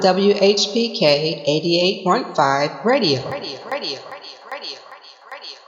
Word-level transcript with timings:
WHPK 0.00 1.44
88.5 2.06 2.84
Radio. 2.84 3.28
Radio, 3.28 3.58
radio, 3.68 3.68
radio, 3.68 3.98
radio, 4.48 4.78
radio. 5.28 5.58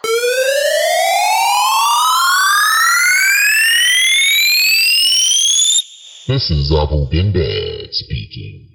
This 6.28 6.48
is 6.48 6.70
Abu 6.70 7.10
Bindad 7.10 7.88
speaking, 7.90 8.70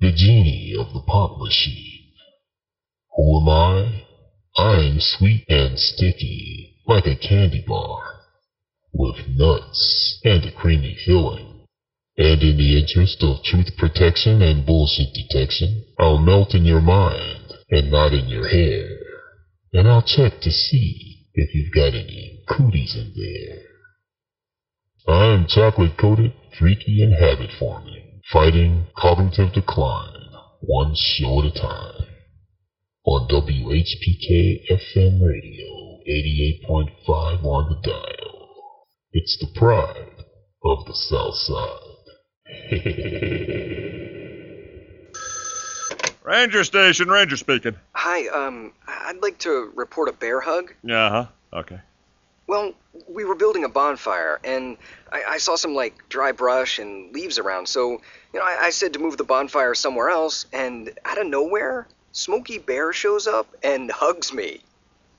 the 0.00 0.10
genie 0.10 0.74
of 0.76 0.92
the 0.92 1.02
pop 1.06 1.38
machine. 1.38 2.14
Who 3.14 3.40
am 3.40 3.48
I? 3.48 4.02
I'm 4.56 4.98
sweet 4.98 5.44
and 5.48 5.78
sticky, 5.78 6.74
like 6.88 7.06
a 7.06 7.14
candy 7.14 7.64
bar, 7.64 8.02
with 8.92 9.28
nuts 9.28 10.18
and 10.24 10.44
a 10.44 10.50
creamy 10.50 10.96
filling. 11.06 11.51
And 12.18 12.42
in 12.42 12.58
the 12.58 12.78
interest 12.78 13.22
of 13.22 13.42
truth 13.42 13.74
protection 13.78 14.42
and 14.42 14.66
bullshit 14.66 15.14
detection, 15.14 15.84
I'll 15.98 16.18
melt 16.18 16.54
in 16.54 16.64
your 16.66 16.82
mind 16.82 17.54
and 17.70 17.90
not 17.90 18.12
in 18.12 18.28
your 18.28 18.48
hair. 18.48 18.86
And 19.72 19.88
I'll 19.88 20.02
check 20.02 20.40
to 20.42 20.50
see 20.50 21.26
if 21.34 21.54
you've 21.54 21.72
got 21.72 21.94
any 21.94 22.44
cooties 22.46 22.94
in 22.94 23.14
there. 23.16 23.62
I'm 25.08 25.46
chocolate 25.46 25.96
coated, 25.96 26.34
freaky, 26.58 27.02
and 27.02 27.14
habit 27.14 27.50
forming, 27.58 28.20
fighting 28.30 28.86
cognitive 28.96 29.54
decline, 29.54 30.28
one 30.60 30.94
show 30.94 31.40
at 31.40 31.46
a 31.46 31.60
time. 31.60 32.08
On 33.04 33.26
WHPK 33.26 34.70
FM 34.70 35.20
radio, 35.26 35.98
88.5 36.06 37.44
on 37.44 37.70
the 37.70 37.88
dial. 37.88 38.48
It's 39.12 39.38
the 39.40 39.58
pride 39.58 40.24
of 40.62 40.84
the 40.86 40.94
South 40.94 41.34
Side. 41.34 41.91
Ranger 46.24 46.64
station, 46.64 47.08
ranger 47.08 47.36
speaking. 47.36 47.74
Hi, 47.94 48.28
um, 48.28 48.72
I'd 48.86 49.20
like 49.22 49.38
to 49.40 49.72
report 49.74 50.08
a 50.08 50.12
bear 50.12 50.40
hug. 50.40 50.72
Yeah, 50.84 51.10
huh? 51.10 51.26
Okay. 51.52 51.80
Well, 52.46 52.72
we 53.08 53.24
were 53.24 53.34
building 53.34 53.64
a 53.64 53.68
bonfire, 53.68 54.38
and 54.44 54.76
I, 55.10 55.22
I 55.30 55.38
saw 55.38 55.56
some, 55.56 55.74
like, 55.74 56.08
dry 56.08 56.32
brush 56.32 56.78
and 56.78 57.12
leaves 57.12 57.38
around, 57.38 57.68
so, 57.68 58.00
you 58.32 58.40
know, 58.40 58.42
I, 58.42 58.66
I 58.66 58.70
said 58.70 58.92
to 58.94 58.98
move 58.98 59.16
the 59.16 59.24
bonfire 59.24 59.74
somewhere 59.74 60.10
else, 60.10 60.46
and 60.52 60.92
out 61.04 61.20
of 61.20 61.26
nowhere, 61.26 61.86
Smokey 62.12 62.58
Bear 62.58 62.92
shows 62.92 63.26
up 63.26 63.48
and 63.62 63.90
hugs 63.90 64.32
me. 64.32 64.60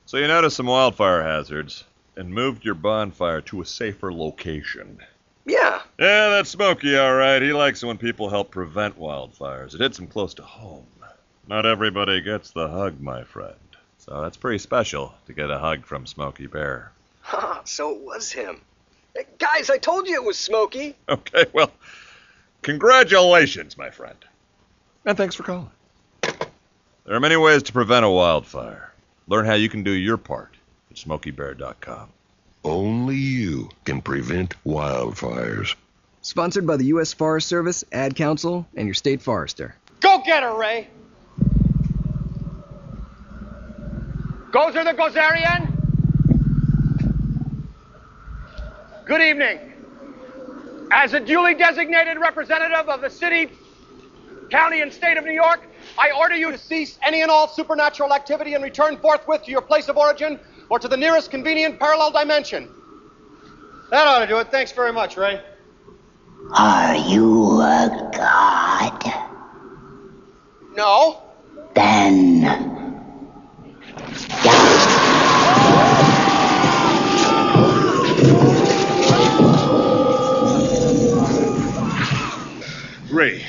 So 0.06 0.16
you 0.16 0.28
noticed 0.28 0.56
some 0.56 0.66
wildfire 0.66 1.22
hazards 1.22 1.84
and 2.16 2.32
moved 2.32 2.64
your 2.64 2.74
bonfire 2.74 3.40
to 3.42 3.62
a 3.62 3.66
safer 3.66 4.12
location. 4.12 4.98
Yeah, 5.46 5.82
Yeah, 5.98 6.30
that's 6.30 6.50
Smokey, 6.50 6.96
all 6.96 7.14
right. 7.14 7.42
He 7.42 7.52
likes 7.52 7.82
it 7.82 7.86
when 7.86 7.98
people 7.98 8.30
help 8.30 8.50
prevent 8.50 8.98
wildfires. 8.98 9.74
It 9.74 9.80
hits 9.80 9.98
him 9.98 10.06
close 10.06 10.32
to 10.34 10.42
home. 10.42 10.86
Not 11.46 11.66
everybody 11.66 12.22
gets 12.22 12.50
the 12.52 12.68
hug, 12.68 13.00
my 13.00 13.24
friend. 13.24 13.54
So 13.98 14.22
that's 14.22 14.38
pretty 14.38 14.58
special 14.58 15.14
to 15.26 15.34
get 15.34 15.50
a 15.50 15.58
hug 15.58 15.84
from 15.84 16.06
Smokey 16.06 16.46
Bear. 16.46 16.92
haha, 17.20 17.60
so 17.64 17.94
it 17.94 18.00
was 18.00 18.32
him. 18.32 18.60
Hey, 19.14 19.26
guys, 19.38 19.68
I 19.70 19.76
told 19.78 20.08
you 20.08 20.14
it 20.14 20.24
was 20.24 20.38
Smokey. 20.38 20.96
Okay, 21.08 21.44
well, 21.52 21.70
congratulations, 22.62 23.76
my 23.76 23.90
friend. 23.90 24.16
And 25.04 25.16
thanks 25.16 25.34
for 25.34 25.42
calling. 25.42 25.70
There 26.22 27.14
are 27.14 27.20
many 27.20 27.36
ways 27.36 27.62
to 27.64 27.72
prevent 27.72 28.04
a 28.06 28.10
wildfire. 28.10 28.92
Learn 29.28 29.44
how 29.44 29.54
you 29.54 29.68
can 29.68 29.82
do 29.82 29.90
your 29.90 30.16
part 30.16 30.54
at 30.90 30.96
smokeybear.com. 30.96 32.08
Only 32.64 33.16
you 33.16 33.68
can 33.84 34.00
prevent 34.00 34.54
wildfires. 34.64 35.74
Sponsored 36.22 36.66
by 36.66 36.78
the 36.78 36.86
U.S. 36.86 37.12
Forest 37.12 37.46
Service, 37.46 37.84
Ad 37.92 38.16
Council, 38.16 38.66
and 38.74 38.86
your 38.86 38.94
state 38.94 39.20
forester. 39.20 39.76
Go 40.00 40.22
get 40.24 40.42
her, 40.42 40.56
Ray. 40.56 40.88
Gozer 44.50 44.84
the 44.84 44.94
Gozerian. 44.94 45.70
Good 49.04 49.20
evening. 49.20 49.58
As 50.90 51.12
a 51.12 51.20
duly 51.20 51.54
designated 51.54 52.18
representative 52.18 52.88
of 52.88 53.02
the 53.02 53.10
city, 53.10 53.50
county, 54.50 54.80
and 54.80 54.90
state 54.90 55.18
of 55.18 55.24
New 55.24 55.32
York, 55.32 55.60
I 55.98 56.12
order 56.12 56.36
you 56.36 56.50
to 56.50 56.56
cease 56.56 56.98
any 57.04 57.20
and 57.20 57.30
all 57.30 57.48
supernatural 57.48 58.14
activity 58.14 58.54
and 58.54 58.64
return 58.64 58.96
forthwith 58.96 59.42
to 59.42 59.50
your 59.50 59.60
place 59.60 59.88
of 59.88 59.98
origin 59.98 60.40
or 60.68 60.78
to 60.78 60.88
the 60.88 60.96
nearest 60.96 61.30
convenient 61.30 61.78
parallel 61.78 62.10
dimension. 62.10 62.68
That 63.90 64.06
ought 64.06 64.20
to 64.20 64.26
do 64.26 64.38
it. 64.38 64.50
Thanks 64.50 64.72
very 64.72 64.92
much, 64.92 65.16
Ray. 65.16 65.40
Are 66.52 66.96
you 66.96 67.60
a 67.60 68.10
god? 68.12 69.12
No. 70.74 71.22
Then. 71.74 72.84
Ray, 83.10 83.44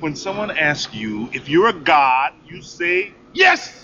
when 0.00 0.16
someone 0.16 0.50
asks 0.50 0.92
you 0.92 1.28
if 1.32 1.48
you're 1.48 1.68
a 1.68 1.72
god, 1.72 2.32
you 2.44 2.60
say 2.62 3.12
yes. 3.32 3.81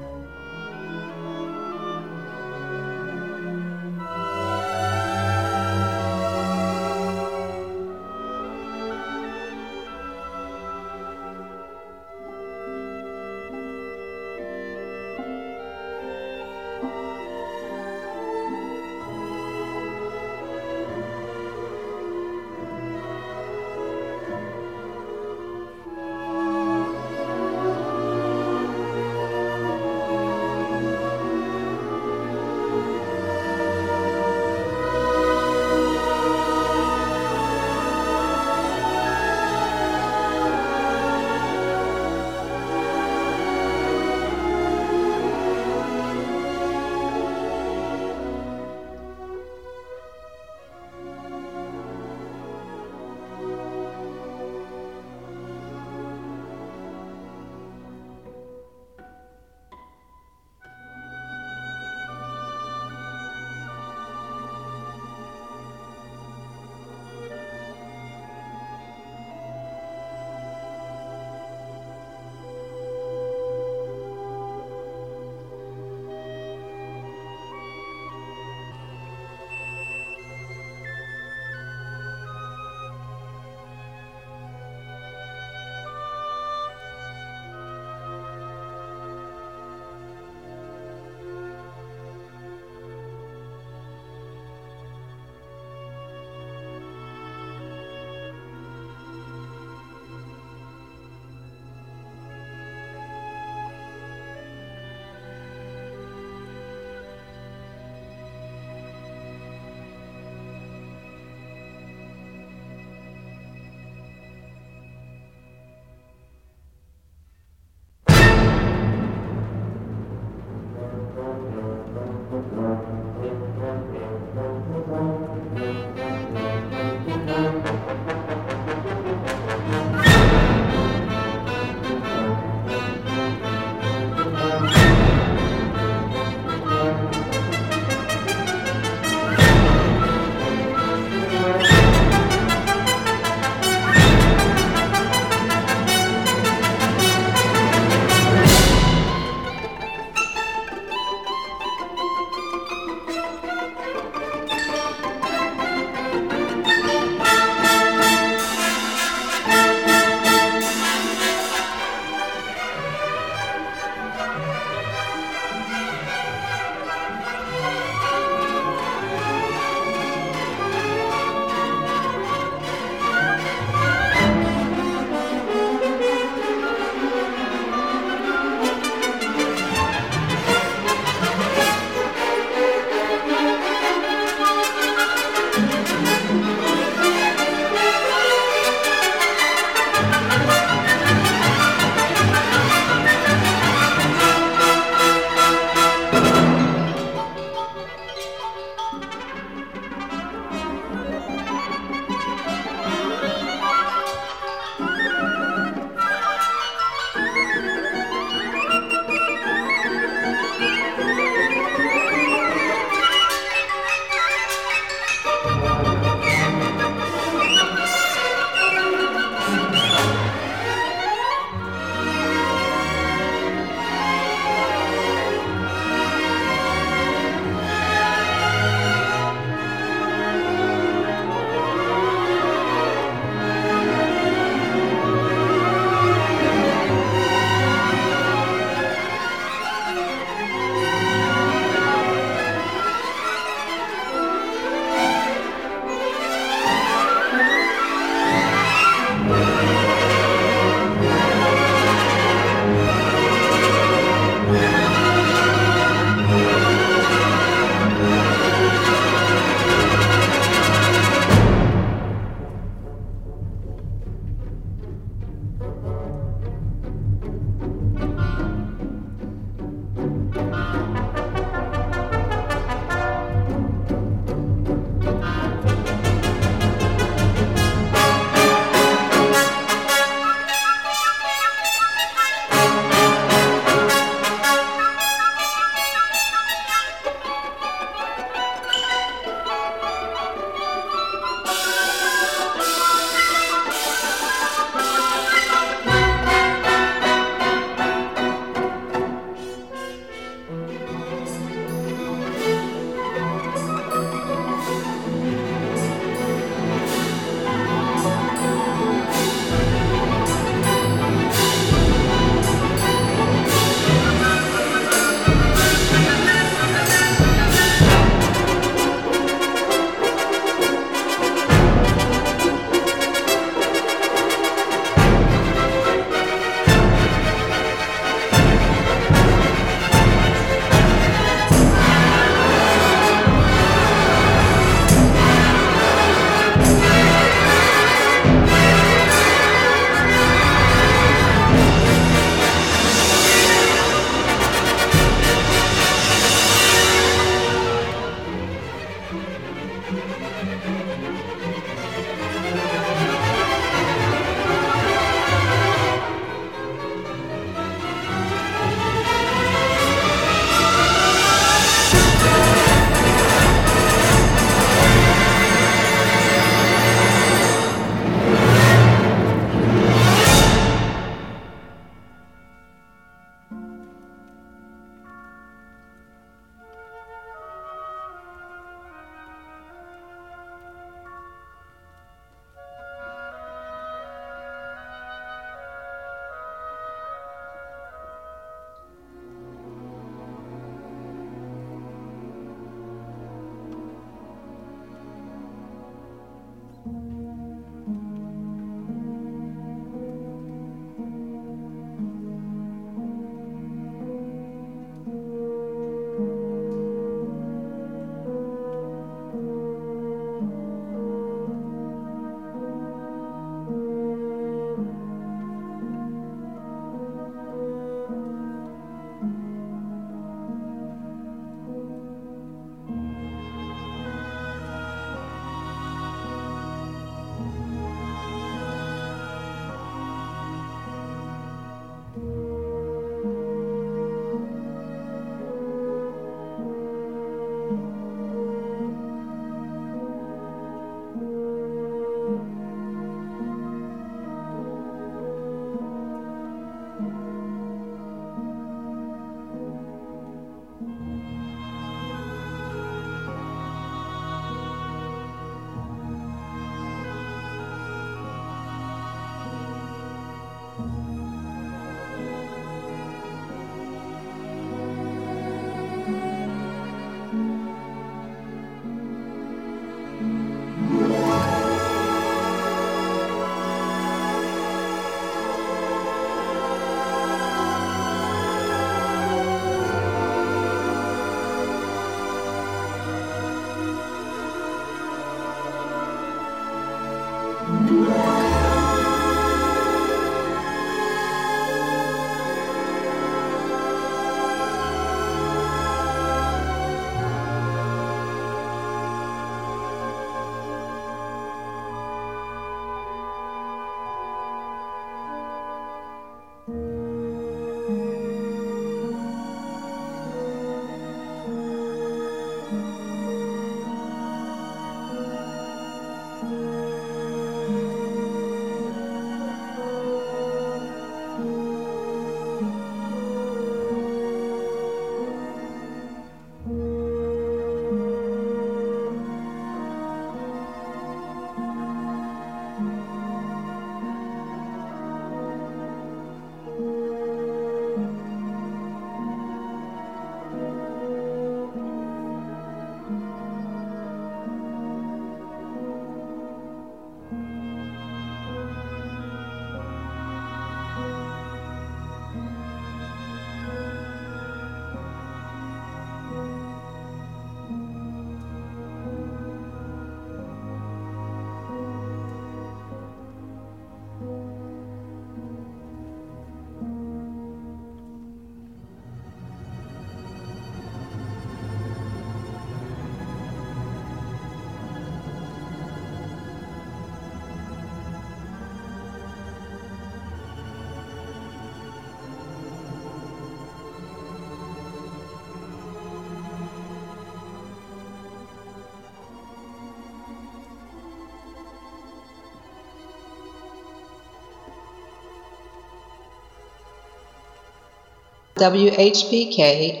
WHPK 598.56 600.00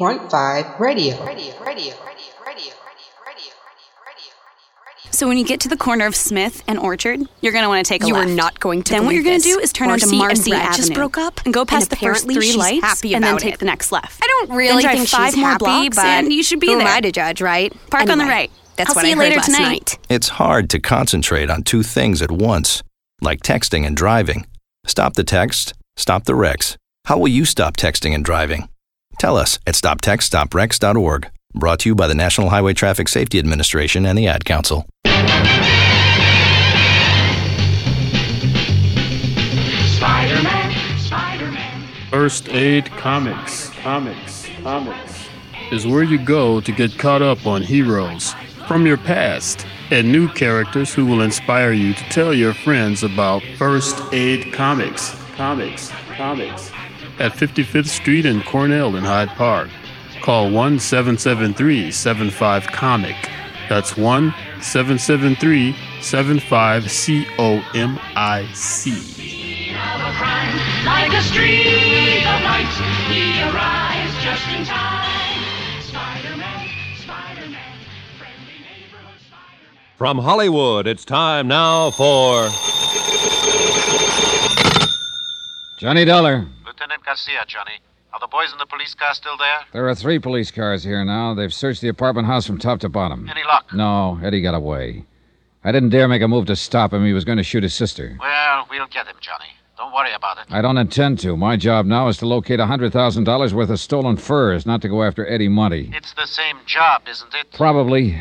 88.5 0.00 0.80
Radio. 0.80 1.24
Radio, 1.24 1.54
radio, 1.64 1.94
So 5.12 5.28
when 5.28 5.38
you 5.38 5.44
get 5.44 5.60
to 5.60 5.68
the 5.68 5.76
corner 5.76 6.06
of 6.06 6.16
Smith 6.16 6.64
and 6.66 6.76
Orchard, 6.76 7.20
you're 7.40 7.52
going 7.52 7.62
to 7.62 7.68
want 7.68 7.86
to 7.86 7.88
take 7.88 8.02
a 8.02 8.08
You 8.08 8.16
are 8.16 8.24
left. 8.24 8.36
not 8.36 8.58
going 8.58 8.82
to 8.82 8.92
Then 8.94 9.04
what 9.06 9.14
you're 9.14 9.22
going 9.22 9.38
to 9.40 9.44
do 9.44 9.60
is 9.60 9.72
turn 9.72 9.88
onto 9.90 10.06
Marcy 10.06 10.16
and 10.16 10.18
Marcy 10.18 10.52
Avenue. 10.54 10.76
just 10.76 10.92
broke 10.94 11.16
up, 11.18 11.40
and 11.44 11.54
go 11.54 11.64
past 11.64 11.82
and 11.84 11.90
the 11.92 11.96
first 11.96 12.24
apparently 12.24 12.34
three 12.34 12.46
she's 12.46 12.56
lights, 12.56 12.84
happy 12.84 13.14
and 13.14 13.22
then 13.22 13.38
take 13.38 13.54
it. 13.54 13.60
the 13.60 13.66
next 13.66 13.92
left. 13.92 14.20
I 14.20 14.26
don't 14.26 14.56
really 14.56 14.82
then 14.82 14.82
drive 14.82 14.96
think 14.96 15.08
five 15.10 15.30
she's 15.34 15.36
more 15.40 15.50
happy, 15.50 15.64
blocks, 15.64 15.96
but 15.96 16.04
and 16.04 16.32
you 16.32 16.42
should 16.42 16.58
be 16.58 16.66
who 16.66 16.78
there. 16.78 16.88
am 16.88 16.96
I 16.96 17.00
to 17.00 17.12
judge, 17.12 17.40
right? 17.40 17.72
Park 17.90 18.10
on 18.10 18.18
the 18.18 18.24
right. 18.24 18.50
That's 18.74 18.90
I'll 18.90 18.96
what 18.96 19.02
see 19.02 19.06
I 19.06 19.10
you 19.10 19.16
heard 19.18 19.22
later 19.28 19.36
last 19.36 19.46
tonight. 19.46 19.68
night. 19.68 19.98
It's 20.08 20.28
hard 20.30 20.68
to 20.70 20.80
concentrate 20.80 21.48
on 21.48 21.62
two 21.62 21.84
things 21.84 22.20
at 22.20 22.32
once, 22.32 22.82
like 23.20 23.40
texting 23.42 23.86
and 23.86 23.96
driving. 23.96 24.46
Stop 24.84 25.14
the 25.14 25.22
text, 25.22 25.74
stop 25.96 26.24
the 26.24 26.34
wrecks. 26.34 26.76
How 27.06 27.18
will 27.18 27.28
you 27.28 27.44
stop 27.44 27.76
texting 27.76 28.14
and 28.14 28.24
driving? 28.24 28.70
Tell 29.18 29.36
us 29.36 29.58
at 29.66 29.74
stoptextstopwrecks.org. 29.74 31.30
Brought 31.52 31.80
to 31.80 31.90
you 31.90 31.94
by 31.94 32.06
the 32.06 32.14
National 32.14 32.48
Highway 32.48 32.72
Traffic 32.72 33.08
Safety 33.08 33.38
Administration 33.38 34.06
and 34.06 34.16
the 34.16 34.26
Ad 34.26 34.46
Council. 34.46 34.86
Spider-Man, 39.84 40.98
Spider-Man. 40.98 41.88
First 42.10 42.48
Aid 42.48 42.86
Comics, 42.86 43.68
Comics, 43.68 44.48
Comics 44.62 45.28
is 45.72 45.86
where 45.86 46.04
you 46.04 46.16
go 46.16 46.62
to 46.62 46.72
get 46.72 46.98
caught 46.98 47.20
up 47.20 47.46
on 47.46 47.60
heroes 47.60 48.32
from 48.66 48.86
your 48.86 48.96
past 48.96 49.66
and 49.90 50.10
new 50.10 50.26
characters 50.28 50.94
who 50.94 51.04
will 51.04 51.20
inspire 51.20 51.72
you 51.72 51.92
to 51.92 52.04
tell 52.04 52.32
your 52.32 52.54
friends 52.54 53.02
about 53.02 53.42
First 53.58 54.00
Aid 54.14 54.54
Comics, 54.54 55.14
Comics, 55.36 55.92
Comics 56.16 56.73
at 57.18 57.32
55th 57.32 57.86
Street 57.86 58.26
and 58.26 58.44
Cornell 58.44 58.96
in 58.96 59.04
Hyde 59.04 59.28
Park. 59.30 59.68
Call 60.22 60.50
1 60.50 60.78
773 60.78 61.90
75 61.90 62.66
Comic. 62.68 63.16
That's 63.68 63.96
1 63.96 64.34
773 64.60 65.76
75 66.00 66.90
C 66.90 67.26
O 67.38 67.62
M 67.74 67.98
I 68.14 68.46
C. 68.52 69.74
Like 70.84 71.12
a 71.12 71.22
streak 71.22 72.24
of 72.26 72.42
light, 72.42 72.68
he 73.08 73.42
arrives 73.42 74.14
just 74.22 74.46
in 74.48 74.64
time. 74.64 75.82
Spider-Man, 75.82 76.68
Spider-Man, 76.96 77.78
Spider-Man. 79.26 79.96
From 79.96 80.18
Hollywood, 80.18 80.86
it's 80.86 81.04
time 81.04 81.48
now 81.48 81.90
for. 81.90 82.48
Johnny 85.76 86.04
Dollar. 86.04 86.46
Lieutenant 86.74 87.04
Garcia, 87.04 87.44
Johnny. 87.46 87.78
Are 88.12 88.18
the 88.18 88.26
boys 88.26 88.50
in 88.50 88.58
the 88.58 88.66
police 88.66 88.94
car 88.94 89.14
still 89.14 89.36
there? 89.36 89.58
There 89.72 89.88
are 89.88 89.94
three 89.94 90.18
police 90.18 90.50
cars 90.50 90.82
here 90.82 91.04
now. 91.04 91.32
They've 91.32 91.54
searched 91.54 91.80
the 91.80 91.88
apartment 91.88 92.26
house 92.26 92.48
from 92.48 92.58
top 92.58 92.80
to 92.80 92.88
bottom. 92.88 93.28
Any 93.30 93.44
luck? 93.44 93.72
No, 93.72 94.18
Eddie 94.24 94.40
got 94.42 94.54
away. 94.54 95.04
I 95.62 95.70
didn't 95.70 95.90
dare 95.90 96.08
make 96.08 96.20
a 96.20 96.26
move 96.26 96.46
to 96.46 96.56
stop 96.56 96.92
him. 96.92 97.04
He 97.04 97.12
was 97.12 97.24
going 97.24 97.38
to 97.38 97.44
shoot 97.44 97.62
his 97.62 97.74
sister. 97.74 98.16
Well, 98.18 98.66
we'll 98.68 98.88
get 98.88 99.06
him, 99.06 99.14
Johnny. 99.20 99.44
Don't 99.76 99.94
worry 99.94 100.12
about 100.14 100.38
it. 100.38 100.46
I 100.50 100.62
don't 100.62 100.76
intend 100.76 101.20
to. 101.20 101.36
My 101.36 101.56
job 101.56 101.86
now 101.86 102.08
is 102.08 102.16
to 102.18 102.26
locate 102.26 102.58
a 102.58 102.64
$100,000 102.66 103.52
worth 103.52 103.70
of 103.70 103.78
stolen 103.78 104.16
furs, 104.16 104.66
not 104.66 104.82
to 104.82 104.88
go 104.88 105.04
after 105.04 105.24
Eddie 105.28 105.48
Monty. 105.48 105.92
It's 105.94 106.14
the 106.14 106.26
same 106.26 106.56
job, 106.66 107.02
isn't 107.08 107.34
it? 107.34 107.52
Probably. 107.52 108.20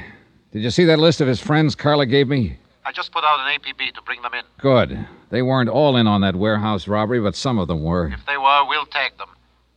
Did 0.51 0.61
you 0.61 0.69
see 0.69 0.85
that 0.85 0.99
list 0.99 1.21
of 1.21 1.27
his 1.27 1.39
friends 1.39 1.73
Carla 1.73 2.05
gave 2.05 2.27
me? 2.27 2.59
I 2.85 2.91
just 2.91 3.11
put 3.11 3.23
out 3.23 3.39
an 3.39 3.59
APB 3.59 3.93
to 3.93 4.01
bring 4.01 4.21
them 4.21 4.33
in. 4.33 4.43
Good. 4.59 5.07
They 5.29 5.41
weren't 5.41 5.69
all 5.69 5.95
in 5.95 6.05
on 6.05 6.21
that 6.21 6.35
warehouse 6.35 6.87
robbery, 6.87 7.21
but 7.21 7.35
some 7.35 7.57
of 7.57 7.67
them 7.67 7.81
were. 7.81 8.07
If 8.07 8.25
they 8.25 8.37
were, 8.37 8.65
we'll 8.67 8.85
tag 8.85 9.17
them. 9.17 9.29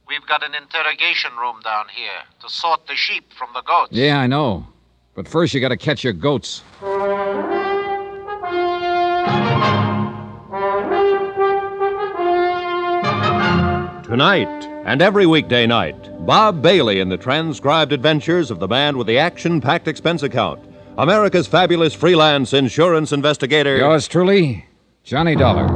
We've 0.09 0.27
got 0.27 0.45
an 0.45 0.55
interrogation 0.55 1.31
room 1.37 1.61
down 1.63 1.87
here 1.95 2.23
to 2.41 2.49
sort 2.49 2.87
the 2.87 2.95
sheep 2.95 3.33
from 3.33 3.51
the 3.55 3.63
goats. 3.63 3.93
Yeah, 3.93 4.19
I 4.19 4.27
know. 4.27 4.67
But 5.15 5.29
first, 5.29 5.55
you 5.55 5.61
got 5.61 5.69
to 5.69 5.77
catch 5.77 6.05
your 6.05 6.13
goats. 6.13 6.63
Tonight 14.05 14.49
and 14.85 15.03
every 15.03 15.27
weekday 15.27 15.67
night, 15.67 16.27
Bob 16.27 16.63
Bailey 16.63 17.01
in 17.01 17.09
the 17.09 17.17
transcribed 17.17 17.93
adventures 17.93 18.51
of 18.51 18.61
the 18.61 18.69
man 18.69 18.97
with 18.97 19.07
the 19.07 19.19
action 19.19 19.61
packed 19.61 19.89
expense 19.89 20.23
account, 20.23 20.61
America's 20.99 21.47
fabulous 21.47 21.93
freelance 21.93 22.55
insurance 22.55 23.13
investigator. 23.13 23.77
Yours 23.77 24.09
truly, 24.09 24.65
Johnny 25.05 25.37
Dollar. 25.37 25.69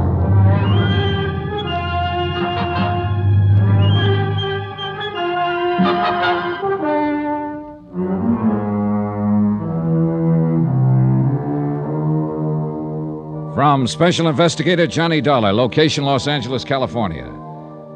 From 13.53 13.85
Special 13.85 14.27
Investigator 14.27 14.87
Johnny 14.87 15.21
Dollar, 15.21 15.53
location 15.53 16.03
Los 16.03 16.27
Angeles, 16.27 16.63
California. 16.63 17.25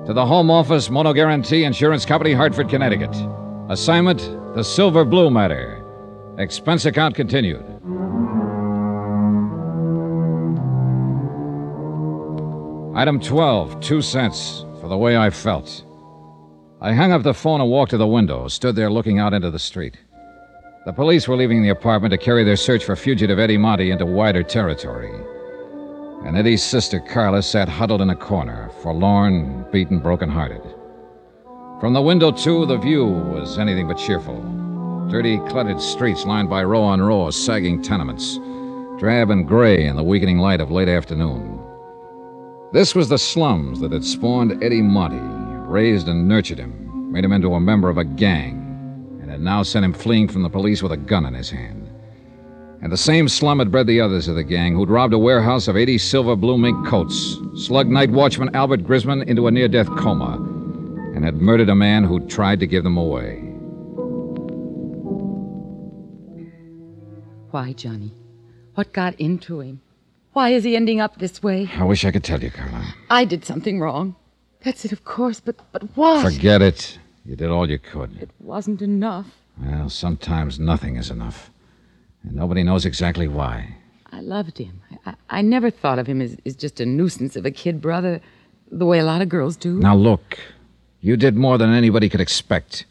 To 0.05 0.13
the 0.13 0.23
Home 0.23 0.51
Office 0.51 0.91
Mono 0.91 1.11
Guarantee 1.11 1.63
Insurance 1.63 2.05
Company, 2.05 2.33
Hartford, 2.33 2.69
Connecticut. 2.69 3.15
Assignment 3.69 4.19
The 4.53 4.63
Silver 4.63 5.03
Blue 5.03 5.31
Matter. 5.31 5.74
Expense 6.37 6.85
account 6.85 7.15
continued. 7.15 7.63
Item 12.93 13.21
12, 13.21 13.79
two 13.79 14.01
cents 14.01 14.65
for 14.81 14.89
the 14.89 14.97
way 14.97 15.15
I 15.15 15.29
felt. 15.29 15.85
I 16.81 16.91
hung 16.91 17.13
up 17.13 17.23
the 17.23 17.33
phone 17.33 17.61
and 17.61 17.69
walked 17.69 17.91
to 17.91 17.97
the 17.97 18.05
window, 18.05 18.49
stood 18.49 18.75
there 18.75 18.91
looking 18.91 19.17
out 19.17 19.33
into 19.33 19.49
the 19.49 19.59
street. 19.59 19.97
The 20.85 20.91
police 20.91 21.25
were 21.25 21.37
leaving 21.37 21.63
the 21.63 21.69
apartment 21.69 22.11
to 22.11 22.17
carry 22.17 22.43
their 22.43 22.57
search 22.57 22.83
for 22.83 22.97
fugitive 22.97 23.39
Eddie 23.39 23.57
Monty 23.57 23.91
into 23.91 24.05
wider 24.05 24.43
territory. 24.43 25.11
And 26.25 26.37
Eddie's 26.37 26.63
sister 26.63 26.99
Carla 26.99 27.43
sat 27.43 27.69
huddled 27.69 28.01
in 28.01 28.09
a 28.09 28.15
corner, 28.15 28.69
forlorn, 28.83 29.65
beaten, 29.71 29.99
broken-hearted. 29.99 30.61
From 31.79 31.93
the 31.93 32.01
window, 32.01 32.31
too, 32.31 32.65
the 32.65 32.77
view 32.77 33.05
was 33.05 33.57
anything 33.57 33.87
but 33.87 33.97
cheerful. 33.97 34.64
Dirty, 35.09 35.37
cluttered 35.49 35.79
streets 35.79 36.25
lined 36.25 36.49
by 36.49 36.63
row 36.63 36.81
on 36.81 36.99
row 36.99 37.27
of 37.27 37.35
sagging 37.35 37.81
tenements, 37.81 38.39
drab 38.97 39.29
and 39.29 39.47
gray 39.47 39.85
in 39.85 39.95
the 39.95 40.03
weakening 40.03 40.39
light 40.39 40.59
of 40.59 40.71
late 40.71 40.89
afternoon. 40.89 41.59
This 42.73 42.95
was 42.95 43.07
the 43.07 43.19
slums 43.19 43.79
that 43.81 43.91
had 43.91 44.03
spawned 44.03 44.63
Eddie 44.63 44.81
Monty, 44.81 45.19
raised 45.69 46.07
and 46.07 46.27
nurtured 46.27 46.57
him, 46.57 47.11
made 47.11 47.23
him 47.23 47.33
into 47.33 47.53
a 47.53 47.59
member 47.59 47.87
of 47.87 47.99
a 47.99 48.03
gang, 48.03 49.19
and 49.21 49.29
had 49.29 49.41
now 49.41 49.61
sent 49.61 49.85
him 49.85 49.93
fleeing 49.93 50.27
from 50.27 50.41
the 50.41 50.49
police 50.49 50.81
with 50.81 50.91
a 50.91 50.97
gun 50.97 51.27
in 51.27 51.35
his 51.35 51.51
hand. 51.51 51.87
And 52.81 52.91
the 52.91 52.97
same 52.97 53.29
slum 53.29 53.59
had 53.59 53.71
bred 53.71 53.85
the 53.85 54.01
others 54.01 54.27
of 54.27 54.35
the 54.35 54.43
gang 54.43 54.75
who'd 54.75 54.89
robbed 54.89 55.13
a 55.13 55.19
warehouse 55.19 55.67
of 55.67 55.77
80 55.77 55.99
silver 55.99 56.35
blue 56.35 56.57
mink 56.57 56.85
coats, 56.87 57.37
slugged 57.55 57.91
night 57.91 58.09
watchman 58.09 58.55
Albert 58.55 58.83
Grisman 58.83 59.23
into 59.27 59.45
a 59.45 59.51
near 59.51 59.67
death 59.67 59.89
coma, 59.97 60.35
and 61.15 61.23
had 61.23 61.41
murdered 61.41 61.69
a 61.69 61.75
man 61.75 62.03
who'd 62.03 62.27
tried 62.27 62.59
to 62.59 62.67
give 62.67 62.83
them 62.83 62.97
away. 62.97 63.44
Why, 67.55 67.71
Johnny? 67.71 68.11
What 68.73 68.91
got 68.91 69.15
into 69.17 69.61
him? 69.61 69.79
Why 70.33 70.49
is 70.49 70.65
he 70.65 70.75
ending 70.75 70.99
up 70.99 71.19
this 71.19 71.41
way? 71.41 71.71
I 71.73 71.85
wish 71.85 72.03
I 72.03 72.11
could 72.11 72.25
tell 72.25 72.43
you, 72.43 72.51
Carla. 72.51 72.83
I 73.09 73.23
did 73.23 73.45
something 73.45 73.79
wrong. 73.79 74.17
That's 74.65 74.83
it, 74.83 74.91
of 74.91 75.05
course, 75.05 75.39
but 75.39 75.55
but 75.71 75.83
what? 75.95 76.21
Forget 76.33 76.61
it. 76.61 76.99
You 77.23 77.37
did 77.37 77.49
all 77.49 77.69
you 77.69 77.79
could. 77.79 78.21
It 78.21 78.29
wasn't 78.41 78.81
enough. 78.81 79.27
Well, 79.57 79.89
sometimes 79.89 80.59
nothing 80.59 80.97
is 80.97 81.09
enough. 81.09 81.49
And 82.23 82.35
nobody 82.35 82.61
knows 82.61 82.85
exactly 82.85 83.29
why. 83.29 83.77
I 84.11 84.19
loved 84.19 84.57
him. 84.57 84.81
I, 84.91 85.11
I, 85.11 85.37
I 85.37 85.41
never 85.41 85.69
thought 85.69 85.97
of 85.97 86.07
him 86.07 86.19
as, 86.21 86.35
as 86.45 86.57
just 86.57 86.81
a 86.81 86.85
nuisance 86.85 87.37
of 87.37 87.45
a 87.45 87.51
kid 87.51 87.79
brother, 87.81 88.19
the 88.69 88.85
way 88.85 88.99
a 88.99 89.05
lot 89.05 89.21
of 89.21 89.29
girls 89.29 89.55
do. 89.55 89.79
Now, 89.79 89.95
look. 89.95 90.39
You 90.99 91.15
did 91.15 91.37
more 91.37 91.57
than 91.57 91.71
anybody 91.71 92.09
could 92.09 92.19
expect. 92.19 92.85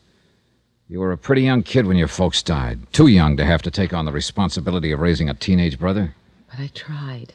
You 0.95 1.01
were 1.01 1.11
a 1.11 1.19
pretty 1.19 1.43
young 1.43 1.65
kid 1.65 1.89
when 1.89 1.97
your 1.97 2.07
folks 2.07 2.41
died. 2.41 2.79
Too 2.93 3.09
young 3.09 3.37
to 3.39 3.45
have 3.45 3.63
to 3.63 3.71
take 3.73 3.93
on 3.93 4.05
the 4.05 4.13
responsibility 4.13 4.93
of 4.93 5.01
raising 5.01 5.29
a 5.29 5.35
teenage 5.35 5.77
brother. 5.77 6.15
But 6.49 6.61
I 6.61 6.69
tried. 6.69 7.35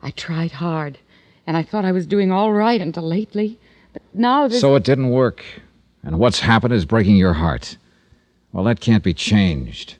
I 0.00 0.12
tried 0.12 0.52
hard. 0.52 0.96
And 1.44 1.56
I 1.56 1.64
thought 1.64 1.84
I 1.84 1.90
was 1.90 2.06
doing 2.06 2.30
all 2.30 2.52
right 2.52 2.80
until 2.80 3.02
lately. 3.02 3.58
But 3.92 4.02
now. 4.14 4.46
So 4.46 4.76
it 4.76 4.84
didn't 4.84 5.10
work. 5.10 5.42
And 6.04 6.20
what's 6.20 6.38
happened 6.38 6.72
is 6.72 6.84
breaking 6.84 7.16
your 7.16 7.32
heart. 7.32 7.78
Well, 8.52 8.62
that 8.62 8.78
can't 8.78 9.02
be 9.02 9.12
changed. 9.12 9.96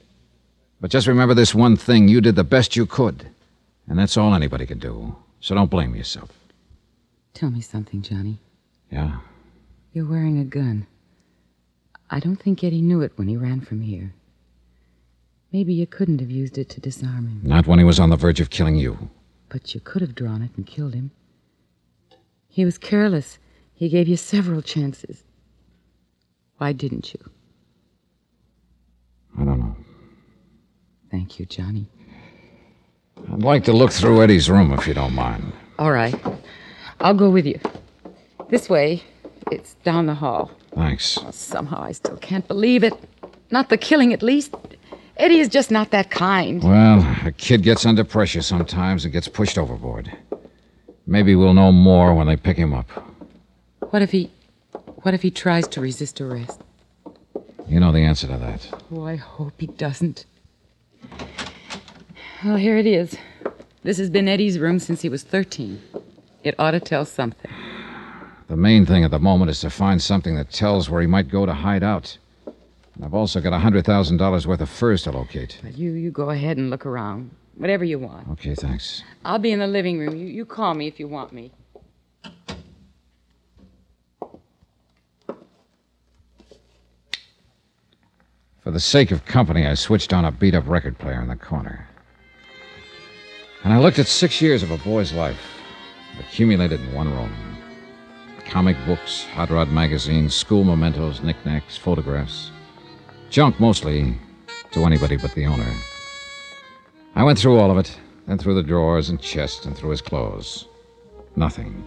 But 0.79 0.89
just 0.89 1.05
remember 1.05 1.33
this 1.33 1.53
one 1.53 1.75
thing 1.75 2.07
you 2.07 2.21
did 2.21 2.37
the 2.37 2.45
best 2.45 2.77
you 2.77 2.85
could. 2.85 3.27
And 3.89 3.99
that's 3.99 4.15
all 4.15 4.33
anybody 4.33 4.65
can 4.65 4.79
do. 4.79 5.17
So 5.41 5.53
don't 5.53 5.69
blame 5.69 5.95
yourself. 5.95 6.29
Tell 7.33 7.51
me 7.51 7.59
something, 7.59 8.03
Johnny. 8.03 8.37
Yeah? 8.89 9.17
You're 9.91 10.07
wearing 10.07 10.39
a 10.39 10.45
gun. 10.45 10.87
I 12.11 12.19
don't 12.19 12.35
think 12.35 12.61
Eddie 12.61 12.81
knew 12.81 13.01
it 13.01 13.13
when 13.15 13.29
he 13.29 13.37
ran 13.37 13.61
from 13.61 13.81
here. 13.81 14.13
Maybe 15.53 15.73
you 15.73 15.87
couldn't 15.87 16.19
have 16.19 16.29
used 16.29 16.57
it 16.57 16.67
to 16.69 16.81
disarm 16.81 17.27
him. 17.27 17.39
Not 17.43 17.67
when 17.67 17.79
he 17.79 17.85
was 17.85 17.99
on 17.99 18.09
the 18.09 18.17
verge 18.17 18.41
of 18.41 18.49
killing 18.49 18.75
you. 18.75 19.09
But 19.47 19.73
you 19.73 19.79
could 19.79 20.01
have 20.01 20.13
drawn 20.13 20.41
it 20.41 20.51
and 20.57 20.67
killed 20.67 20.93
him. 20.93 21.11
He 22.49 22.65
was 22.65 22.77
careless. 22.77 23.39
He 23.73 23.87
gave 23.87 24.09
you 24.09 24.17
several 24.17 24.61
chances. 24.61 25.23
Why 26.57 26.73
didn't 26.73 27.13
you? 27.13 27.19
I 29.39 29.45
don't 29.45 29.59
know. 29.59 29.75
Thank 31.09 31.39
you, 31.39 31.45
Johnny. 31.45 31.89
I'd 33.31 33.41
like 33.41 33.63
to 33.65 33.73
look 33.73 33.91
through 33.91 34.21
Eddie's 34.21 34.49
room 34.49 34.73
if 34.73 34.85
you 34.85 34.93
don't 34.93 35.13
mind. 35.15 35.53
All 35.79 35.91
right. 35.91 36.15
I'll 36.99 37.13
go 37.13 37.29
with 37.29 37.45
you. 37.45 37.59
This 38.49 38.69
way. 38.69 39.01
It's 39.49 39.75
down 39.83 40.05
the 40.05 40.13
hall. 40.13 40.51
Thanks. 40.75 41.17
Oh, 41.21 41.31
somehow 41.31 41.83
I 41.83 41.91
still 41.91 42.17
can't 42.17 42.47
believe 42.47 42.83
it. 42.83 42.93
Not 43.49 43.69
the 43.69 43.77
killing, 43.77 44.13
at 44.13 44.23
least. 44.23 44.55
Eddie 45.17 45.39
is 45.39 45.49
just 45.49 45.71
not 45.71 45.91
that 45.91 46.09
kind. 46.09 46.63
Well, 46.63 47.05
a 47.25 47.31
kid 47.31 47.63
gets 47.63 47.85
under 47.85 48.03
pressure 48.03 48.41
sometimes 48.41 49.03
and 49.03 49.11
gets 49.11 49.27
pushed 49.27 49.57
overboard. 49.57 50.11
Maybe 51.05 51.35
we'll 51.35 51.53
know 51.53 51.71
more 51.71 52.13
when 52.13 52.27
they 52.27 52.37
pick 52.37 52.57
him 52.57 52.73
up. 52.73 52.89
What 53.89 54.01
if 54.01 54.11
he. 54.11 54.31
What 55.03 55.13
if 55.13 55.21
he 55.21 55.31
tries 55.31 55.67
to 55.69 55.81
resist 55.81 56.21
arrest? 56.21 56.61
You 57.67 57.79
know 57.79 57.91
the 57.91 57.99
answer 57.99 58.27
to 58.27 58.37
that. 58.37 58.69
Oh, 58.91 59.05
I 59.05 59.15
hope 59.15 59.53
he 59.59 59.67
doesn't. 59.67 60.25
Well, 62.43 62.57
here 62.57 62.77
it 62.77 62.85
is. 62.85 63.17
This 63.83 63.97
has 63.97 64.09
been 64.09 64.27
Eddie's 64.27 64.59
room 64.59 64.79
since 64.79 65.01
he 65.01 65.09
was 65.09 65.23
13. 65.23 65.81
It 66.43 66.55
ought 66.59 66.71
to 66.71 66.79
tell 66.79 67.05
something. 67.05 67.51
The 68.51 68.57
main 68.57 68.85
thing 68.85 69.05
at 69.05 69.11
the 69.11 69.19
moment 69.19 69.49
is 69.49 69.61
to 69.61 69.69
find 69.69 70.01
something 70.01 70.35
that 70.35 70.51
tells 70.51 70.89
where 70.89 70.99
he 70.99 71.07
might 71.07 71.29
go 71.29 71.45
to 71.45 71.53
hide 71.53 71.83
out. 71.83 72.17
And 72.45 73.05
I've 73.05 73.13
also 73.13 73.39
got 73.39 73.53
a 73.53 73.57
$100,000 73.57 74.45
worth 74.45 74.59
of 74.59 74.69
furs 74.69 75.03
to 75.03 75.11
locate. 75.11 75.57
But 75.63 75.77
you, 75.77 75.91
you 75.91 76.11
go 76.11 76.31
ahead 76.31 76.57
and 76.57 76.69
look 76.69 76.85
around. 76.85 77.31
Whatever 77.55 77.85
you 77.85 77.97
want. 77.97 78.27
Okay, 78.31 78.53
thanks. 78.53 79.03
I'll 79.23 79.39
be 79.39 79.53
in 79.53 79.59
the 79.59 79.67
living 79.67 79.99
room. 79.99 80.17
You, 80.17 80.25
you 80.25 80.45
call 80.45 80.73
me 80.73 80.87
if 80.87 80.99
you 80.99 81.07
want 81.07 81.31
me. 81.31 81.53
For 88.59 88.71
the 88.71 88.81
sake 88.81 89.11
of 89.11 89.23
company, 89.23 89.65
I 89.65 89.75
switched 89.75 90.11
on 90.11 90.25
a 90.25 90.31
beat 90.31 90.55
up 90.55 90.67
record 90.67 90.97
player 90.99 91.21
in 91.21 91.29
the 91.29 91.37
corner. 91.37 91.87
And 93.63 93.71
I 93.71 93.79
looked 93.79 93.97
at 93.97 94.07
six 94.07 94.41
years 94.41 94.61
of 94.61 94.71
a 94.71 94.77
boy's 94.79 95.13
life, 95.13 95.39
accumulated 96.19 96.81
in 96.81 96.93
one 96.93 97.09
room 97.09 97.50
comic 98.51 98.75
books, 98.85 99.23
hot 99.27 99.49
rod 99.49 99.69
magazines, 99.69 100.35
school 100.35 100.65
mementos, 100.65 101.23
knickknacks, 101.23 101.77
photographs. 101.77 102.51
Junk 103.29 103.57
mostly 103.61 104.13
to 104.71 104.83
anybody 104.83 105.15
but 105.15 105.33
the 105.35 105.45
owner. 105.45 105.73
I 107.15 107.23
went 107.23 107.39
through 107.39 107.57
all 107.57 107.71
of 107.71 107.77
it, 107.77 107.97
then 108.27 108.37
through 108.37 108.55
the 108.55 108.63
drawers 108.63 109.09
and 109.09 109.21
chest 109.21 109.65
and 109.65 109.75
through 109.75 109.91
his 109.91 110.01
clothes. 110.01 110.67
Nothing. 111.37 111.81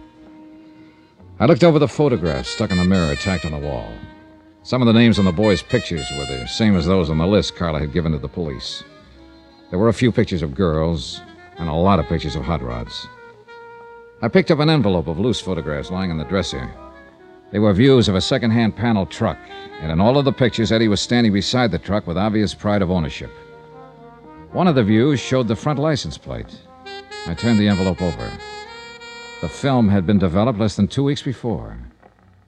I 1.39 1.45
looked 1.45 1.63
over 1.63 1.77
the 1.77 1.87
photographs 1.87 2.49
stuck 2.49 2.71
in 2.71 2.77
the 2.77 2.83
mirror 2.83 3.15
tacked 3.15 3.45
on 3.45 3.51
the 3.51 3.59
wall. 3.59 3.93
Some 4.63 4.81
of 4.81 4.87
the 4.87 4.93
names 4.93 5.19
on 5.19 5.25
the 5.25 5.31
boys' 5.31 5.61
pictures 5.61 6.09
were 6.17 6.25
the 6.25 6.47
same 6.47 6.75
as 6.75 6.87
those 6.87 7.11
on 7.11 7.19
the 7.19 7.27
list 7.27 7.55
Carla 7.55 7.79
had 7.79 7.93
given 7.93 8.11
to 8.13 8.17
the 8.17 8.27
police. 8.27 8.83
There 9.69 9.77
were 9.77 9.89
a 9.89 9.93
few 9.93 10.11
pictures 10.11 10.41
of 10.41 10.55
girls 10.55 11.21
and 11.59 11.69
a 11.69 11.73
lot 11.73 11.99
of 11.99 12.07
pictures 12.07 12.35
of 12.35 12.43
hot 12.43 12.63
rods. 12.63 13.07
I 14.25 14.27
picked 14.27 14.49
up 14.49 14.57
an 14.57 14.71
envelope 14.71 15.05
of 15.05 15.19
loose 15.19 15.39
photographs 15.39 15.91
lying 15.91 16.09
on 16.09 16.17
the 16.17 16.25
dresser. 16.25 16.73
They 17.51 17.59
were 17.59 17.71
views 17.73 18.07
of 18.09 18.15
a 18.15 18.21
second-hand 18.21 18.75
panel 18.75 19.05
truck, 19.05 19.37
and 19.79 19.91
in 19.91 20.01
all 20.01 20.17
of 20.17 20.25
the 20.25 20.33
pictures, 20.33 20.71
Eddie 20.71 20.87
was 20.87 20.99
standing 20.99 21.31
beside 21.31 21.69
the 21.69 21.77
truck 21.77 22.07
with 22.07 22.17
obvious 22.17 22.55
pride 22.55 22.81
of 22.81 22.89
ownership. 22.89 23.29
One 24.51 24.67
of 24.67 24.73
the 24.73 24.83
views 24.83 25.19
showed 25.19 25.47
the 25.47 25.55
front 25.55 25.77
license 25.77 26.17
plate. 26.17 26.59
I 27.27 27.35
turned 27.35 27.59
the 27.59 27.67
envelope 27.67 28.01
over. 28.01 28.31
The 29.41 29.47
film 29.47 29.89
had 29.89 30.07
been 30.07 30.17
developed 30.17 30.57
less 30.57 30.75
than 30.75 30.87
two 30.87 31.03
weeks 31.03 31.21
before. 31.21 31.77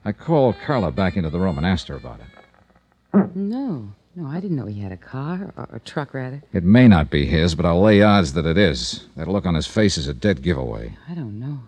I 0.04 0.10
called 0.10 0.56
Carla 0.66 0.90
back 0.90 1.16
into 1.16 1.30
the 1.30 1.38
room 1.38 1.58
and 1.58 1.66
asked 1.66 1.86
her 1.86 1.94
about 1.94 2.18
it. 2.18 3.36
No. 3.36 3.94
No, 4.18 4.26
I 4.26 4.40
didn't 4.40 4.56
know 4.56 4.66
he 4.66 4.80
had 4.80 4.90
a 4.90 4.96
car, 4.96 5.54
or 5.56 5.68
a 5.72 5.78
truck, 5.78 6.12
rather. 6.12 6.42
It 6.52 6.64
may 6.64 6.88
not 6.88 7.08
be 7.08 7.24
his, 7.24 7.54
but 7.54 7.64
I'll 7.64 7.80
lay 7.80 8.02
odds 8.02 8.32
that 8.32 8.46
it 8.46 8.58
is. 8.58 9.06
That 9.14 9.28
look 9.28 9.46
on 9.46 9.54
his 9.54 9.68
face 9.68 9.96
is 9.96 10.08
a 10.08 10.12
dead 10.12 10.42
giveaway. 10.42 10.96
I 11.08 11.14
don't 11.14 11.38
know. 11.38 11.60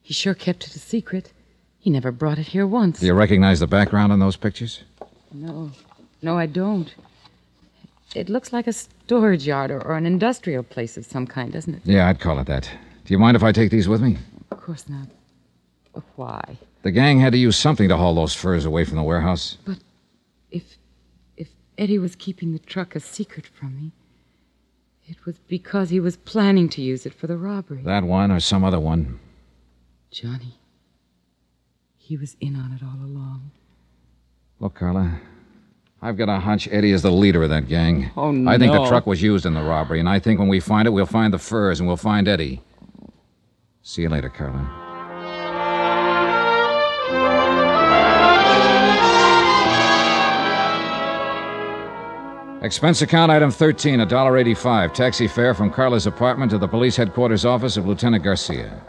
He 0.00 0.14
sure 0.14 0.34
kept 0.34 0.68
it 0.68 0.76
a 0.76 0.78
secret. 0.78 1.32
He 1.80 1.90
never 1.90 2.12
brought 2.12 2.38
it 2.38 2.46
here 2.46 2.64
once. 2.64 3.00
Do 3.00 3.06
you 3.06 3.12
recognize 3.12 3.58
the 3.58 3.66
background 3.66 4.12
on 4.12 4.20
those 4.20 4.36
pictures? 4.36 4.84
No. 5.32 5.72
No, 6.22 6.38
I 6.38 6.46
don't. 6.46 6.94
It 8.14 8.28
looks 8.28 8.52
like 8.52 8.68
a 8.68 8.72
storage 8.72 9.44
yard 9.44 9.72
or, 9.72 9.82
or 9.82 9.96
an 9.96 10.06
industrial 10.06 10.62
place 10.62 10.96
of 10.96 11.04
some 11.04 11.26
kind, 11.26 11.52
doesn't 11.52 11.74
it? 11.74 11.82
Yeah, 11.84 12.06
I'd 12.08 12.20
call 12.20 12.38
it 12.38 12.46
that. 12.46 12.70
Do 13.04 13.12
you 13.12 13.18
mind 13.18 13.36
if 13.36 13.42
I 13.42 13.50
take 13.50 13.72
these 13.72 13.88
with 13.88 14.00
me? 14.00 14.16
Of 14.52 14.60
course 14.60 14.88
not. 14.88 15.08
Why? 16.14 16.56
The 16.82 16.92
gang 16.92 17.18
had 17.18 17.32
to 17.32 17.38
use 17.38 17.56
something 17.56 17.88
to 17.88 17.96
haul 17.96 18.14
those 18.14 18.32
furs 18.32 18.64
away 18.64 18.84
from 18.84 18.96
the 18.96 19.02
warehouse. 19.02 19.56
But 19.64 19.78
if 20.52 20.62
if 20.62 20.78
Eddie 21.76 21.98
was 21.98 22.14
keeping 22.14 22.52
the 22.52 22.58
truck 22.58 22.94
a 22.94 23.00
secret 23.00 23.46
from 23.46 23.76
me, 23.76 23.92
it 25.06 25.26
was 25.26 25.38
because 25.48 25.90
he 25.90 26.00
was 26.00 26.16
planning 26.16 26.68
to 26.70 26.82
use 26.82 27.04
it 27.04 27.12
for 27.12 27.26
the 27.26 27.36
robbery. 27.36 27.82
That 27.82 28.04
one 28.04 28.30
or 28.30 28.40
some 28.40 28.64
other 28.64 28.80
one. 28.80 29.20
Johnny. 30.10 30.58
He 31.96 32.16
was 32.16 32.36
in 32.40 32.56
on 32.56 32.72
it 32.72 32.82
all 32.82 33.04
along. 33.04 33.50
Look, 34.60 34.74
Carla. 34.76 35.20
I've 36.00 36.16
got 36.16 36.28
a 36.28 36.38
hunch 36.38 36.68
Eddie 36.70 36.92
is 36.92 37.02
the 37.02 37.10
leader 37.10 37.42
of 37.42 37.50
that 37.50 37.66
gang. 37.66 38.10
Oh, 38.16 38.30
no. 38.30 38.50
I 38.50 38.58
think 38.58 38.72
the 38.72 38.86
truck 38.86 39.06
was 39.06 39.22
used 39.22 39.46
in 39.46 39.54
the 39.54 39.62
robbery, 39.62 40.00
and 40.00 40.08
I 40.08 40.18
think 40.18 40.38
when 40.38 40.48
we 40.48 40.60
find 40.60 40.86
it, 40.86 40.90
we'll 40.90 41.06
find 41.06 41.32
the 41.32 41.38
furs 41.38 41.80
and 41.80 41.86
we'll 41.86 41.96
find 41.96 42.28
Eddie. 42.28 42.62
See 43.82 44.02
you 44.02 44.08
later, 44.08 44.28
Carla. 44.28 44.83
Expense 52.64 53.02
account 53.02 53.30
item 53.30 53.50
13, 53.50 53.98
$1.85. 54.00 54.94
Taxi 54.94 55.28
fare 55.28 55.52
from 55.52 55.70
Carla's 55.70 56.06
apartment 56.06 56.50
to 56.50 56.56
the 56.56 56.66
police 56.66 56.96
headquarters 56.96 57.44
office 57.44 57.76
of 57.76 57.86
Lieutenant 57.86 58.24
Garcia. 58.24 58.82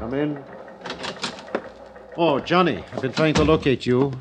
Come 0.00 0.12
in. 0.12 0.44
Oh, 2.18 2.40
Johnny, 2.40 2.84
I've 2.92 3.00
been 3.00 3.14
trying 3.14 3.32
to 3.34 3.42
locate 3.44 3.86
you. 3.86 4.12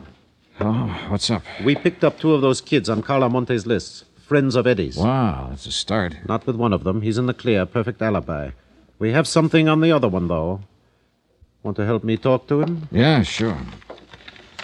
Oh, 0.61 1.05
what's 1.09 1.29
up? 1.29 1.43
We 1.61 1.75
picked 1.75 2.05
up 2.05 2.17
two 2.17 2.33
of 2.33 2.41
those 2.41 2.61
kids 2.61 2.89
on 2.89 3.01
Carla 3.01 3.29
Monte's 3.29 3.65
list. 3.65 4.05
Friends 4.15 4.55
of 4.55 4.65
Eddie's. 4.65 4.95
Wow, 4.95 5.47
that's 5.49 5.65
a 5.65 5.73
start. 5.73 6.15
Not 6.25 6.47
with 6.47 6.55
one 6.55 6.71
of 6.71 6.85
them. 6.85 7.01
He's 7.01 7.17
in 7.17 7.25
the 7.25 7.33
clear. 7.33 7.65
Perfect 7.65 8.01
alibi. 8.01 8.51
We 8.97 9.11
have 9.11 9.27
something 9.27 9.67
on 9.67 9.81
the 9.81 9.91
other 9.91 10.07
one, 10.07 10.29
though. 10.29 10.61
Want 11.63 11.75
to 11.75 11.85
help 11.85 12.05
me 12.05 12.15
talk 12.15 12.47
to 12.47 12.61
him? 12.61 12.87
Yeah, 12.93 13.23
sure. 13.23 13.57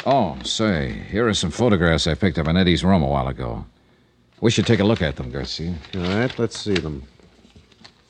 Oh, 0.09 0.37
say, 0.43 1.03
here 1.11 1.27
are 1.27 1.33
some 1.33 1.51
photographs 1.51 2.07
I 2.07 2.13
picked 2.13 2.39
up 2.39 2.47
in 2.47 2.55
Eddie's 2.55 2.81
room 2.81 3.03
a 3.03 3.07
while 3.07 3.27
ago. 3.27 3.65
We 4.39 4.51
should 4.51 4.65
take 4.65 4.79
a 4.79 4.85
look 4.85 5.01
at 5.01 5.17
them, 5.17 5.29
Garcia. 5.29 5.75
All 5.95 6.01
right, 6.01 6.39
let's 6.39 6.57
see 6.57 6.75
them. 6.75 7.03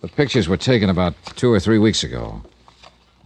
The 0.01 0.07
pictures 0.07 0.47
were 0.47 0.57
taken 0.57 0.91
about 0.91 1.15
two 1.35 1.51
or 1.51 1.59
three 1.59 1.79
weeks 1.79 2.03
ago. 2.03 2.43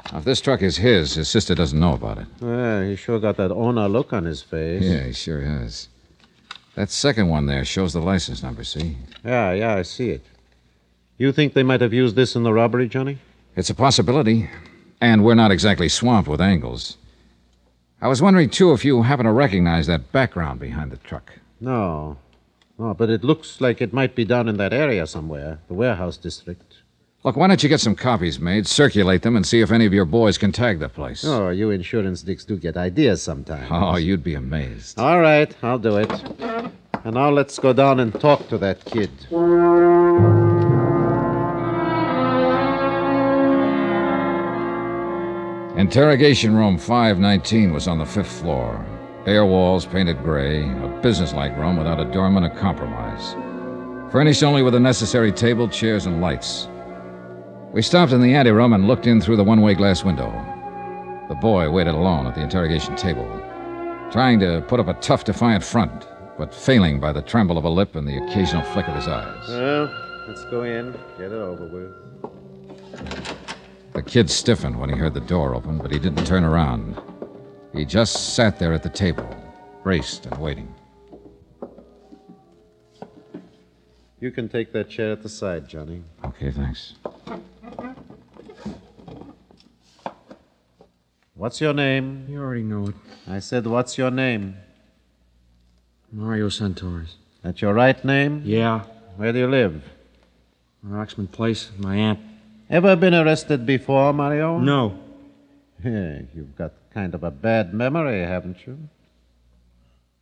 Now, 0.09 0.19
if 0.19 0.23
this 0.23 0.39
truck 0.39 0.61
is 0.61 0.77
his, 0.77 1.15
his 1.15 1.27
sister 1.27 1.53
doesn't 1.53 1.77
know 1.77 1.95
about 1.95 2.19
it. 2.19 2.27
Yeah, 2.41 2.85
he 2.85 2.95
sure 2.95 3.19
got 3.19 3.35
that 3.35 3.51
owner 3.51 3.89
look 3.89 4.13
on 4.13 4.23
his 4.23 4.41
face. 4.41 4.83
Yeah, 4.83 5.03
he 5.03 5.11
sure 5.11 5.41
has. 5.41 5.89
That 6.75 6.91
second 6.91 7.27
one 7.27 7.47
there 7.47 7.65
shows 7.65 7.91
the 7.91 7.99
license 7.99 8.41
number, 8.41 8.63
see? 8.63 8.95
Yeah, 9.25 9.51
yeah, 9.51 9.75
I 9.75 9.81
see 9.81 10.11
it. 10.11 10.25
You 11.17 11.33
think 11.33 11.55
they 11.55 11.63
might 11.63 11.81
have 11.81 11.91
used 11.91 12.15
this 12.15 12.37
in 12.37 12.43
the 12.43 12.53
robbery, 12.53 12.87
Johnny? 12.87 13.17
It's 13.57 13.69
a 13.69 13.75
possibility. 13.75 14.49
And 15.01 15.25
we're 15.25 15.35
not 15.35 15.51
exactly 15.51 15.89
swamped 15.89 16.29
with 16.29 16.39
angles. 16.39 16.95
I 18.01 18.07
was 18.07 18.21
wondering, 18.21 18.49
too, 18.49 18.73
if 18.73 18.83
you 18.83 19.03
happen 19.03 19.25
to 19.25 19.31
recognize 19.31 19.85
that 19.87 20.11
background 20.11 20.59
behind 20.59 20.91
the 20.91 20.97
truck. 20.97 21.33
No. 21.59 22.17
No, 22.79 22.95
but 22.95 23.11
it 23.11 23.23
looks 23.23 23.61
like 23.61 23.79
it 23.79 23.93
might 23.93 24.15
be 24.15 24.25
down 24.25 24.47
in 24.49 24.57
that 24.57 24.73
area 24.73 25.05
somewhere, 25.05 25.59
the 25.67 25.75
warehouse 25.75 26.17
district. 26.17 26.77
Look, 27.23 27.35
why 27.35 27.45
don't 27.47 27.61
you 27.61 27.69
get 27.69 27.79
some 27.79 27.93
copies 27.95 28.39
made, 28.39 28.65
circulate 28.65 29.21
them, 29.21 29.35
and 29.35 29.45
see 29.45 29.61
if 29.61 29.71
any 29.71 29.85
of 29.85 29.93
your 29.93 30.05
boys 30.05 30.39
can 30.39 30.51
tag 30.51 30.79
the 30.79 30.89
place? 30.89 31.23
Oh, 31.23 31.49
you 31.49 31.69
insurance 31.69 32.23
dicks 32.23 32.43
do 32.43 32.57
get 32.57 32.75
ideas 32.75 33.21
sometimes. 33.21 33.67
Oh, 33.71 33.97
you'd 33.97 34.23
be 34.23 34.33
amazed. 34.33 34.97
All 34.97 35.19
right, 35.19 35.55
I'll 35.61 35.77
do 35.77 35.97
it. 35.97 36.11
And 37.03 37.13
now 37.13 37.29
let's 37.29 37.59
go 37.59 37.73
down 37.73 37.99
and 37.99 38.19
talk 38.19 38.47
to 38.49 38.57
that 38.57 38.83
kid. 38.85 39.11
Interrogation 45.81 46.55
room 46.55 46.77
519 46.77 47.73
was 47.73 47.87
on 47.87 47.97
the 47.97 48.05
fifth 48.05 48.39
floor. 48.39 48.85
Bare 49.25 49.47
walls 49.47 49.83
painted 49.83 50.21
gray, 50.21 50.61
a 50.61 50.99
businesslike 51.01 51.57
room 51.57 51.75
without 51.75 51.99
a 51.99 52.05
doorman 52.05 52.43
or 52.43 52.51
compromise. 52.51 53.33
Furnished 54.11 54.43
only 54.43 54.61
with 54.61 54.73
the 54.73 54.79
necessary 54.79 55.31
table, 55.31 55.67
chairs, 55.67 56.05
and 56.05 56.21
lights. 56.21 56.69
We 57.73 57.81
stopped 57.81 58.11
in 58.11 58.21
the 58.21 58.35
anteroom 58.35 58.73
and 58.73 58.87
looked 58.87 59.07
in 59.07 59.19
through 59.19 59.37
the 59.37 59.43
one 59.43 59.61
way 59.61 59.73
glass 59.73 60.03
window. 60.03 60.29
The 61.29 61.35
boy 61.41 61.71
waited 61.71 61.95
alone 61.95 62.27
at 62.27 62.35
the 62.35 62.43
interrogation 62.43 62.95
table, 62.95 63.25
trying 64.11 64.39
to 64.41 64.63
put 64.67 64.79
up 64.79 64.87
a 64.87 64.93
tough, 65.01 65.23
defiant 65.23 65.63
front, 65.63 66.07
but 66.37 66.53
failing 66.53 66.99
by 66.99 67.11
the 67.11 67.23
tremble 67.23 67.57
of 67.57 67.63
a 67.65 67.69
lip 67.69 67.95
and 67.95 68.07
the 68.07 68.23
occasional 68.23 68.61
flick 68.65 68.87
of 68.87 68.93
his 68.93 69.07
eyes. 69.07 69.47
Well, 69.47 69.91
let's 70.27 70.45
go 70.45 70.61
in, 70.61 70.91
get 71.17 71.31
it 71.31 71.41
over 71.41 71.65
with. 71.65 71.91
The 74.11 74.17
The 74.17 74.23
kid 74.23 74.29
stiffened 74.29 74.77
when 74.77 74.89
he 74.89 74.97
heard 74.97 75.13
the 75.13 75.21
door 75.21 75.55
open, 75.55 75.77
but 75.77 75.89
he 75.89 75.97
didn't 75.97 76.25
turn 76.25 76.43
around. 76.43 77.01
He 77.71 77.85
just 77.85 78.35
sat 78.35 78.59
there 78.59 78.73
at 78.73 78.83
the 78.83 78.89
table, 78.89 79.25
braced 79.83 80.25
and 80.25 80.37
waiting. 80.37 80.75
You 84.19 84.31
can 84.31 84.49
take 84.49 84.73
that 84.73 84.89
chair 84.89 85.13
at 85.13 85.23
the 85.23 85.29
side, 85.29 85.69
Johnny. 85.69 86.03
Okay, 86.25 86.51
thanks. 86.51 86.95
What's 91.35 91.61
your 91.61 91.73
name? 91.73 92.25
You 92.27 92.41
already 92.41 92.63
know 92.63 92.89
it. 92.89 92.95
I 93.29 93.39
said, 93.39 93.65
what's 93.65 93.97
your 93.97 94.11
name? 94.11 94.57
Mario 96.11 96.49
Santoris. 96.49 97.13
That 97.43 97.61
your 97.61 97.73
right 97.73 98.03
name? 98.03 98.41
Yeah. 98.43 98.83
Where 99.15 99.31
do 99.31 99.39
you 99.39 99.47
live? 99.47 99.81
Roxman 100.85 101.31
Place, 101.31 101.71
my 101.77 101.95
aunt. 101.95 102.19
Ever 102.71 102.95
been 102.95 103.13
arrested 103.13 103.65
before, 103.65 104.13
Mario? 104.13 104.57
No. 104.57 104.97
Yeah, 105.83 106.21
you've 106.33 106.55
got 106.55 106.71
kind 106.93 107.13
of 107.13 107.21
a 107.21 107.29
bad 107.29 107.73
memory, 107.73 108.21
haven't 108.21 108.65
you? 108.65 108.77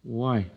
Why? 0.01 0.47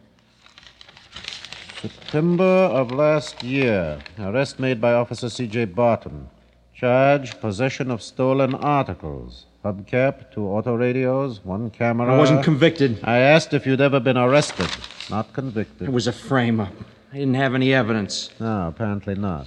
September 1.83 2.45
of 2.45 2.93
last 2.93 3.43
year. 3.43 3.99
Arrest 4.19 4.59
made 4.59 4.81
by 4.81 4.95
Officer 4.95 5.29
C.J. 5.29 5.67
Barton. 5.67 6.31
Charge 6.75 7.39
possession 7.41 7.91
of 7.91 8.01
stolen 8.01 8.55
articles. 8.55 9.45
Hubcap, 9.63 10.33
two 10.33 10.47
auto 10.47 10.75
radios, 10.75 11.45
one 11.45 11.69
camera. 11.69 12.15
I 12.15 12.17
wasn't 12.17 12.43
convicted. 12.43 13.01
I 13.05 13.19
asked 13.19 13.53
if 13.53 13.67
you'd 13.67 13.83
ever 13.83 14.01
been 14.01 14.17
arrested, 14.17 14.71
not 15.11 15.31
convicted. 15.35 15.89
It 15.89 15.93
was 15.93 16.07
a 16.07 16.13
frame 16.13 16.59
up. 16.59 16.73
I 17.13 17.19
didn't 17.19 17.35
have 17.35 17.55
any 17.55 17.75
evidence. 17.75 18.31
No, 18.41 18.69
apparently 18.69 19.15
not. 19.15 19.47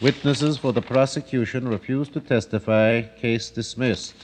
Witnesses 0.00 0.56
for 0.56 0.72
the 0.72 0.80
prosecution 0.82 1.66
refused 1.68 2.12
to 2.12 2.20
testify. 2.20 3.02
Case 3.02 3.50
dismissed. 3.50 4.14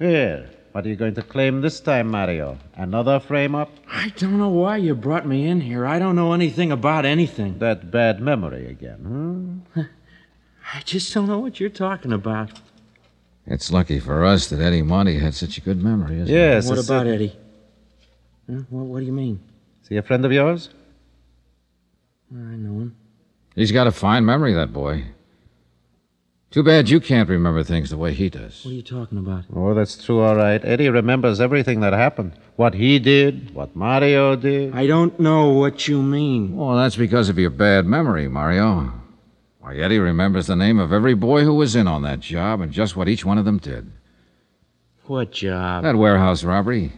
Here, 0.00 0.50
what 0.72 0.84
are 0.84 0.88
you 0.88 0.96
going 0.96 1.14
to 1.14 1.22
claim 1.22 1.60
this 1.60 1.78
time, 1.78 2.10
Mario? 2.10 2.58
Another 2.74 3.20
frame 3.20 3.54
up? 3.54 3.70
I 3.88 4.08
don't 4.16 4.36
know 4.36 4.48
why 4.48 4.78
you 4.78 4.96
brought 4.96 5.26
me 5.26 5.46
in 5.46 5.60
here. 5.60 5.86
I 5.86 6.00
don't 6.00 6.16
know 6.16 6.32
anything 6.32 6.72
about 6.72 7.04
anything. 7.06 7.58
That 7.60 7.92
bad 7.92 8.20
memory 8.20 8.66
again, 8.66 9.62
hmm? 9.74 9.80
I 10.74 10.80
just 10.80 11.14
don't 11.14 11.28
know 11.28 11.38
what 11.38 11.60
you're 11.60 11.70
talking 11.70 12.12
about. 12.12 12.50
It's 13.46 13.70
lucky 13.70 14.00
for 14.00 14.24
us 14.24 14.48
that 14.48 14.58
Eddie 14.60 14.82
Monty 14.82 15.18
had 15.18 15.34
such 15.34 15.58
a 15.58 15.60
good 15.60 15.80
memory, 15.80 16.16
isn't 16.18 16.28
it? 16.28 16.36
Yes. 16.36 16.66
What 16.68 16.84
about 16.84 17.06
a- 17.06 17.10
Eddie? 17.14 17.36
Huh? 18.50 18.62
What, 18.70 18.86
what 18.86 19.00
do 19.00 19.06
you 19.06 19.12
mean? 19.12 19.38
Is 19.82 19.88
he 19.88 19.96
a 19.98 20.02
friend 20.02 20.24
of 20.24 20.32
yours? 20.32 20.70
I 22.32 22.56
know 22.56 22.80
him. 22.80 22.96
It? 23.54 23.60
He's 23.60 23.72
got 23.72 23.86
a 23.86 23.92
fine 23.92 24.24
memory, 24.24 24.52
that 24.54 24.72
boy. 24.72 25.04
Too 26.50 26.62
bad 26.62 26.88
you 26.88 27.00
can't 27.00 27.28
remember 27.28 27.64
things 27.64 27.90
the 27.90 27.96
way 27.96 28.12
he 28.14 28.30
does. 28.30 28.64
What 28.64 28.70
are 28.70 28.74
you 28.74 28.82
talking 28.82 29.18
about? 29.18 29.44
Oh, 29.52 29.74
that's 29.74 30.04
true, 30.04 30.20
all 30.20 30.36
right. 30.36 30.64
Eddie 30.64 30.88
remembers 30.88 31.40
everything 31.40 31.80
that 31.80 31.92
happened. 31.92 32.34
What 32.54 32.74
he 32.74 33.00
did, 33.00 33.52
what 33.52 33.74
Mario 33.74 34.36
did. 34.36 34.72
I 34.72 34.86
don't 34.86 35.18
know 35.18 35.48
what 35.48 35.88
you 35.88 36.00
mean. 36.00 36.54
Well, 36.54 36.76
that's 36.76 36.94
because 36.94 37.28
of 37.28 37.40
your 37.40 37.50
bad 37.50 37.86
memory, 37.86 38.28
Mario. 38.28 38.92
Why, 39.58 39.74
Eddie 39.74 39.98
remembers 39.98 40.46
the 40.46 40.54
name 40.54 40.78
of 40.78 40.92
every 40.92 41.14
boy 41.14 41.42
who 41.42 41.54
was 41.54 41.74
in 41.74 41.88
on 41.88 42.02
that 42.02 42.20
job 42.20 42.60
and 42.60 42.70
just 42.70 42.94
what 42.94 43.08
each 43.08 43.24
one 43.24 43.38
of 43.38 43.44
them 43.44 43.58
did. 43.58 43.90
What 45.06 45.32
job? 45.32 45.82
That 45.82 45.96
warehouse 45.96 46.44
robbery. 46.44 46.92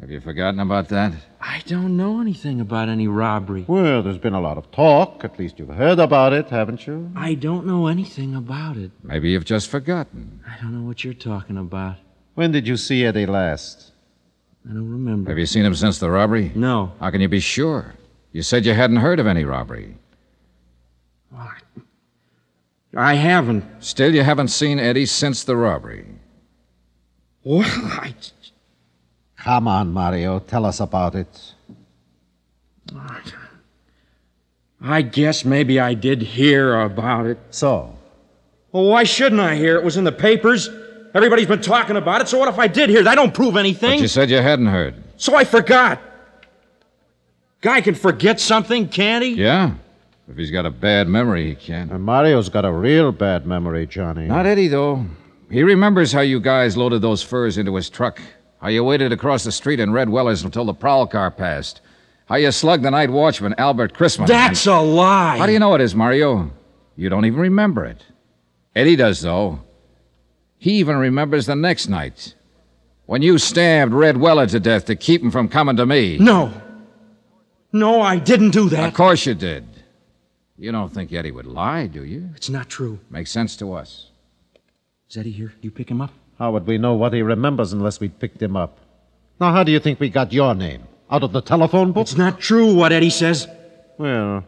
Have 0.00 0.10
you 0.10 0.20
forgotten 0.20 0.60
about 0.60 0.88
that? 0.88 1.12
I 1.42 1.62
don't 1.66 1.96
know 1.96 2.20
anything 2.22 2.58
about 2.60 2.88
any 2.88 3.06
robbery. 3.06 3.66
Well, 3.68 4.02
there's 4.02 4.16
been 4.16 4.32
a 4.32 4.40
lot 4.40 4.56
of 4.56 4.70
talk. 4.70 5.22
At 5.24 5.38
least 5.38 5.58
you've 5.58 5.68
heard 5.68 5.98
about 5.98 6.32
it, 6.32 6.48
haven't 6.48 6.86
you? 6.86 7.10
I 7.14 7.34
don't 7.34 7.66
know 7.66 7.86
anything 7.86 8.34
about 8.34 8.78
it. 8.78 8.92
Maybe 9.02 9.30
you've 9.30 9.44
just 9.44 9.68
forgotten. 9.68 10.40
I 10.48 10.60
don't 10.62 10.72
know 10.72 10.86
what 10.86 11.04
you're 11.04 11.12
talking 11.12 11.58
about. 11.58 11.96
When 12.34 12.50
did 12.50 12.66
you 12.66 12.78
see 12.78 13.04
Eddie 13.04 13.26
last? 13.26 13.92
I 14.64 14.72
don't 14.72 14.90
remember. 14.90 15.30
Have 15.30 15.38
you 15.38 15.46
seen 15.46 15.66
him 15.66 15.74
since 15.74 15.98
the 15.98 16.10
robbery? 16.10 16.50
No. 16.54 16.92
How 16.98 17.10
can 17.10 17.20
you 17.20 17.28
be 17.28 17.40
sure? 17.40 17.94
You 18.32 18.42
said 18.42 18.64
you 18.64 18.72
hadn't 18.72 18.98
heard 18.98 19.20
of 19.20 19.26
any 19.26 19.44
robbery. 19.44 19.96
What? 21.30 21.84
I 22.96 23.14
haven't. 23.14 23.64
Still, 23.80 24.14
you 24.14 24.22
haven't 24.22 24.48
seen 24.48 24.78
Eddie 24.78 25.06
since 25.06 25.44
the 25.44 25.56
robbery. 25.56 26.06
Well, 27.44 27.64
I. 27.66 28.14
Come 29.40 29.68
on, 29.68 29.92
Mario. 29.92 30.38
Tell 30.38 30.66
us 30.66 30.80
about 30.80 31.14
it. 31.14 31.52
I 34.82 35.02
guess 35.02 35.44
maybe 35.44 35.78
I 35.80 35.94
did 35.94 36.22
hear 36.22 36.80
about 36.80 37.26
it. 37.26 37.38
So? 37.50 37.96
Well, 38.72 38.84
why 38.84 39.04
shouldn't 39.04 39.40
I 39.40 39.56
hear? 39.56 39.76
It 39.76 39.84
was 39.84 39.96
in 39.96 40.04
the 40.04 40.12
papers. 40.12 40.68
Everybody's 41.14 41.46
been 41.48 41.60
talking 41.60 41.96
about 41.96 42.20
it, 42.20 42.28
so 42.28 42.38
what 42.38 42.48
if 42.48 42.58
I 42.58 42.68
did 42.68 42.88
hear? 42.88 43.02
That 43.02 43.16
don't 43.16 43.34
prove 43.34 43.56
anything. 43.56 43.80
But 43.80 43.86
anything. 43.88 44.02
you 44.02 44.08
said 44.08 44.30
you 44.30 44.36
hadn't 44.36 44.66
heard. 44.66 44.94
So 45.16 45.34
I 45.34 45.44
forgot. 45.44 46.00
Guy 47.60 47.80
can 47.80 47.94
forget 47.94 48.40
something, 48.40 48.88
can't 48.88 49.24
he? 49.24 49.34
Yeah? 49.34 49.74
If 50.28 50.36
he's 50.36 50.50
got 50.50 50.64
a 50.64 50.70
bad 50.70 51.08
memory, 51.08 51.48
he 51.48 51.54
can. 51.56 51.90
And 51.90 52.04
Mario's 52.04 52.48
got 52.48 52.64
a 52.64 52.72
real 52.72 53.10
bad 53.10 53.46
memory, 53.46 53.86
Johnny. 53.86 54.26
Not 54.26 54.46
Eddie, 54.46 54.68
though. 54.68 55.04
He 55.50 55.62
remembers 55.62 56.12
how 56.12 56.20
you 56.20 56.40
guys 56.40 56.76
loaded 56.76 57.02
those 57.02 57.22
furs 57.22 57.58
into 57.58 57.74
his 57.74 57.90
truck. 57.90 58.20
How 58.60 58.68
you 58.68 58.84
waited 58.84 59.12
across 59.12 59.44
the 59.44 59.52
street 59.52 59.80
in 59.80 59.92
Red 59.92 60.08
Wellers 60.10 60.42
until 60.44 60.64
the 60.64 60.74
prowl 60.74 61.06
car 61.06 61.30
passed. 61.30 61.80
How 62.26 62.36
you 62.36 62.52
slugged 62.52 62.84
the 62.84 62.90
night 62.90 63.10
watchman, 63.10 63.54
Albert 63.58 63.94
Chrisman. 63.94 64.26
That's 64.26 64.66
a 64.66 64.80
lie. 64.80 65.38
How 65.38 65.46
do 65.46 65.52
you 65.52 65.58
know 65.58 65.74
it 65.74 65.80
is, 65.80 65.94
Mario? 65.94 66.50
You 66.94 67.08
don't 67.08 67.24
even 67.24 67.40
remember 67.40 67.84
it. 67.86 68.04
Eddie 68.76 68.96
does, 68.96 69.22
though. 69.22 69.60
He 70.58 70.72
even 70.72 70.96
remembers 70.96 71.46
the 71.46 71.56
next 71.56 71.88
night. 71.88 72.34
When 73.06 73.22
you 73.22 73.38
stabbed 73.38 73.92
Red 73.92 74.18
Weller 74.18 74.46
to 74.46 74.60
death 74.60 74.84
to 74.84 74.94
keep 74.94 75.22
him 75.22 75.30
from 75.30 75.48
coming 75.48 75.76
to 75.76 75.86
me. 75.86 76.18
No. 76.18 76.52
No, 77.72 78.02
I 78.02 78.18
didn't 78.18 78.50
do 78.50 78.68
that. 78.68 78.88
Of 78.88 78.94
course 78.94 79.24
you 79.26 79.34
did. 79.34 79.66
You 80.58 80.70
don't 80.70 80.92
think 80.92 81.12
Eddie 81.12 81.30
would 81.30 81.46
lie, 81.46 81.86
do 81.86 82.04
you? 82.04 82.28
It's 82.36 82.50
not 82.50 82.68
true. 82.68 83.00
Makes 83.08 83.30
sense 83.30 83.56
to 83.56 83.72
us. 83.72 84.10
Is 85.08 85.16
Eddie 85.16 85.30
here? 85.32 85.54
You 85.62 85.70
pick 85.70 85.90
him 85.90 86.02
up? 86.02 86.12
How 86.40 86.50
would 86.52 86.66
we 86.66 86.78
know 86.78 86.94
what 86.94 87.12
he 87.12 87.20
remembers 87.20 87.74
unless 87.74 88.00
we 88.00 88.08
picked 88.08 88.40
him 88.40 88.56
up? 88.56 88.78
Now, 89.38 89.52
how 89.52 89.62
do 89.62 89.70
you 89.70 89.78
think 89.78 90.00
we 90.00 90.08
got 90.08 90.32
your 90.32 90.54
name? 90.54 90.84
Out 91.10 91.22
of 91.22 91.32
the 91.32 91.42
telephone 91.42 91.92
book? 91.92 92.00
It's 92.00 92.16
not 92.16 92.40
true 92.40 92.74
what 92.74 92.92
Eddie 92.92 93.10
says. 93.10 93.46
Well, 93.98 94.44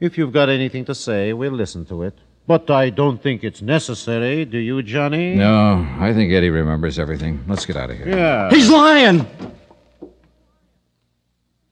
if 0.00 0.18
you've 0.18 0.32
got 0.32 0.48
anything 0.48 0.84
to 0.86 0.96
say, 0.96 1.32
we'll 1.32 1.52
listen 1.52 1.86
to 1.86 2.02
it. 2.02 2.18
But 2.48 2.68
I 2.70 2.90
don't 2.90 3.22
think 3.22 3.44
it's 3.44 3.62
necessary, 3.62 4.44
do 4.44 4.58
you, 4.58 4.82
Johnny? 4.82 5.36
No, 5.36 5.86
I 6.00 6.12
think 6.12 6.32
Eddie 6.32 6.50
remembers 6.50 6.98
everything. 6.98 7.44
Let's 7.46 7.66
get 7.66 7.76
out 7.76 7.90
of 7.90 7.98
here. 7.98 8.08
Yeah. 8.08 8.50
He's 8.50 8.68
lying. 8.68 9.24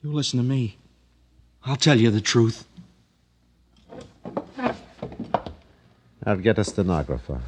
You 0.03 0.13
listen 0.13 0.39
to 0.39 0.45
me. 0.45 0.79
I'll 1.65 1.75
tell 1.75 1.99
you 1.99 2.13
the 2.13 2.21
truth. 2.21 2.65
I'll 6.25 6.37
get 6.37 6.57
a 6.59 6.65
stenographer. 6.65 7.41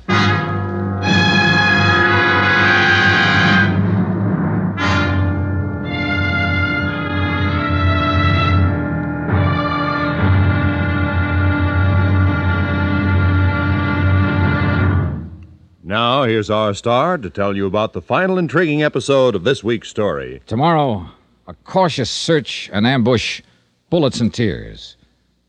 Now, 15.93 16.23
here's 16.23 16.49
our 16.49 16.73
star 16.73 17.19
to 17.19 17.29
tell 17.29 17.55
you 17.55 17.67
about 17.67 17.93
the 17.93 18.01
final 18.01 18.39
intriguing 18.39 18.83
episode 18.83 19.35
of 19.35 19.45
this 19.45 19.63
week's 19.63 19.91
story. 19.91 20.41
Tomorrow, 20.47 21.07
a 21.47 21.53
cautious 21.65 22.11
search 22.11 22.71
an 22.73 22.87
ambush, 22.87 23.43
bullets 23.91 24.19
and 24.19 24.33
tears. 24.33 24.97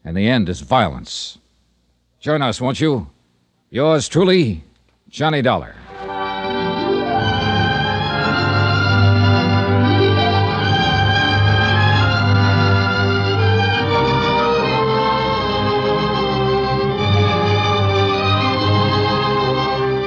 And 0.03 0.17
the 0.17 0.27
end 0.27 0.49
is 0.49 0.59
violence. 0.59 1.37
Join 2.19 2.41
us, 2.41 2.59
won't 2.59 2.81
you? 2.81 3.07
Yours 3.69 4.09
truly, 4.09 4.65
Johnny 5.07 5.41
Dollar. 5.41 5.75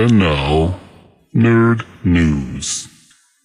And 0.00 0.18
now, 0.18 0.80
Nerd 1.34 1.84
news. 2.04 2.88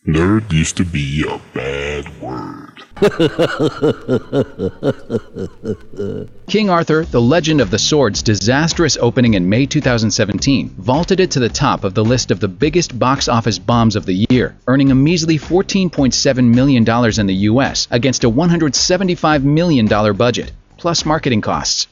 Nerd 0.08 0.54
used 0.54 0.78
to 0.78 0.86
be 0.86 1.26
a 1.28 1.38
bad 1.54 2.08
word. 2.22 2.82
King 6.48 6.70
Arthur, 6.70 7.04
The 7.04 7.22
Legend 7.22 7.60
of 7.60 7.72
the 7.72 7.78
Sword's 7.78 8.22
disastrous 8.22 8.96
opening 8.96 9.34
in 9.34 9.50
May 9.50 9.66
2017 9.66 10.70
vaulted 10.78 11.20
it 11.20 11.32
to 11.32 11.42
the 11.42 11.50
top 11.50 11.84
of 11.84 11.94
the 11.94 12.06
list 12.06 12.32
of 12.32 12.40
the 12.40 12.48
biggest 12.48 12.98
box 12.98 13.28
office 13.28 13.60
bombs 13.60 13.98
of 13.98 14.06
the 14.06 14.26
year, 14.30 14.56
earning 14.66 14.92
a 14.92 14.96
measly 14.96 15.38
$14.7 15.38 16.56
million 16.56 16.90
in 17.20 17.28
the 17.28 17.36
US 17.52 17.90
against 17.92 18.24
a 18.24 18.32
$175 18.32 19.44
million 19.44 20.16
budget, 20.16 20.54
plus 20.78 21.06
marketing 21.06 21.42
costs. 21.42 21.88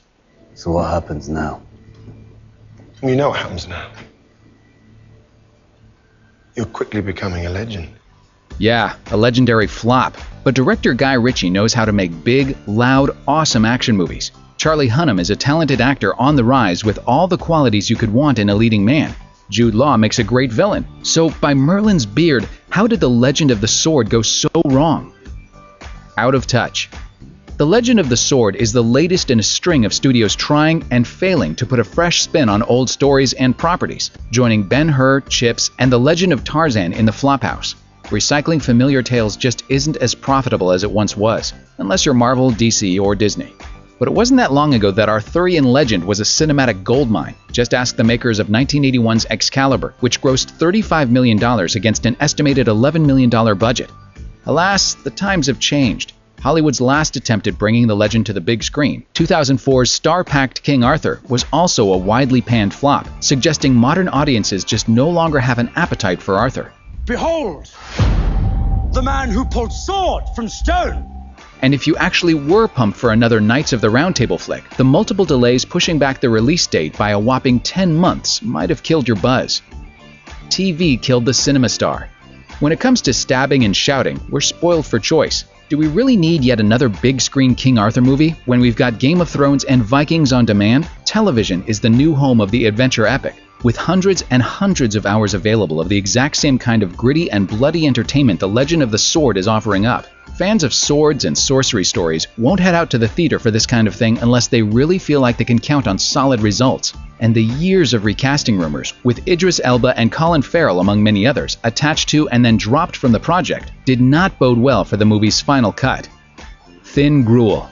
So 0.56 0.72
what 0.72 0.90
happens 0.90 1.28
now? 1.28 1.62
You 3.02 3.18
know 3.18 3.28
what 3.28 3.40
happens 3.40 3.68
now. 3.68 3.92
You're 6.56 6.66
quickly 6.68 7.02
becoming 7.02 7.46
a 7.46 7.50
legend. 7.50 7.90
Yeah, 8.60 8.96
a 9.12 9.18
legendary 9.18 9.68
flop. 9.68 10.16
But 10.44 10.56
director 10.56 10.94
Guy 10.94 11.14
Ritchie 11.14 11.50
knows 11.50 11.74
how 11.74 11.86
to 11.86 11.92
make 11.92 12.24
big, 12.24 12.56
loud, 12.68 13.18
awesome 13.28 13.66
action 13.66 13.98
movies. 13.98 14.32
Charlie 14.58 14.90
Hunnam 14.90 15.20
is 15.20 15.32
a 15.32 15.36
talented 15.36 15.82
actor 15.82 16.14
on 16.20 16.36
the 16.36 16.44
rise 16.44 16.84
with 16.84 17.00
all 17.08 17.28
the 17.28 17.38
qualities 17.38 17.90
you 17.90 17.96
could 17.96 18.14
want 18.14 18.38
in 18.40 18.50
a 18.50 18.56
leading 18.56 18.86
man. 18.86 19.16
Jude 19.50 19.76
Law 19.76 19.98
makes 19.98 20.20
a 20.20 20.24
great 20.24 20.52
villain. 20.52 20.86
So, 21.02 21.30
by 21.30 21.54
Merlin's 21.54 22.06
beard, 22.06 22.48
how 22.70 22.88
did 22.88 23.00
The 23.00 23.10
Legend 23.10 23.52
of 23.52 23.60
the 23.60 23.68
Sword 23.68 24.10
go 24.10 24.22
so 24.22 24.50
wrong? 24.66 25.14
Out 26.18 26.36
of 26.36 26.48
touch. 26.48 26.90
The 27.56 27.68
Legend 27.68 28.00
of 28.00 28.10
the 28.10 28.18
Sword 28.18 28.56
is 28.56 28.74
the 28.74 28.82
latest 28.82 29.30
in 29.30 29.40
a 29.40 29.44
string 29.44 29.86
of 29.86 29.94
studios 29.94 30.36
trying 30.36 30.84
and 30.90 31.08
failing 31.08 31.54
to 31.56 31.68
put 31.68 31.80
a 31.80 31.84
fresh 31.84 32.24
spin 32.24 32.50
on 32.50 32.64
old 32.64 32.90
stories 32.90 33.34
and 33.34 33.56
properties, 33.56 34.10
joining 34.32 34.64
Ben 34.64 34.90
Hur, 34.90 35.22
Chips, 35.22 35.70
and 35.78 35.92
The 35.92 36.00
Legend 36.00 36.34
of 36.34 36.44
Tarzan 36.44 36.94
in 36.94 37.06
the 37.06 37.12
Flophouse. 37.12 37.76
Recycling 38.06 38.60
familiar 38.60 39.04
tales 39.04 39.38
just 39.38 39.62
isn't 39.70 39.98
as 39.98 40.16
profitable 40.16 40.72
as 40.72 40.84
it 40.84 40.90
once 40.90 41.16
was, 41.16 41.54
unless 41.78 42.08
you're 42.08 42.16
Marvel, 42.16 42.50
DC, 42.50 43.00
or 43.00 43.14
Disney. 43.14 43.54
But 44.00 44.08
it 44.08 44.16
wasn't 44.16 44.40
that 44.40 44.52
long 44.52 44.74
ago 44.74 44.90
that 44.90 45.08
Arthurian 45.08 45.66
legend 45.66 46.04
was 46.04 46.20
a 46.20 46.24
cinematic 46.24 46.84
goldmine. 46.84 47.36
Just 47.52 47.76
ask 47.76 47.96
the 47.96 48.04
makers 48.04 48.40
of 48.40 48.48
1981's 48.48 49.28
Excalibur, 49.30 49.94
which 50.00 50.22
grossed 50.22 50.58
$35 50.58 51.12
million 51.12 51.38
against 51.76 52.08
an 52.08 52.18
estimated 52.20 52.66
$11 52.66 53.06
million 53.06 53.30
budget. 53.30 53.92
Alas, 54.48 54.96
the 54.96 55.12
times 55.12 55.46
have 55.46 55.60
changed. 55.60 56.14
Hollywood's 56.44 56.82
last 56.82 57.16
attempt 57.16 57.48
at 57.48 57.58
bringing 57.58 57.88
the 57.88 57.96
legend 57.96 58.26
to 58.26 58.34
the 58.34 58.42
big 58.42 58.64
screen, 58.64 59.06
2004's 59.14 59.90
star 59.90 60.26
packed 60.26 60.62
King 60.62 60.84
Arthur, 60.84 61.22
was 61.30 61.46
also 61.54 61.94
a 61.94 61.98
widely 61.98 62.42
panned 62.42 62.74
flop, 62.74 63.08
suggesting 63.22 63.74
modern 63.74 64.10
audiences 64.10 64.66
just 64.66 64.90
no 64.90 65.10
longer 65.10 65.40
have 65.40 65.58
an 65.58 65.72
appetite 65.78 66.22
for 66.22 66.38
Arthur. 66.38 66.74
Behold, 67.06 67.72
the 68.92 69.02
man 69.02 69.30
who 69.30 69.46
pulled 69.46 69.72
sword 69.72 70.26
from 70.36 70.50
stone. 70.50 71.10
And 71.62 71.74
if 71.74 71.88
you 71.88 71.96
actually 71.96 72.34
were 72.34 72.68
pumped 72.68 72.98
for 72.98 73.14
another 73.14 73.40
Knights 73.40 73.72
of 73.72 73.80
the 73.80 73.90
Round 73.90 74.14
Table 74.14 74.38
flick, 74.38 74.70
the 74.72 74.84
multiple 74.84 75.24
delays 75.24 75.64
pushing 75.64 75.98
back 75.98 76.20
the 76.20 76.30
release 76.30 76.68
date 76.68 76.98
by 76.98 77.12
a 77.12 77.20
whopping 77.20 77.62
10 77.62 77.96
months 77.96 78.42
might 78.42 78.70
have 78.70 78.84
killed 78.84 79.08
your 79.08 79.16
buzz. 79.16 79.62
TV 80.50 81.02
killed 81.02 81.24
the 81.24 81.34
cinema 81.34 81.70
star. 81.70 82.10
When 82.60 82.74
it 82.74 82.82
comes 82.82 83.00
to 83.04 83.14
stabbing 83.14 83.64
and 83.64 83.74
shouting, 83.74 84.20
we're 84.30 84.42
spoiled 84.42 84.86
for 84.86 85.00
choice. 85.00 85.46
Do 85.70 85.78
we 85.78 85.88
really 85.88 86.18
need 86.18 86.44
yet 86.44 86.60
another 86.60 86.90
big 86.90 87.22
screen 87.22 87.56
King 87.56 87.78
Arthur 87.78 88.02
movie 88.02 88.36
when 88.46 88.60
we've 88.60 88.76
got 88.76 89.00
Game 89.00 89.22
of 89.22 89.30
Thrones 89.30 89.64
and 89.64 89.82
Vikings 89.82 90.34
on 90.34 90.46
demand? 90.46 90.90
Television 91.06 91.64
is 91.68 91.80
the 91.80 91.90
new 91.90 92.14
home 92.14 92.42
of 92.42 92.52
the 92.52 92.66
adventure 92.66 93.08
epic, 93.08 93.36
with 93.64 93.78
hundreds 93.78 94.26
and 94.30 94.44
hundreds 94.44 94.98
of 94.98 95.06
hours 95.06 95.34
available 95.34 95.80
of 95.80 95.88
the 95.88 95.98
exact 95.98 96.36
same 96.36 96.60
kind 96.60 96.84
of 96.84 96.98
gritty 96.98 97.32
and 97.32 97.48
bloody 97.48 97.88
entertainment 97.88 98.42
The 98.42 98.48
Legend 98.48 98.84
of 98.84 98.92
the 98.92 98.98
Sword 98.98 99.38
is 99.38 99.48
offering 99.48 99.86
up. 99.86 100.06
Fans 100.38 100.64
of 100.64 100.74
swords 100.74 101.26
and 101.26 101.38
sorcery 101.38 101.84
stories 101.84 102.28
won't 102.38 102.60
head 102.60 102.74
out 102.74 102.90
to 102.90 102.98
the 102.98 103.08
theater 103.08 103.38
for 103.38 103.52
this 103.52 103.68
kind 103.68 103.88
of 103.88 103.94
thing 103.94 104.18
unless 104.18 104.48
they 104.48 104.64
really 104.64 104.98
feel 104.98 105.22
like 105.22 105.38
they 105.38 105.44
can 105.44 105.60
count 105.60 105.88
on 105.88 106.00
solid 106.00 106.42
results. 106.42 106.94
And 107.20 107.36
the 107.36 107.44
years 107.44 107.94
of 107.94 108.04
recasting 108.04 108.58
rumors, 108.58 108.94
with 109.04 109.28
Idris 109.28 109.62
Elba 109.64 109.94
and 109.98 110.12
Colin 110.12 110.42
Farrell 110.42 110.80
among 110.80 111.04
many 111.04 111.28
others, 111.28 111.58
attached 111.64 112.10
to 112.10 112.28
and 112.30 112.44
then 112.44 112.58
dropped 112.58 112.96
from 112.96 113.12
the 113.12 113.20
project, 113.20 113.72
did 113.86 114.02
not 114.02 114.40
bode 114.40 114.58
well 114.58 114.84
for 114.84 114.98
the 114.98 115.06
movie's 115.06 115.40
final 115.40 115.72
cut. 115.72 116.10
Thin 116.84 117.24
gruel. 117.24 117.70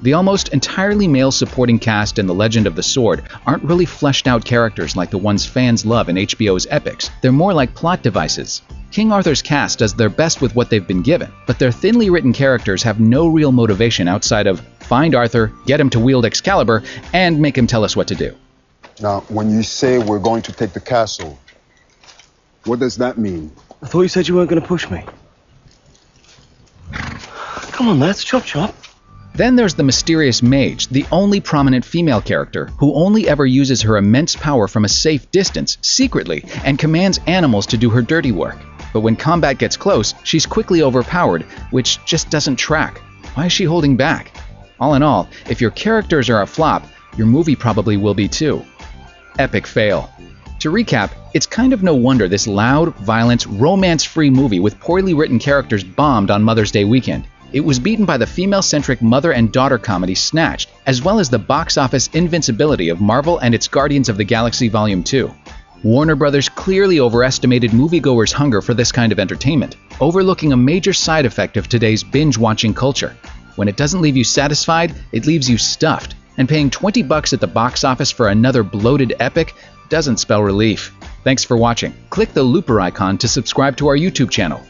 The 0.00 0.12
almost 0.14 0.48
entirely 0.48 1.08
male 1.08 1.32
supporting 1.32 1.78
cast 1.78 2.18
in 2.18 2.26
The 2.26 2.34
Legend 2.34 2.66
of 2.66 2.76
the 2.76 2.82
Sword 2.82 3.24
aren't 3.46 3.64
really 3.64 3.84
fleshed 3.84 4.28
out 4.28 4.44
characters 4.44 4.96
like 4.96 5.10
the 5.10 5.18
ones 5.18 5.44
fans 5.44 5.84
love 5.84 6.08
in 6.08 6.16
HBO's 6.16 6.68
epics. 6.70 7.10
They're 7.20 7.32
more 7.32 7.52
like 7.52 7.74
plot 7.74 8.02
devices. 8.02 8.62
King 8.90 9.12
Arthur's 9.12 9.42
cast 9.42 9.80
does 9.80 9.94
their 9.94 10.08
best 10.08 10.40
with 10.40 10.54
what 10.54 10.70
they've 10.70 10.86
been 10.86 11.02
given, 11.02 11.30
but 11.46 11.58
their 11.58 11.70
thinly 11.70 12.08
written 12.08 12.32
characters 12.32 12.82
have 12.82 13.00
no 13.00 13.28
real 13.28 13.52
motivation 13.52 14.08
outside 14.08 14.46
of 14.46 14.60
find 14.80 15.14
Arthur, 15.14 15.52
get 15.66 15.78
him 15.78 15.90
to 15.90 16.00
wield 16.00 16.24
Excalibur, 16.24 16.82
and 17.12 17.38
make 17.38 17.56
him 17.56 17.66
tell 17.66 17.84
us 17.84 17.94
what 17.94 18.08
to 18.08 18.14
do. 18.14 18.34
Now, 19.00 19.20
when 19.28 19.50
you 19.50 19.62
say 19.62 19.98
we're 19.98 20.18
going 20.18 20.42
to 20.42 20.52
take 20.52 20.72
the 20.72 20.80
castle, 20.80 21.38
what 22.64 22.78
does 22.80 22.96
that 22.96 23.18
mean? 23.18 23.52
I 23.82 23.86
thought 23.86 24.00
you 24.02 24.08
said 24.08 24.26
you 24.26 24.34
weren't 24.34 24.48
going 24.48 24.60
to 24.60 24.66
push 24.66 24.90
me. 24.90 25.04
Come 26.90 27.88
on, 27.88 28.00
lads, 28.00 28.24
chop 28.24 28.44
chop. 28.44 28.74
Then 29.34 29.54
there's 29.54 29.74
the 29.74 29.84
mysterious 29.84 30.42
mage, 30.42 30.88
the 30.88 31.06
only 31.12 31.40
prominent 31.40 31.84
female 31.84 32.20
character, 32.20 32.66
who 32.78 32.92
only 32.94 33.28
ever 33.28 33.46
uses 33.46 33.82
her 33.82 33.96
immense 33.96 34.34
power 34.34 34.66
from 34.66 34.84
a 34.84 34.88
safe 34.88 35.30
distance, 35.30 35.78
secretly, 35.80 36.44
and 36.64 36.76
commands 36.76 37.20
animals 37.26 37.66
to 37.66 37.76
do 37.76 37.90
her 37.90 38.02
dirty 38.02 38.32
work. 38.32 38.58
But 38.92 39.00
when 39.00 39.16
combat 39.16 39.58
gets 39.58 39.76
close, 39.76 40.14
she's 40.24 40.46
quickly 40.46 40.82
overpowered, 40.82 41.42
which 41.70 42.04
just 42.04 42.30
doesn't 42.30 42.56
track. 42.56 42.98
Why 43.34 43.46
is 43.46 43.52
she 43.52 43.64
holding 43.64 43.96
back? 43.96 44.32
All 44.80 44.94
in 44.94 45.02
all, 45.02 45.28
if 45.48 45.60
your 45.60 45.70
characters 45.70 46.30
are 46.30 46.42
a 46.42 46.46
flop, 46.46 46.86
your 47.16 47.26
movie 47.26 47.56
probably 47.56 47.96
will 47.96 48.14
be 48.14 48.28
too. 48.28 48.64
Epic 49.38 49.66
fail. 49.66 50.10
To 50.60 50.70
recap, 50.70 51.10
it's 51.34 51.46
kind 51.46 51.72
of 51.72 51.82
no 51.82 51.94
wonder 51.94 52.26
this 52.26 52.46
loud, 52.46 52.94
violent, 52.96 53.46
romance 53.46 54.02
free 54.02 54.30
movie 54.30 54.60
with 54.60 54.80
poorly 54.80 55.14
written 55.14 55.38
characters 55.38 55.84
bombed 55.84 56.30
on 56.30 56.42
Mother's 56.42 56.72
Day 56.72 56.84
weekend. 56.84 57.24
It 57.52 57.60
was 57.60 57.78
beaten 57.78 58.04
by 58.04 58.18
the 58.18 58.26
female 58.26 58.62
centric 58.62 59.00
mother 59.00 59.32
and 59.32 59.52
daughter 59.52 59.78
comedy 59.78 60.14
Snatched, 60.14 60.68
as 60.86 61.02
well 61.02 61.18
as 61.18 61.30
the 61.30 61.38
box 61.38 61.78
office 61.78 62.10
invincibility 62.12 62.88
of 62.88 63.00
Marvel 63.00 63.38
and 63.38 63.54
its 63.54 63.68
Guardians 63.68 64.08
of 64.08 64.16
the 64.16 64.24
Galaxy 64.24 64.68
Volume 64.68 65.02
2. 65.02 65.32
Warner 65.84 66.16
Brothers 66.16 66.48
clearly 66.48 66.98
overestimated 66.98 67.70
moviegoers' 67.70 68.32
hunger 68.32 68.60
for 68.60 68.74
this 68.74 68.90
kind 68.90 69.12
of 69.12 69.20
entertainment, 69.20 69.76
overlooking 70.00 70.52
a 70.52 70.56
major 70.56 70.92
side 70.92 71.24
effect 71.24 71.56
of 71.56 71.68
today's 71.68 72.02
binge 72.02 72.36
watching 72.36 72.74
culture. 72.74 73.16
When 73.54 73.68
it 73.68 73.76
doesn't 73.76 74.00
leave 74.00 74.16
you 74.16 74.24
satisfied, 74.24 74.92
it 75.12 75.26
leaves 75.26 75.48
you 75.48 75.56
stuffed, 75.56 76.16
and 76.36 76.48
paying 76.48 76.68
20 76.68 77.04
bucks 77.04 77.32
at 77.32 77.40
the 77.40 77.46
box 77.46 77.84
office 77.84 78.10
for 78.10 78.28
another 78.28 78.64
bloated 78.64 79.14
epic 79.20 79.54
doesn't 79.88 80.18
spell 80.18 80.42
relief. 80.42 80.92
Thanks 81.22 81.44
for 81.44 81.56
watching. 81.56 81.94
Click 82.10 82.34
the 82.34 82.42
looper 82.42 82.80
icon 82.80 83.16
to 83.18 83.28
subscribe 83.28 83.76
to 83.76 83.86
our 83.86 83.96
YouTube 83.96 84.30
channel. 84.30 84.60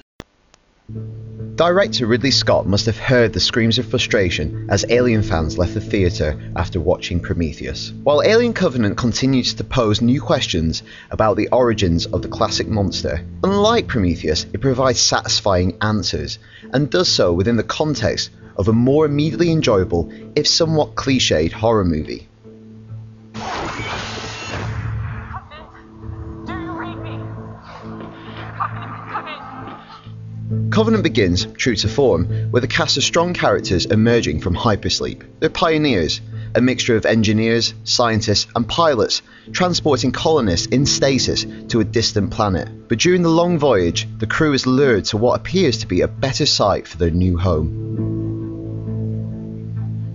Director 1.58 2.06
Ridley 2.06 2.30
Scott 2.30 2.68
must 2.68 2.86
have 2.86 2.98
heard 2.98 3.32
the 3.32 3.40
screams 3.40 3.78
of 3.78 3.86
frustration 3.86 4.68
as 4.70 4.86
Alien 4.88 5.24
fans 5.24 5.58
left 5.58 5.74
the 5.74 5.80
theatre 5.80 6.40
after 6.54 6.80
watching 6.80 7.18
Prometheus. 7.18 7.92
While 8.04 8.22
Alien 8.22 8.52
Covenant 8.52 8.96
continues 8.96 9.54
to 9.54 9.64
pose 9.64 10.00
new 10.00 10.20
questions 10.20 10.84
about 11.10 11.36
the 11.36 11.48
origins 11.48 12.06
of 12.06 12.22
the 12.22 12.28
classic 12.28 12.68
monster, 12.68 13.24
unlike 13.42 13.88
Prometheus, 13.88 14.46
it 14.52 14.60
provides 14.60 15.00
satisfying 15.00 15.76
answers, 15.82 16.38
and 16.72 16.88
does 16.88 17.08
so 17.08 17.32
within 17.32 17.56
the 17.56 17.64
context 17.64 18.30
of 18.56 18.68
a 18.68 18.72
more 18.72 19.04
immediately 19.04 19.50
enjoyable, 19.50 20.12
if 20.36 20.46
somewhat 20.46 20.94
cliched, 20.94 21.52
horror 21.52 21.84
movie. 21.84 22.28
Covenant 30.70 31.02
begins, 31.02 31.46
true 31.56 31.76
to 31.76 31.88
form, 31.88 32.50
with 32.50 32.64
a 32.64 32.68
cast 32.68 32.96
of 32.96 33.04
strong 33.04 33.34
characters 33.34 33.84
emerging 33.84 34.40
from 34.40 34.54
hypersleep. 34.54 35.22
They're 35.40 35.50
pioneers, 35.50 36.22
a 36.54 36.60
mixture 36.62 36.96
of 36.96 37.04
engineers, 37.04 37.74
scientists, 37.84 38.46
and 38.56 38.66
pilots 38.66 39.20
transporting 39.52 40.12
colonists 40.12 40.66
in 40.66 40.86
stasis 40.86 41.44
to 41.68 41.80
a 41.80 41.84
distant 41.84 42.30
planet. 42.30 42.88
But 42.88 42.98
during 42.98 43.22
the 43.22 43.28
long 43.28 43.58
voyage, 43.58 44.08
the 44.18 44.26
crew 44.26 44.54
is 44.54 44.66
lured 44.66 45.04
to 45.06 45.18
what 45.18 45.38
appears 45.38 45.78
to 45.78 45.86
be 45.86 46.00
a 46.00 46.08
better 46.08 46.46
site 46.46 46.88
for 46.88 46.96
their 46.96 47.10
new 47.10 47.36
home. 47.36 47.98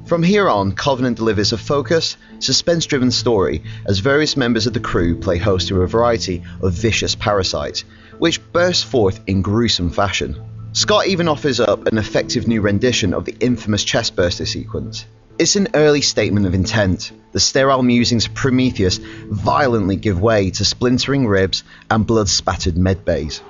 From 0.05 0.23
here 0.23 0.49
on, 0.49 0.73
Covenant 0.73 1.17
delivers 1.17 1.53
a 1.53 1.57
focused, 1.57 2.17
suspense 2.39 2.85
driven 2.85 3.11
story 3.11 3.63
as 3.85 3.99
various 3.99 4.35
members 4.35 4.67
of 4.67 4.73
the 4.73 4.79
crew 4.79 5.15
play 5.17 5.37
host 5.37 5.69
to 5.69 5.81
a 5.81 5.87
variety 5.87 6.43
of 6.61 6.73
vicious 6.73 7.15
parasites, 7.15 7.85
which 8.23 8.39
bursts 8.53 8.83
forth 8.83 9.19
in 9.27 9.41
gruesome 9.41 9.89
fashion. 9.89 10.41
Scott 10.71 11.07
even 11.07 11.27
offers 11.27 11.59
up 11.59 11.87
an 11.87 11.97
effective 11.97 12.47
new 12.47 12.61
rendition 12.61 13.13
of 13.13 13.25
the 13.25 13.35
infamous 13.41 13.83
chestburster 13.83 14.47
sequence. 14.47 15.05
It's 15.37 15.57
an 15.57 15.67
early 15.73 15.99
statement 15.99 16.45
of 16.45 16.53
intent. 16.53 17.11
The 17.33 17.41
sterile 17.41 17.83
musings 17.83 18.27
of 18.27 18.33
Prometheus 18.33 19.01
violently 19.27 19.97
give 19.97 20.21
way 20.21 20.51
to 20.51 20.63
splintering 20.63 21.27
ribs 21.27 21.65
and 21.91 22.07
blood 22.07 22.29
spattered 22.29 22.75
medbays. 22.75 23.41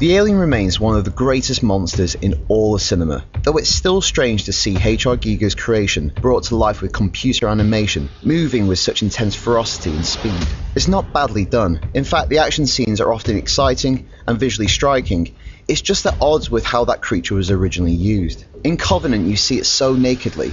The 0.00 0.16
alien 0.16 0.38
remains 0.38 0.80
one 0.80 0.96
of 0.96 1.04
the 1.04 1.10
greatest 1.10 1.62
monsters 1.62 2.14
in 2.14 2.46
all 2.48 2.74
of 2.74 2.80
cinema, 2.80 3.22
though 3.42 3.58
it's 3.58 3.68
still 3.68 4.00
strange 4.00 4.44
to 4.44 4.52
see 4.54 4.78
H.R. 4.82 5.14
Giger's 5.14 5.54
creation 5.54 6.10
brought 6.22 6.44
to 6.44 6.56
life 6.56 6.80
with 6.80 6.94
computer 6.94 7.46
animation, 7.48 8.08
moving 8.22 8.66
with 8.66 8.78
such 8.78 9.02
intense 9.02 9.34
ferocity 9.34 9.90
and 9.90 10.06
speed. 10.06 10.42
It's 10.74 10.88
not 10.88 11.12
badly 11.12 11.44
done. 11.44 11.82
In 11.92 12.04
fact, 12.04 12.30
the 12.30 12.38
action 12.38 12.66
scenes 12.66 13.02
are 13.02 13.12
often 13.12 13.36
exciting 13.36 14.08
and 14.26 14.40
visually 14.40 14.68
striking. 14.68 15.34
It's 15.68 15.82
just 15.82 16.06
at 16.06 16.16
odds 16.22 16.50
with 16.50 16.64
how 16.64 16.86
that 16.86 17.02
creature 17.02 17.34
was 17.34 17.50
originally 17.50 17.92
used. 17.92 18.46
In 18.64 18.78
Covenant, 18.78 19.28
you 19.28 19.36
see 19.36 19.58
it 19.58 19.66
so 19.66 19.92
nakedly, 19.96 20.50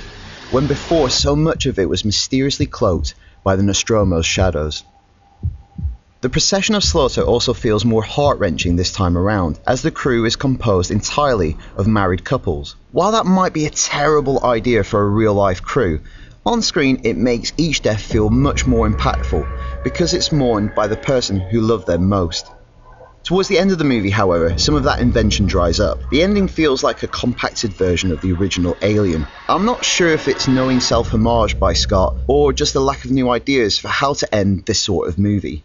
when 0.51 0.67
before 0.67 1.09
so 1.09 1.37
much 1.37 1.67
of 1.67 1.79
it 1.79 1.87
was 1.87 2.03
mysteriously 2.03 2.65
cloaked 2.65 3.15
by 3.45 3.55
the 3.55 3.63
Nostromo's 3.63 4.25
shadows. 4.25 4.83
The 6.19 6.29
procession 6.29 6.73
of 6.73 6.83
slaughter 6.83 7.21
also 7.21 7.53
feels 7.53 7.85
more 7.85 8.01
heart 8.01 8.39
wrenching 8.39 8.75
this 8.75 8.91
time 8.91 9.15
around, 9.15 9.59
as 9.67 9.83
the 9.83 9.91
crew 9.91 10.25
is 10.25 10.35
composed 10.35 10.89
entirely 10.89 11.57
of 11.75 11.85
married 11.85 12.23
couples. 12.23 12.75
While 12.91 13.11
that 13.11 13.27
might 13.27 13.53
be 13.53 13.67
a 13.67 13.69
terrible 13.69 14.43
idea 14.43 14.83
for 14.83 14.99
a 14.99 15.07
real 15.07 15.35
life 15.35 15.61
crew, 15.61 15.99
on 16.43 16.63
screen 16.63 17.01
it 17.03 17.17
makes 17.17 17.53
each 17.55 17.83
death 17.83 18.01
feel 18.01 18.31
much 18.31 18.65
more 18.65 18.89
impactful 18.89 19.47
because 19.83 20.15
it's 20.15 20.31
mourned 20.31 20.73
by 20.73 20.87
the 20.87 20.97
person 20.97 21.39
who 21.39 21.61
loved 21.61 21.85
them 21.85 22.09
most. 22.09 22.47
Towards 23.23 23.47
the 23.47 23.59
end 23.59 23.71
of 23.71 23.77
the 23.77 23.83
movie, 23.83 24.09
however, 24.09 24.57
some 24.57 24.73
of 24.73 24.85
that 24.85 25.01
invention 25.01 25.45
dries 25.45 25.79
up. 25.79 25.99
The 26.09 26.23
ending 26.23 26.47
feels 26.47 26.81
like 26.81 27.03
a 27.03 27.07
compacted 27.07 27.73
version 27.73 28.11
of 28.11 28.21
the 28.21 28.31
original 28.31 28.75
Alien. 28.81 29.27
I'm 29.47 29.65
not 29.65 29.85
sure 29.85 30.09
if 30.09 30.27
it's 30.27 30.47
knowing 30.47 30.79
self 30.79 31.13
homage 31.13 31.59
by 31.59 31.73
Scott 31.73 32.15
or 32.25 32.53
just 32.53 32.73
a 32.73 32.79
lack 32.79 33.05
of 33.05 33.11
new 33.11 33.29
ideas 33.29 33.77
for 33.77 33.89
how 33.89 34.13
to 34.15 34.33
end 34.33 34.65
this 34.65 34.79
sort 34.79 35.09
of 35.09 35.19
movie. 35.19 35.63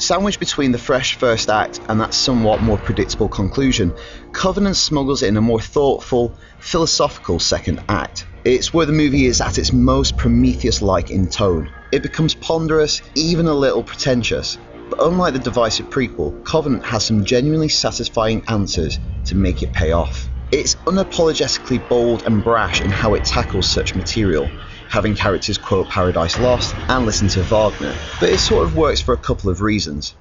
Sandwiched 0.00 0.40
between 0.40 0.72
the 0.72 0.78
fresh 0.78 1.16
first 1.16 1.50
act 1.50 1.78
and 1.86 2.00
that 2.00 2.14
somewhat 2.14 2.62
more 2.62 2.78
predictable 2.78 3.28
conclusion, 3.28 3.92
Covenant 4.32 4.76
smuggles 4.76 5.22
in 5.22 5.36
a 5.36 5.42
more 5.42 5.60
thoughtful, 5.60 6.38
philosophical 6.58 7.38
second 7.38 7.80
act. 7.86 8.24
It's 8.42 8.72
where 8.72 8.86
the 8.86 8.94
movie 8.94 9.26
is 9.26 9.42
at 9.42 9.58
its 9.58 9.74
most 9.74 10.16
Prometheus 10.16 10.80
like 10.80 11.10
in 11.10 11.28
tone. 11.28 11.70
It 11.92 12.02
becomes 12.02 12.34
ponderous, 12.34 13.02
even 13.14 13.46
a 13.46 13.52
little 13.52 13.82
pretentious. 13.82 14.56
But 14.88 15.04
unlike 15.04 15.34
the 15.34 15.38
divisive 15.38 15.90
prequel, 15.90 16.42
Covenant 16.46 16.86
has 16.86 17.04
some 17.04 17.26
genuinely 17.26 17.68
satisfying 17.68 18.42
answers 18.48 18.98
to 19.26 19.34
make 19.34 19.62
it 19.62 19.74
pay 19.74 19.92
off. 19.92 20.30
It's 20.50 20.76
unapologetically 20.86 21.86
bold 21.90 22.22
and 22.24 22.42
brash 22.42 22.80
in 22.80 22.90
how 22.90 23.12
it 23.12 23.24
tackles 23.24 23.68
such 23.68 23.94
material, 23.94 24.50
having 24.90 25.14
characters 25.14 25.56
quote 25.56 25.88
Paradise 25.88 26.38
Lost 26.40 26.74
and 26.88 27.06
listen 27.06 27.28
to 27.28 27.42
Wagner, 27.44 27.94
but 28.18 28.28
it 28.28 28.38
sort 28.38 28.64
of 28.64 28.76
works 28.76 29.00
for 29.00 29.14
a 29.14 29.16
couple 29.16 29.48
of 29.48 29.62
reasons. 29.62 30.14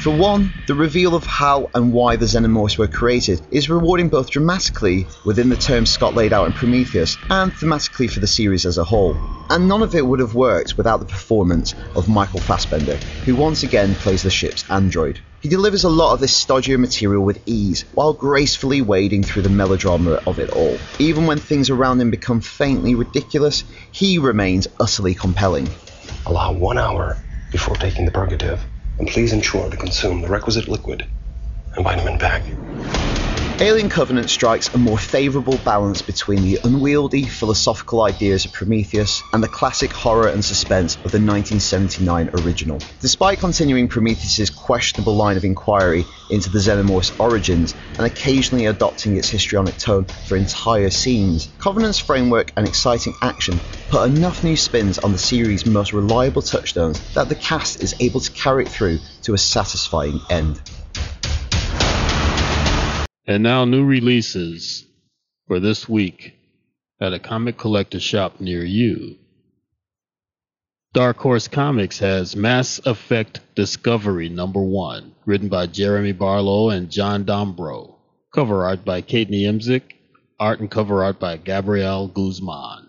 For 0.00 0.16
one, 0.16 0.52
the 0.66 0.74
reveal 0.74 1.14
of 1.14 1.26
how 1.26 1.70
and 1.74 1.92
why 1.92 2.16
the 2.16 2.24
Xenomorphs 2.24 2.78
were 2.78 2.86
created 2.86 3.42
is 3.50 3.68
rewarding 3.68 4.08
both 4.08 4.30
dramatically 4.30 5.06
within 5.26 5.50
the 5.50 5.56
terms 5.56 5.90
Scott 5.90 6.14
laid 6.14 6.32
out 6.32 6.46
in 6.46 6.52
Prometheus 6.52 7.18
and 7.28 7.52
thematically 7.52 8.10
for 8.10 8.20
the 8.20 8.26
series 8.26 8.64
as 8.64 8.78
a 8.78 8.84
whole. 8.84 9.14
And 9.50 9.68
none 9.68 9.82
of 9.82 9.94
it 9.94 10.06
would 10.06 10.20
have 10.20 10.34
worked 10.34 10.78
without 10.78 11.00
the 11.00 11.06
performance 11.06 11.74
of 11.96 12.08
Michael 12.08 12.40
Fassbender, 12.40 12.96
who 13.26 13.34
once 13.34 13.64
again 13.64 13.94
plays 13.96 14.22
the 14.22 14.30
ship's 14.30 14.64
android. 14.70 15.20
He 15.40 15.48
delivers 15.48 15.84
a 15.84 15.88
lot 15.88 16.14
of 16.14 16.20
this 16.20 16.36
stodgier 16.36 16.78
material 16.78 17.24
with 17.24 17.40
ease, 17.46 17.84
while 17.94 18.12
gracefully 18.12 18.82
wading 18.82 19.22
through 19.22 19.42
the 19.42 19.48
melodrama 19.48 20.14
of 20.26 20.40
it 20.40 20.50
all. 20.50 20.76
Even 20.98 21.26
when 21.26 21.38
things 21.38 21.70
around 21.70 22.00
him 22.00 22.10
become 22.10 22.40
faintly 22.40 22.96
ridiculous, 22.96 23.62
he 23.92 24.18
remains 24.18 24.66
utterly 24.80 25.14
compelling. 25.14 25.68
Allow 26.26 26.54
one 26.54 26.76
hour 26.76 27.16
before 27.52 27.76
taking 27.76 28.04
the 28.04 28.10
purgative, 28.10 28.64
and 28.98 29.06
please 29.06 29.32
ensure 29.32 29.70
to 29.70 29.76
consume 29.76 30.22
the 30.22 30.28
requisite 30.28 30.66
liquid 30.66 31.06
and 31.76 31.84
vitamin 31.84 32.18
pack. 32.18 32.42
Alien 33.60 33.88
Covenant 33.88 34.30
strikes 34.30 34.72
a 34.72 34.78
more 34.78 34.96
favourable 34.96 35.58
balance 35.64 36.00
between 36.00 36.42
the 36.42 36.60
unwieldy 36.62 37.26
philosophical 37.26 38.02
ideas 38.02 38.44
of 38.44 38.52
Prometheus 38.52 39.24
and 39.32 39.42
the 39.42 39.48
classic 39.48 39.92
horror 39.92 40.28
and 40.28 40.44
suspense 40.44 40.94
of 40.94 41.10
the 41.10 41.18
1979 41.18 42.30
original. 42.34 42.78
Despite 43.00 43.40
continuing 43.40 43.88
Prometheus's 43.88 44.50
questionable 44.50 45.16
line 45.16 45.36
of 45.36 45.44
inquiry 45.44 46.04
into 46.30 46.50
the 46.50 46.60
Xenomorph's 46.60 47.18
origins 47.18 47.74
and 47.96 48.06
occasionally 48.06 48.66
adopting 48.66 49.16
its 49.16 49.28
histrionic 49.28 49.76
tone 49.76 50.04
for 50.04 50.36
entire 50.36 50.90
scenes, 50.90 51.48
Covenant's 51.58 51.98
framework 51.98 52.52
and 52.56 52.68
exciting 52.68 53.16
action 53.22 53.58
put 53.88 54.08
enough 54.08 54.44
new 54.44 54.56
spins 54.56 55.00
on 55.00 55.10
the 55.10 55.18
series' 55.18 55.66
most 55.66 55.92
reliable 55.92 56.42
touchstones 56.42 57.00
that 57.14 57.28
the 57.28 57.34
cast 57.34 57.82
is 57.82 57.96
able 57.98 58.20
to 58.20 58.30
carry 58.30 58.66
it 58.66 58.68
through 58.68 59.00
to 59.22 59.34
a 59.34 59.38
satisfying 59.38 60.20
end. 60.30 60.60
And 63.28 63.42
now, 63.42 63.66
new 63.66 63.84
releases 63.84 64.86
for 65.48 65.60
this 65.60 65.86
week 65.86 66.32
at 66.98 67.12
a 67.12 67.18
comic 67.18 67.58
collector 67.58 68.00
shop 68.00 68.40
near 68.40 68.64
you. 68.64 69.16
Dark 70.94 71.18
Horse 71.18 71.46
Comics 71.46 71.98
has 71.98 72.34
Mass 72.34 72.80
Effect 72.86 73.40
Discovery 73.54 74.30
number 74.30 74.62
one, 74.62 75.12
written 75.26 75.50
by 75.50 75.66
Jeremy 75.66 76.12
Barlow 76.12 76.70
and 76.70 76.90
John 76.90 77.26
Dombrow. 77.26 77.96
Cover 78.34 78.64
art 78.64 78.82
by 78.86 79.02
Kate 79.02 79.28
Niemczyk, 79.28 79.82
art 80.40 80.60
and 80.60 80.70
cover 80.70 81.04
art 81.04 81.20
by 81.20 81.36
Gabriel 81.36 82.08
Guzman. 82.08 82.86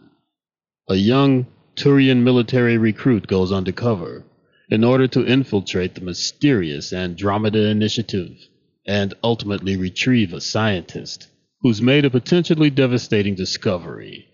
A 0.87 0.95
young 0.95 1.47
Turian 1.75 2.23
military 2.23 2.77
recruit 2.77 3.27
goes 3.27 3.51
undercover 3.51 4.23
in 4.69 4.85
order 4.85 5.09
to 5.09 5.25
infiltrate 5.25 5.95
the 5.95 6.01
mysterious 6.01 6.93
Andromeda 6.93 7.67
Initiative 7.67 8.37
and 8.85 9.13
ultimately 9.23 9.77
retrieve 9.77 10.33
a 10.33 10.41
scientist 10.41 11.27
who's 11.61 11.81
made 11.81 12.05
a 12.05 12.09
potentially 12.09 12.69
devastating 12.69 13.35
discovery. 13.35 14.27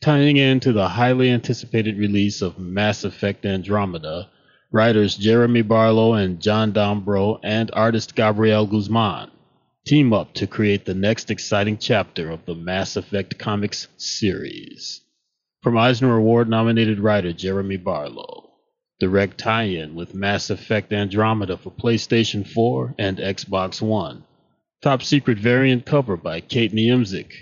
Tying 0.00 0.36
into 0.36 0.72
the 0.72 0.88
highly 0.88 1.30
anticipated 1.30 1.96
release 1.96 2.42
of 2.42 2.58
Mass 2.58 3.04
Effect 3.04 3.46
Andromeda, 3.46 4.28
writers 4.72 5.16
Jeremy 5.16 5.62
Barlow 5.62 6.14
and 6.14 6.40
John 6.40 6.72
Dombrow 6.72 7.38
and 7.42 7.70
artist 7.72 8.16
Gabriel 8.16 8.66
Guzman 8.66 9.30
team 9.84 10.12
up 10.12 10.32
to 10.34 10.46
create 10.46 10.84
the 10.84 10.94
next 10.94 11.30
exciting 11.30 11.76
chapter 11.76 12.30
of 12.30 12.44
the 12.46 12.54
Mass 12.54 12.96
Effect 12.96 13.38
Comics 13.38 13.88
series. 13.96 15.00
From 15.60 15.76
Eisner 15.76 16.16
Award 16.16 16.48
nominated 16.48 17.00
writer 17.00 17.32
Jeremy 17.32 17.76
Barlow 17.76 18.41
direct 19.02 19.36
tie 19.36 19.64
in 19.64 19.96
with 19.96 20.14
Mass 20.14 20.48
Effect 20.48 20.92
Andromeda 20.92 21.56
for 21.56 21.72
PlayStation 21.72 22.46
4 22.46 22.94
and 23.00 23.18
Xbox 23.18 23.82
One. 23.82 24.22
Top 24.80 25.02
secret 25.02 25.38
variant 25.38 25.84
cover 25.84 26.16
by 26.16 26.40
Kate 26.40 26.72
Niemczyk. 26.72 27.32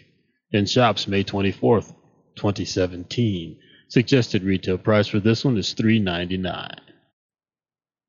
In 0.53 0.65
shops 0.65 1.07
May 1.07 1.23
24th, 1.23 1.93
2017. 2.37 3.59
Suggested 3.89 4.43
retail 4.43 4.79
price 4.79 5.07
for 5.07 5.21
this 5.21 5.45
one 5.45 5.59
is 5.59 5.75
$3.99. 5.75 6.79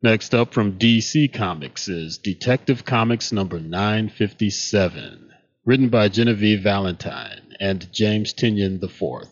Next 0.01 0.33
up 0.33 0.53
from 0.53 0.79
DC 0.79 1.33
Comics 1.33 1.89
is 1.89 2.19
Detective 2.19 2.85
Comics 2.85 3.33
number 3.33 3.59
957, 3.59 5.29
written 5.65 5.89
by 5.89 6.07
Genevieve 6.07 6.61
Valentine 6.61 7.53
and 7.59 7.91
James 7.91 8.33
Tynion 8.33 8.81
IV. 8.81 9.27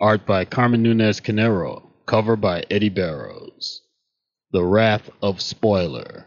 Art 0.00 0.24
by 0.24 0.46
Carmen 0.46 0.82
Nunez 0.82 1.20
Carnero, 1.20 1.89
cover 2.10 2.34
by 2.34 2.64
Eddie 2.68 2.88
Barrows. 2.88 3.82
The 4.50 4.64
Wrath 4.64 5.08
of 5.22 5.40
Spoiler. 5.40 6.26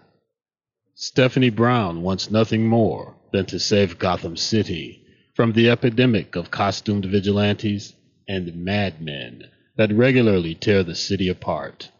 Stephanie 0.95 1.49
Brown 1.49 2.03
wants 2.03 2.31
nothing 2.31 2.65
more 2.65 3.17
than 3.33 3.45
to 3.47 3.59
save 3.59 3.99
Gotham 3.99 4.37
City 4.37 5.05
from 5.33 5.51
the 5.51 5.69
epidemic 5.69 6.37
of 6.37 6.49
costumed 6.49 7.03
vigilantes 7.03 7.93
and 8.29 8.55
madmen 8.55 9.43
that 9.75 9.91
regularly 9.91 10.55
tear 10.55 10.83
the 10.83 10.95
city 10.95 11.27
apart. 11.27 11.91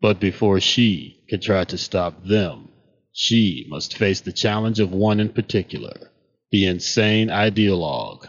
But 0.00 0.20
before 0.20 0.58
she 0.58 1.22
can 1.28 1.42
try 1.42 1.64
to 1.64 1.76
stop 1.76 2.24
them, 2.24 2.70
she 3.12 3.66
must 3.68 3.94
face 3.94 4.22
the 4.22 4.32
challenge 4.32 4.80
of 4.80 4.90
one 4.90 5.20
in 5.20 5.28
particular 5.28 6.12
the 6.50 6.64
insane 6.64 7.28
ideologue. 7.28 8.26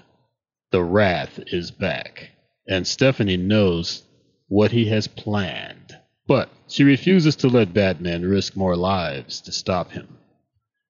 The 0.72 0.84
wrath 0.84 1.40
is 1.48 1.72
back, 1.72 2.32
and 2.68 2.86
Stephanie 2.86 3.38
knows 3.38 4.04
what 4.50 4.72
he 4.72 4.86
has 4.90 5.08
planned. 5.08 5.98
But 6.28 6.50
she 6.68 6.84
refuses 6.84 7.38
to 7.38 7.48
let 7.48 7.74
Batman 7.74 8.24
risk 8.24 8.56
more 8.56 8.76
lives 8.76 9.42
to 9.42 9.52
stop 9.52 9.92
him. 9.92 10.18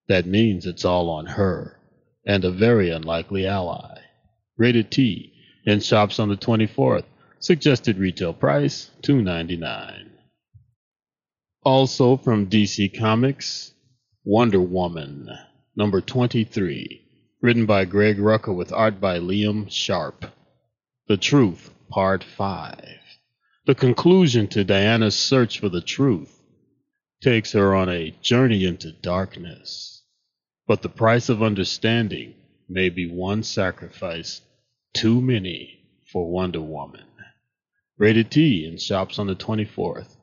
That 0.08 0.26
means 0.26 0.66
it's 0.66 0.84
all 0.84 1.10
on 1.10 1.28
her, 1.28 1.80
and 2.26 2.44
a 2.44 2.52
very 2.52 2.90
unlikely 2.90 3.46
ally. 3.46 4.00
Rated 4.58 4.90
T, 4.92 5.32
in 5.66 5.80
shops 5.80 6.20
on 6.20 6.30
the 6.30 6.36
24th. 6.36 7.04
Suggested 7.40 7.98
retail 7.98 8.34
price 8.34 8.92
$2.99. 9.04 10.10
Also 11.64 12.18
from 12.18 12.48
DC 12.48 12.98
Comics, 12.98 13.74
Wonder 14.26 14.60
Woman, 14.60 15.30
number 15.76 16.02
23, 16.02 17.02
written 17.42 17.66
by 17.66 17.86
Greg 17.86 18.18
Rucka 18.18 18.54
with 18.54 18.74
art 18.74 19.00
by 19.00 19.20
Liam 19.20 19.72
Sharp. 19.72 20.26
The 21.08 21.18
Truth, 21.18 21.72
Part 21.90 22.24
5. 22.24 22.99
The 23.70 23.76
conclusion 23.76 24.48
to 24.48 24.64
Diana's 24.64 25.16
search 25.16 25.60
for 25.60 25.70
the 25.70 25.80
truth 25.80 26.42
takes 27.22 27.52
her 27.52 27.76
on 27.76 27.88
a 27.88 28.16
journey 28.20 28.66
into 28.66 28.92
darkness. 28.92 30.02
But 30.66 30.82
the 30.82 30.90
price 30.90 31.30
of 31.30 31.44
understanding 31.44 32.34
may 32.68 32.90
be 32.90 33.06
one 33.06 33.44
sacrifice 33.44 34.42
too 34.96 35.22
many 35.22 35.82
for 36.12 36.32
Wonder 36.32 36.62
Woman. 36.62 37.06
Rated 38.00 38.32
T 38.32 38.66
in 38.66 38.80
shops 38.80 39.20
on 39.20 39.28
the 39.28 39.36
24th. 39.36 40.16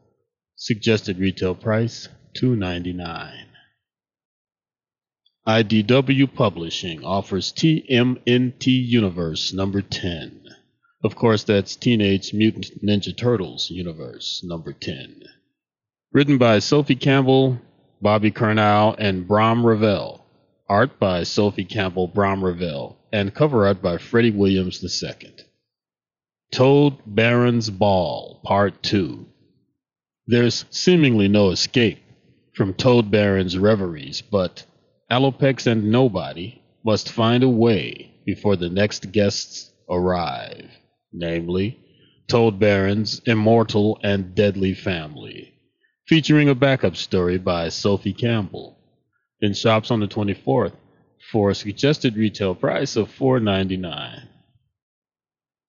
Suggested 0.57 1.21
retail 1.21 1.55
price 1.55 2.09
$2.99. 2.37 3.45
IDW 5.47 6.35
Publishing 6.35 7.05
offers 7.05 7.53
TMNT 7.53 8.67
Universe 8.67 9.53
number 9.53 9.83
10. 9.83 10.46
Of 11.05 11.15
course, 11.15 11.45
that's 11.45 11.77
Teenage 11.77 12.33
Mutant 12.33 12.85
Ninja 12.85 13.17
Turtles 13.17 13.71
Universe 13.71 14.43
number 14.45 14.73
10. 14.73 15.23
Written 16.13 16.39
by 16.39 16.59
Sophie 16.59 16.97
Campbell, 16.97 17.61
Bobby 18.01 18.31
Curnow, 18.31 18.97
and 18.99 19.29
Brahm 19.29 19.65
Revel. 19.65 20.25
Art 20.69 20.99
by 20.99 21.23
Sophie 21.23 21.65
Campbell, 21.65 22.09
Brahm 22.09 22.45
Revel, 22.45 22.97
and 23.13 23.35
cover 23.35 23.67
art 23.67 23.83
by 23.83 23.99
Freddie 23.99 24.31
Williams 24.31 24.83
II. 24.83 25.33
Toad 26.51 26.99
Baron's 27.07 27.71
Ball, 27.71 28.41
Part 28.43 28.83
2. 28.83 29.27
There's 30.27 30.65
seemingly 30.71 31.29
no 31.29 31.51
escape 31.51 31.99
from 32.55 32.75
Toad 32.75 33.11
Baron's 33.11 33.59
reveries, 33.59 34.23
but 34.23 34.65
Alopex 35.11 35.67
and 35.67 35.93
Nobody 35.93 36.63
must 36.85 37.11
find 37.11 37.45
a 37.45 37.49
way 37.49 38.13
before 38.25 38.57
the 38.57 38.71
next 38.71 39.13
guests 39.13 39.71
arrive, 39.89 40.69
namely, 41.17 41.79
Toad 42.29 42.59
Baron's 42.59 43.21
immortal 43.27 43.99
and 44.03 44.35
deadly 44.35 44.75
family, 44.75 45.55
featuring 46.07 46.49
a 46.49 46.55
backup 46.55 46.97
story 46.97 47.39
by 47.39 47.69
Sophie 47.69 48.13
Campbell. 48.13 48.79
In 49.41 49.53
shops 49.55 49.91
on 49.91 50.01
the 50.01 50.09
24th 50.09 50.73
for 51.31 51.51
a 51.51 51.55
suggested 51.55 52.17
retail 52.17 52.55
price 52.55 52.97
of 52.97 53.11
$4.99. 53.11 54.29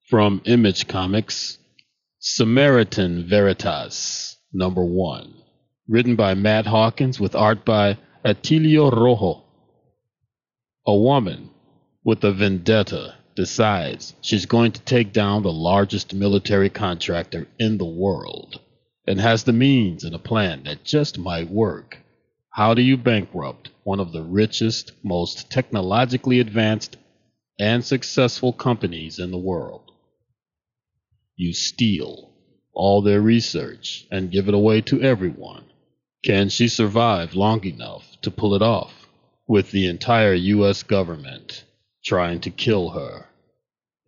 From 0.10 0.42
Image 0.46 0.88
Comics, 0.88 1.58
Samaritan 2.20 3.28
Veritas, 3.28 4.38
number 4.54 4.84
one, 4.84 5.34
written 5.88 6.16
by 6.16 6.34
Matt 6.34 6.66
Hawkins 6.66 7.20
with 7.20 7.36
art 7.36 7.66
by 7.66 7.98
Atilio 8.26 8.90
Rojo. 8.90 9.44
A 10.86 10.96
woman 10.96 11.50
with 12.04 12.24
a 12.24 12.32
vendetta 12.32 13.16
decides 13.38 14.16
she's 14.20 14.48
going 14.48 14.72
to 14.72 14.82
take 14.82 15.14
down 15.14 15.44
the 15.44 15.52
largest 15.52 16.12
military 16.12 16.72
contractor 16.72 17.48
in 17.60 17.78
the 17.78 17.86
world 17.86 18.60
and 19.06 19.22
has 19.22 19.44
the 19.44 19.54
means 19.54 20.04
and 20.04 20.16
a 20.16 20.20
plan 20.20 20.64
that 20.64 20.84
just 20.84 21.20
might 21.20 21.48
work. 21.48 22.00
How 22.50 22.74
do 22.74 22.82
you 22.82 22.98
bankrupt 22.98 23.70
one 23.84 24.00
of 24.00 24.12
the 24.12 24.24
richest, 24.24 24.92
most 25.04 25.52
technologically 25.52 26.40
advanced, 26.40 26.98
and 27.60 27.86
successful 27.86 28.52
companies 28.52 29.20
in 29.20 29.30
the 29.30 29.38
world? 29.38 29.92
You 31.36 31.54
steal 31.54 32.32
all 32.74 33.04
their 33.04 33.22
research 33.22 34.08
and 34.10 34.32
give 34.32 34.48
it 34.48 34.56
away 34.56 34.82
to 34.82 35.04
everyone. 35.04 35.66
Can 36.24 36.50
she 36.50 36.68
survive 36.68 37.36
long 37.36 37.64
enough 37.66 38.18
to 38.24 38.32
pull 38.32 38.56
it 38.56 38.64
off 38.64 39.08
with 39.48 39.70
the 39.70 39.86
entire 39.86 40.34
U.S. 40.34 40.82
government 40.82 41.66
trying 42.04 42.40
to 42.42 42.50
kill 42.50 42.90
her? 42.90 43.27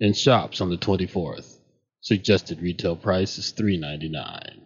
In 0.02 0.14
shops 0.14 0.62
on 0.62 0.70
the 0.70 0.78
24th. 0.78 1.58
Suggested 2.00 2.62
retail 2.62 2.96
price 2.96 3.38
is 3.38 3.52
$3.99. 3.52 4.62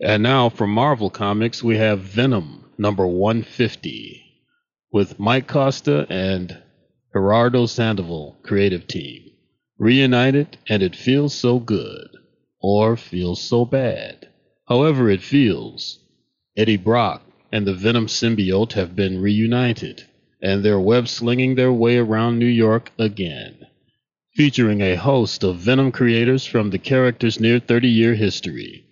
And 0.00 0.22
now 0.22 0.50
from 0.50 0.70
Marvel 0.70 1.08
Comics, 1.08 1.62
we 1.62 1.78
have 1.78 2.00
Venom 2.00 2.66
number 2.76 3.06
150 3.06 4.22
with 4.92 5.18
Mike 5.18 5.46
Costa 5.46 6.06
and 6.10 6.62
Gerardo 7.14 7.64
Sandoval 7.64 8.36
creative 8.42 8.86
team. 8.86 9.30
Reunited, 9.78 10.58
and 10.68 10.82
it 10.82 10.94
feels 10.94 11.34
so 11.34 11.58
good, 11.58 12.08
or 12.60 12.96
feels 12.96 13.40
so 13.40 13.64
bad. 13.64 14.28
However, 14.68 15.08
it 15.08 15.22
feels. 15.22 16.00
Eddie 16.54 16.76
Brock 16.76 17.22
and 17.50 17.66
the 17.66 17.74
Venom 17.74 18.06
symbiote 18.08 18.72
have 18.72 18.94
been 18.94 19.22
reunited, 19.22 20.04
and 20.42 20.62
they're 20.62 20.78
web 20.78 21.08
slinging 21.08 21.54
their 21.54 21.72
way 21.72 21.96
around 21.96 22.38
New 22.38 22.46
York 22.46 22.92
again, 22.98 23.57
featuring 24.38 24.80
a 24.80 24.94
host 24.94 25.42
of 25.42 25.56
Venom 25.56 25.90
creators 25.90 26.46
from 26.46 26.70
the 26.70 26.78
character's 26.78 27.40
near 27.40 27.58
30 27.58 27.88
year 27.88 28.14
history. 28.14 28.86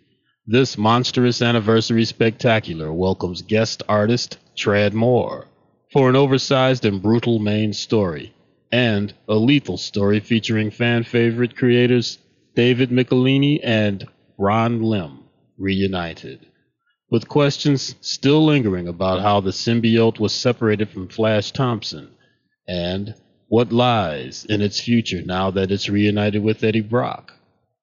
This 0.44 0.76
monstrous 0.76 1.40
anniversary 1.40 2.04
spectacular 2.04 2.92
welcomes 2.92 3.42
guest 3.42 3.80
artist 3.88 4.38
Tradd 4.56 4.92
Moore 4.92 5.46
for 5.92 6.08
an 6.08 6.16
oversized 6.16 6.84
and 6.84 7.00
brutal 7.00 7.38
main 7.38 7.72
story, 7.72 8.32
and 8.72 9.14
a 9.28 9.36
lethal 9.36 9.76
story 9.76 10.18
featuring 10.18 10.72
fan 10.72 11.04
favorite 11.04 11.56
creators 11.56 12.18
David 12.56 12.90
Michelinie 12.90 13.60
and 13.62 14.04
Ron 14.36 14.82
Lim 14.82 15.20
reunited. 15.58 16.44
With 17.08 17.28
questions 17.28 17.94
still 18.00 18.44
lingering 18.44 18.88
about 18.88 19.22
how 19.22 19.40
the 19.42 19.52
symbiote 19.52 20.18
was 20.18 20.32
separated 20.32 20.88
from 20.88 21.06
Flash 21.06 21.52
Thompson 21.52 22.08
and 22.66 23.14
what 23.48 23.72
lies 23.72 24.44
in 24.44 24.60
its 24.60 24.80
future 24.80 25.22
now 25.22 25.50
that 25.52 25.70
it's 25.70 25.88
reunited 25.88 26.42
with 26.42 26.64
Eddie 26.64 26.80
Brock. 26.80 27.32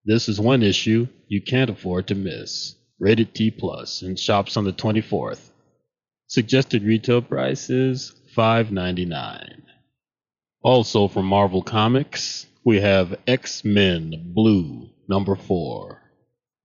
This 0.06 0.28
is 0.28 0.40
one 0.40 0.64
issue 0.64 1.08
you 1.28 1.42
can't 1.42 1.70
afford 1.70 2.08
to 2.08 2.16
miss. 2.16 2.76
Rated 3.00 3.34
T 3.34 3.52
Plus 3.52 4.02
in 4.02 4.16
shops 4.16 4.58
on 4.58 4.66
the 4.66 4.74
24th. 4.74 5.50
Suggested 6.28 6.84
retail 6.84 7.22
price 7.22 7.70
is 7.70 8.14
$5.99. 8.36 9.62
Also 10.62 11.08
from 11.08 11.26
Marvel 11.26 11.62
Comics, 11.62 12.46
we 12.66 12.80
have 12.80 13.20
X-Men 13.28 14.32
Blue 14.34 14.90
number 15.08 15.36
4. 15.36 16.02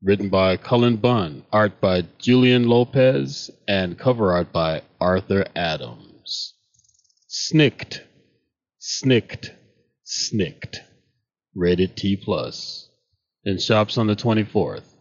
Written 0.02 0.28
by 0.28 0.56
Cullen 0.56 0.96
Bunn, 0.96 1.44
art 1.52 1.80
by 1.80 2.04
Julian 2.18 2.68
Lopez, 2.68 3.50
and 3.66 3.98
cover 3.98 4.32
art 4.32 4.52
by 4.52 4.82
Arthur 5.00 5.44
Adams. 5.56 6.54
Snicked, 7.26 8.04
snicked, 8.88 9.52
snicked. 10.02 10.80
Rated 11.54 11.94
T 11.94 12.16
plus. 12.16 12.88
In 13.44 13.58
shops 13.58 13.98
on 13.98 14.06
the 14.06 14.16
24th. 14.16 14.94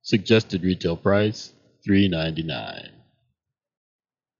Suggested 0.00 0.64
retail 0.64 0.96
price 0.96 1.52
$3.99. 1.86 2.88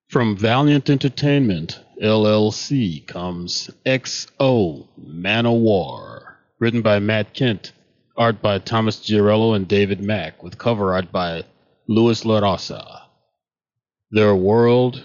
From 0.08 0.38
Valiant 0.38 0.88
Entertainment 0.88 1.80
LLC 2.02 3.06
comes 3.06 3.70
XO 3.84 4.88
Man 4.96 5.44
of 5.44 5.60
War, 5.60 6.38
written 6.58 6.80
by 6.80 6.98
Matt 6.98 7.34
Kindt, 7.34 7.72
art 8.16 8.40
by 8.40 8.58
Thomas 8.58 9.00
Giorello 9.00 9.52
and 9.52 9.68
David 9.68 10.00
Mack, 10.00 10.42
with 10.42 10.56
cover 10.56 10.94
art 10.94 11.12
by 11.12 11.44
Lewis 11.86 12.24
LaRosa. 12.24 13.02
Their 14.10 14.34
world 14.34 15.04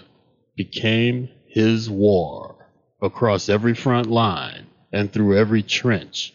became 0.56 1.28
his 1.46 1.90
war 1.90 2.49
across 3.02 3.48
every 3.48 3.74
front 3.74 4.08
line 4.08 4.66
and 4.92 5.12
through 5.12 5.36
every 5.36 5.62
trench. 5.62 6.34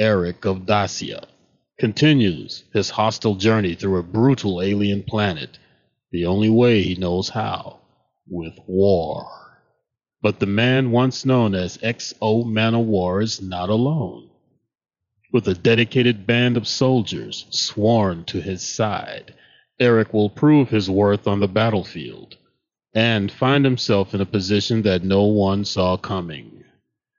Aric 0.00 0.44
of 0.44 0.66
Dacia 0.66 1.26
continues 1.78 2.64
his 2.72 2.90
hostile 2.90 3.34
journey 3.36 3.74
through 3.74 3.98
a 3.98 4.02
brutal 4.02 4.62
alien 4.62 5.02
planet, 5.02 5.58
the 6.10 6.26
only 6.26 6.50
way 6.50 6.82
he 6.82 6.94
knows 6.94 7.28
how 7.28 7.78
with 8.28 8.54
war. 8.66 9.26
But 10.20 10.40
the 10.40 10.46
man 10.46 10.90
once 10.90 11.24
known 11.24 11.54
as 11.54 11.78
X-O 11.82 12.44
Manowar 12.44 13.22
is 13.22 13.40
not 13.40 13.70
alone. 13.70 14.28
With 15.32 15.46
a 15.46 15.54
dedicated 15.54 16.26
band 16.26 16.56
of 16.56 16.66
soldiers 16.66 17.46
sworn 17.50 18.24
to 18.24 18.40
his 18.40 18.62
side, 18.62 19.34
Aric 19.80 20.12
will 20.12 20.30
prove 20.30 20.70
his 20.70 20.90
worth 20.90 21.28
on 21.28 21.40
the 21.40 21.48
battlefield 21.48 22.36
and 22.94 23.30
find 23.30 23.64
himself 23.64 24.14
in 24.14 24.20
a 24.20 24.26
position 24.26 24.82
that 24.82 25.04
no 25.04 25.24
one 25.24 25.64
saw 25.64 25.96
coming. 25.96 26.64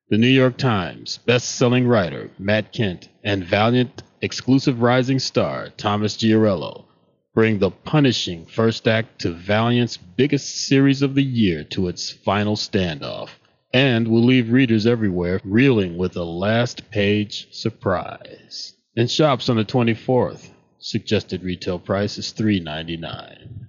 The 0.09 0.17
New 0.17 0.27
York 0.27 0.57
Times 0.57 1.19
best-selling 1.25 1.87
writer 1.87 2.31
Matt 2.39 2.73
Kindt 2.73 3.09
and 3.23 3.43
Valiant 3.43 4.01
exclusive 4.21 4.81
rising 4.81 5.19
star 5.19 5.69
Thomas 5.77 6.17
Giorello 6.17 6.85
bring 7.33 7.59
the 7.59 7.71
punishing 7.71 8.45
first 8.45 8.87
act 8.87 9.19
to 9.19 9.31
Valiant's 9.31 9.97
biggest 9.97 10.67
series 10.67 11.01
of 11.01 11.15
the 11.15 11.23
year 11.23 11.63
to 11.63 11.87
its 11.87 12.09
final 12.09 12.55
standoff, 12.55 13.29
and 13.71 14.07
will 14.07 14.23
leave 14.23 14.51
readers 14.51 14.87
everywhere 14.87 15.39
reeling 15.43 15.95
with 15.95 16.17
a 16.17 16.23
last 16.23 16.89
page 16.89 17.47
surprise. 17.51 18.73
In 18.95 19.07
shops 19.07 19.47
on 19.47 19.57
the 19.57 19.63
24th, 19.63 20.49
suggested 20.79 21.43
retail 21.43 21.79
price 21.79 22.17
is 22.17 22.33
$3.99. 22.33 23.68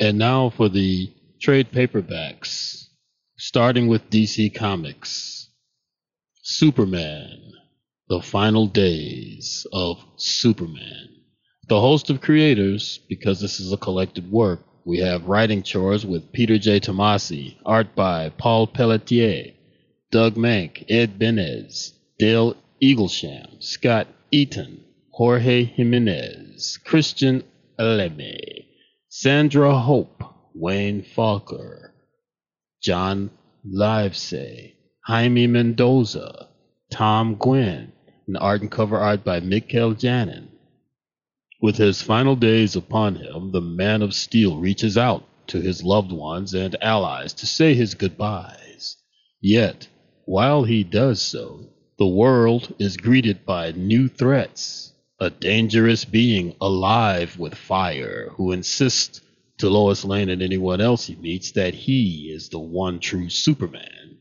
And 0.00 0.16
now 0.16 0.50
for 0.50 0.68
the 0.68 1.12
trade 1.40 1.72
paperbacks, 1.72 2.86
starting 3.36 3.88
with 3.88 4.10
DC 4.10 4.54
Comics. 4.54 5.48
Superman, 6.42 7.52
The 8.08 8.22
Final 8.22 8.68
Days 8.68 9.66
of 9.72 10.04
Superman. 10.16 11.08
The 11.68 11.80
host 11.80 12.10
of 12.10 12.20
creators, 12.20 13.00
because 13.08 13.40
this 13.40 13.58
is 13.58 13.72
a 13.72 13.76
collected 13.76 14.30
work, 14.30 14.64
we 14.84 14.98
have 14.98 15.26
writing 15.26 15.62
chores 15.64 16.06
with 16.06 16.32
Peter 16.32 16.58
J. 16.58 16.78
Tomasi, 16.78 17.56
art 17.66 17.94
by 17.96 18.30
Paul 18.30 18.68
Pelletier, 18.68 19.52
Doug 20.12 20.36
Mahnke, 20.36 20.84
Ed 20.88 21.18
Benes, 21.18 21.92
Dale 22.18 22.56
Eaglesham, 22.80 23.62
Scott 23.62 24.06
Eaton, 24.30 24.80
Jorge 25.10 25.64
Jimenez, 25.64 26.78
Christian 26.84 27.42
Alamy, 27.78 28.67
Sandra 29.20 29.76
Hope, 29.76 30.22
Wayne 30.54 31.02
Faucher, 31.02 31.92
John 32.80 33.32
Livesay, 33.66 34.74
Jaime 35.06 35.48
Mendoza, 35.48 36.46
Tom 36.92 37.34
Nguyen, 37.34 37.90
and 38.28 38.36
art 38.36 38.60
and 38.60 38.70
cover 38.70 38.96
art 38.96 39.24
by 39.24 39.40
Mikhail 39.40 39.94
Janin. 39.94 40.46
With 41.60 41.78
his 41.78 42.00
final 42.00 42.36
days 42.36 42.76
upon 42.76 43.16
him, 43.16 43.50
the 43.50 43.60
Man 43.60 44.02
of 44.02 44.14
Steel 44.14 44.56
reaches 44.56 44.96
out 44.96 45.24
to 45.48 45.60
his 45.60 45.82
loved 45.82 46.12
ones 46.12 46.54
and 46.54 46.80
allies 46.80 47.32
to 47.32 47.46
say 47.46 47.74
his 47.74 47.94
goodbyes. 47.94 48.98
Yet, 49.40 49.88
while 50.26 50.62
he 50.62 50.84
does 50.84 51.20
so, 51.20 51.66
the 51.98 52.06
world 52.06 52.72
is 52.78 52.96
greeted 52.96 53.44
by 53.44 53.72
new 53.72 54.06
threats. 54.06 54.87
A 55.20 55.30
dangerous 55.30 56.04
being 56.04 56.54
alive 56.60 57.38
with 57.38 57.54
fire 57.54 58.30
who 58.36 58.52
insists 58.52 59.20
to 59.58 59.68
Lois 59.68 60.04
Lane 60.04 60.28
and 60.28 60.40
anyone 60.40 60.80
else 60.80 61.06
he 61.06 61.16
meets 61.16 61.50
that 61.52 61.74
he 61.74 62.30
is 62.32 62.48
the 62.48 62.60
one 62.60 63.00
true 63.00 63.28
Superman. 63.28 64.18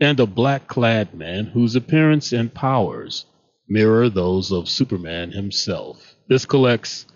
And 0.00 0.18
a 0.18 0.26
black 0.26 0.66
clad 0.66 1.14
man 1.14 1.46
whose 1.46 1.76
appearance 1.76 2.32
and 2.32 2.52
powers 2.52 3.24
mirror 3.68 4.08
those 4.10 4.50
of 4.50 4.68
Superman 4.68 5.30
himself. 5.30 6.16
This 6.26 6.44
collects 6.44 7.06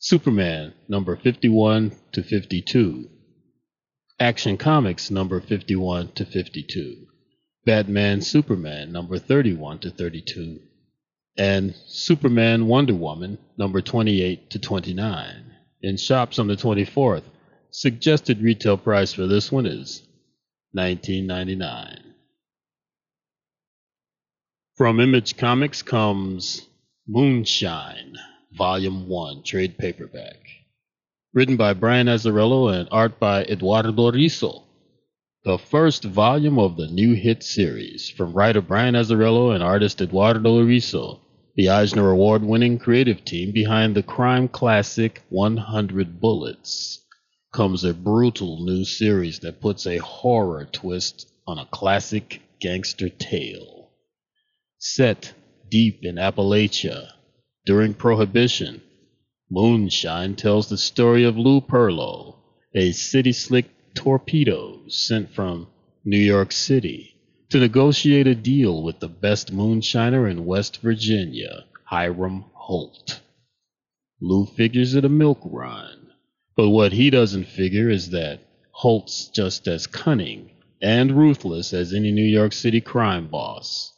Superman 0.00 0.74
number 0.88 1.14
51 1.14 1.92
to 2.10 2.24
52, 2.24 3.08
Action 4.18 4.56
Comics 4.56 5.12
number 5.12 5.40
51 5.40 6.08
to 6.14 6.24
52, 6.24 7.06
Batman 7.64 8.20
Superman 8.20 8.90
number 8.90 9.16
31 9.16 9.78
to 9.78 9.90
32, 9.90 10.58
and 11.36 11.74
Superman 11.86 12.66
Wonder 12.66 12.94
Woman 12.94 13.38
number 13.56 13.80
28 13.80 14.50
to 14.50 14.58
29 14.58 15.54
in 15.82 15.96
shops 15.96 16.38
on 16.38 16.46
the 16.46 16.56
24th. 16.56 17.24
Suggested 17.70 18.42
retail 18.42 18.76
price 18.76 19.12
for 19.14 19.26
this 19.26 19.50
one 19.50 19.66
is 19.66 20.02
$19.99. 20.76 21.98
From 24.76 25.00
Image 25.00 25.36
Comics 25.36 25.82
comes 25.82 26.66
Moonshine, 27.06 28.16
Volume 28.52 29.08
1, 29.08 29.42
trade 29.42 29.78
paperback. 29.78 30.36
Written 31.32 31.56
by 31.56 31.72
Brian 31.72 32.08
Azzarello 32.08 32.78
and 32.78 32.88
art 32.92 33.18
by 33.18 33.44
Eduardo 33.44 33.92
Risso. 34.12 34.64
The 35.44 35.58
first 35.58 36.04
volume 36.04 36.58
of 36.58 36.76
the 36.76 36.86
new 36.88 37.14
hit 37.14 37.42
series 37.42 38.10
from 38.10 38.32
writer 38.32 38.60
Brian 38.60 38.94
Azzarello 38.94 39.54
and 39.54 39.62
artist 39.62 40.00
Eduardo 40.00 40.62
Risso, 40.62 41.21
the 41.54 41.68
Eisner 41.68 42.10
Award 42.10 42.42
winning 42.42 42.78
creative 42.78 43.24
team 43.24 43.52
behind 43.52 43.94
the 43.94 44.02
crime 44.02 44.48
classic 44.48 45.22
100 45.28 46.18
Bullets, 46.18 47.00
comes 47.52 47.84
a 47.84 47.92
brutal 47.92 48.64
new 48.64 48.84
series 48.84 49.40
that 49.40 49.60
puts 49.60 49.86
a 49.86 49.98
horror 49.98 50.64
twist 50.72 51.30
on 51.46 51.58
a 51.58 51.66
classic 51.66 52.40
gangster 52.58 53.10
tale. 53.10 53.90
Set 54.78 55.34
deep 55.68 56.00
in 56.02 56.16
Appalachia 56.16 57.10
during 57.66 57.92
Prohibition, 57.92 58.80
Moonshine 59.50 60.34
tells 60.34 60.70
the 60.70 60.78
story 60.78 61.24
of 61.24 61.36
Lou 61.36 61.60
Pirlo, 61.60 62.36
a 62.74 62.92
city 62.92 63.32
slick 63.32 63.66
torpedo 63.94 64.80
sent 64.88 65.34
from 65.34 65.66
New 66.04 66.18
York 66.18 66.50
City 66.50 67.11
to 67.52 67.60
negotiate 67.60 68.26
a 68.26 68.34
deal 68.34 68.82
with 68.82 68.98
the 69.00 69.08
best 69.08 69.52
moonshiner 69.52 70.30
in 70.30 70.46
West 70.46 70.80
Virginia, 70.80 71.64
Hiram 71.84 72.46
Holt. 72.54 73.20
Lou 74.22 74.46
figures 74.46 74.94
it 74.94 75.04
a 75.04 75.10
milk 75.10 75.38
run, 75.44 76.12
but 76.56 76.70
what 76.70 76.92
he 76.92 77.10
doesn't 77.10 77.44
figure 77.44 77.90
is 77.90 78.08
that 78.08 78.40
Holt's 78.70 79.28
just 79.28 79.68
as 79.68 79.86
cunning 79.86 80.48
and 80.80 81.12
ruthless 81.12 81.74
as 81.74 81.92
any 81.92 82.10
New 82.10 82.24
York 82.24 82.54
City 82.54 82.80
crime 82.80 83.28
boss. 83.28 83.92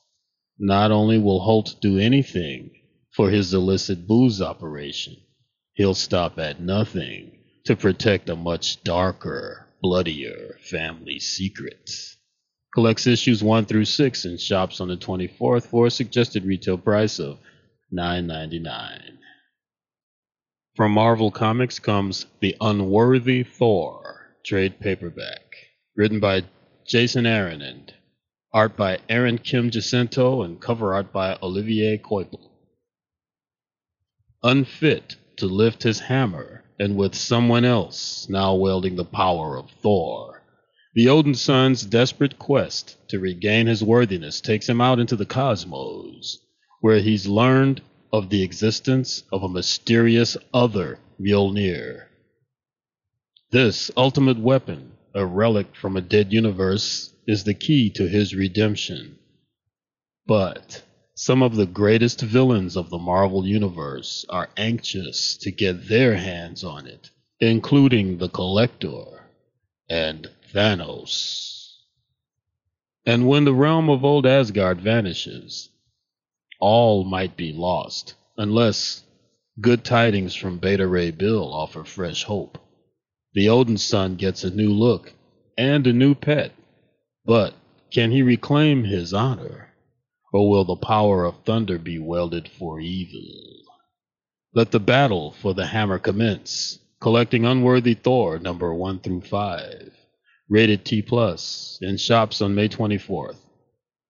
Not 0.58 0.90
only 0.90 1.18
will 1.18 1.38
Holt 1.38 1.76
do 1.80 1.96
anything 1.96 2.72
for 3.12 3.30
his 3.30 3.54
illicit 3.54 4.08
booze 4.08 4.42
operation, 4.42 5.16
he'll 5.74 5.94
stop 5.94 6.40
at 6.40 6.60
nothing 6.60 7.38
to 7.66 7.76
protect 7.76 8.28
a 8.28 8.34
much 8.34 8.82
darker, 8.82 9.68
bloodier 9.80 10.58
family 10.60 11.20
secret. 11.20 11.88
Collects 12.74 13.06
issues 13.06 13.40
1 13.40 13.66
through 13.66 13.84
6 13.84 14.24
in 14.24 14.36
shops 14.36 14.80
on 14.80 14.88
the 14.88 14.96
24th 14.96 15.68
for 15.68 15.86
a 15.86 15.90
suggested 15.90 16.44
retail 16.44 16.76
price 16.76 17.20
of 17.20 17.38
$9.99. 17.92 19.12
From 20.74 20.90
Marvel 20.90 21.30
Comics 21.30 21.78
comes 21.78 22.26
The 22.40 22.56
Unworthy 22.60 23.44
Thor, 23.44 24.34
trade 24.44 24.80
paperback, 24.80 25.54
written 25.94 26.18
by 26.18 26.42
Jason 26.84 27.26
Aaron 27.26 27.62
and 27.62 27.94
art 28.52 28.76
by 28.76 28.98
Aaron 29.08 29.38
Kim 29.38 29.70
Jacinto 29.70 30.42
and 30.42 30.60
cover 30.60 30.94
art 30.94 31.12
by 31.12 31.38
Olivier 31.40 31.98
Coipel. 31.98 32.50
Unfit 34.42 35.14
to 35.36 35.46
lift 35.46 35.84
his 35.84 36.00
hammer, 36.00 36.64
and 36.80 36.96
with 36.96 37.14
someone 37.14 37.64
else 37.64 38.28
now 38.28 38.56
wielding 38.56 38.96
the 38.96 39.04
power 39.04 39.56
of 39.56 39.70
Thor, 39.80 40.33
the 40.94 41.08
Odinson's 41.08 41.84
desperate 41.84 42.38
quest 42.38 42.96
to 43.08 43.18
regain 43.18 43.66
his 43.66 43.82
worthiness 43.82 44.40
takes 44.40 44.68
him 44.68 44.80
out 44.80 45.00
into 45.00 45.16
the 45.16 45.26
cosmos, 45.26 46.38
where 46.80 47.00
he's 47.00 47.26
learned 47.26 47.82
of 48.12 48.30
the 48.30 48.42
existence 48.42 49.24
of 49.32 49.42
a 49.42 49.48
mysterious 49.48 50.36
other 50.52 51.00
Mjolnir. 51.20 52.06
This 53.50 53.90
ultimate 53.96 54.38
weapon, 54.38 54.92
a 55.14 55.26
relic 55.26 55.74
from 55.74 55.96
a 55.96 56.00
dead 56.00 56.32
universe, 56.32 57.12
is 57.26 57.42
the 57.42 57.54
key 57.54 57.90
to 57.90 58.08
his 58.08 58.34
redemption. 58.34 59.18
But 60.26 60.82
some 61.16 61.42
of 61.42 61.56
the 61.56 61.66
greatest 61.66 62.20
villains 62.20 62.76
of 62.76 62.90
the 62.90 62.98
Marvel 62.98 63.46
Universe 63.46 64.24
are 64.28 64.50
anxious 64.56 65.36
to 65.38 65.50
get 65.50 65.88
their 65.88 66.14
hands 66.16 66.62
on 66.62 66.86
it, 66.86 67.10
including 67.40 68.18
the 68.18 68.28
Collector 68.28 69.28
and 69.88 70.28
Thanos. 70.54 71.78
And 73.04 73.26
when 73.26 73.44
the 73.44 73.52
realm 73.52 73.90
of 73.90 74.04
old 74.04 74.24
Asgard 74.24 74.80
vanishes, 74.80 75.68
all 76.60 77.04
might 77.04 77.36
be 77.36 77.52
lost, 77.52 78.14
unless 78.36 79.02
good 79.60 79.84
tidings 79.84 80.34
from 80.34 80.58
Beta 80.58 80.86
Ray 80.86 81.10
Bill 81.10 81.52
offer 81.52 81.82
fresh 81.84 82.22
hope. 82.22 82.58
The 83.34 83.46
Odinson 83.46 84.16
gets 84.16 84.44
a 84.44 84.54
new 84.54 84.72
look 84.72 85.12
and 85.58 85.86
a 85.86 85.92
new 85.92 86.14
pet, 86.14 86.52
but 87.24 87.54
can 87.90 88.12
he 88.12 88.22
reclaim 88.22 88.84
his 88.84 89.12
honor? 89.12 89.70
Or 90.32 90.48
will 90.48 90.64
the 90.64 90.76
power 90.76 91.24
of 91.24 91.34
thunder 91.44 91.78
be 91.78 91.98
welded 91.98 92.48
for 92.48 92.78
evil? 92.80 93.62
Let 94.54 94.70
the 94.70 94.80
battle 94.80 95.32
for 95.32 95.52
the 95.52 95.66
hammer 95.66 95.98
commence. 95.98 96.78
Collecting 97.00 97.44
Unworthy 97.44 97.94
Thor 97.94 98.38
number 98.38 98.72
1 98.72 99.00
through 99.00 99.22
5. 99.22 99.92
Rated 100.48 100.84
T 100.84 101.00
plus 101.00 101.78
in 101.80 101.96
shops 101.96 102.42
on 102.42 102.54
May 102.54 102.68
24th. 102.68 103.38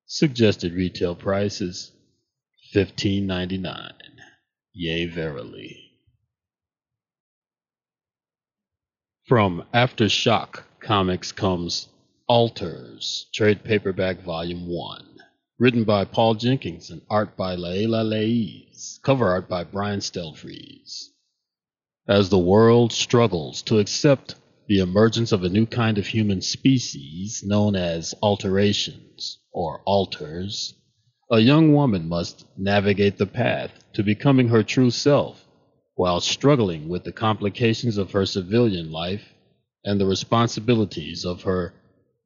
Suggested 0.06 0.72
retail 0.72 1.14
price 1.14 1.60
is 1.60 1.92
$15.99. 2.74 3.92
Yea, 4.72 5.06
verily. 5.06 5.92
From 9.26 9.64
Aftershock 9.72 10.64
Comics 10.80 11.30
comes 11.30 11.88
Alters, 12.26 13.26
trade 13.32 13.62
paperback 13.62 14.20
volume 14.22 14.66
1. 14.66 15.20
Written 15.58 15.84
by 15.84 16.04
Paul 16.04 16.34
Jenkins 16.34 16.90
and 16.90 17.00
art 17.08 17.36
by 17.36 17.54
Leila 17.54 18.02
Leiz. 18.02 18.98
Cover 19.02 19.28
art 19.28 19.48
by 19.48 19.62
Brian 19.62 20.00
Stelfreeze. 20.00 21.10
As 22.08 22.28
the 22.28 22.38
world 22.38 22.92
struggles 22.92 23.62
to 23.62 23.78
accept 23.78 24.34
the 24.66 24.78
emergence 24.78 25.30
of 25.32 25.44
a 25.44 25.48
new 25.48 25.66
kind 25.66 25.98
of 25.98 26.06
human 26.06 26.40
species 26.40 27.42
known 27.44 27.76
as 27.76 28.14
alterations 28.22 29.38
or 29.52 29.82
alters, 29.84 30.74
a 31.30 31.38
young 31.38 31.74
woman 31.74 32.08
must 32.08 32.46
navigate 32.56 33.18
the 33.18 33.26
path 33.26 33.70
to 33.92 34.02
becoming 34.02 34.48
her 34.48 34.62
true 34.62 34.90
self 34.90 35.44
while 35.96 36.20
struggling 36.20 36.88
with 36.88 37.04
the 37.04 37.12
complications 37.12 37.98
of 37.98 38.12
her 38.12 38.26
civilian 38.26 38.90
life 38.90 39.34
and 39.84 40.00
the 40.00 40.06
responsibilities 40.06 41.24
of 41.24 41.42
her 41.42 41.74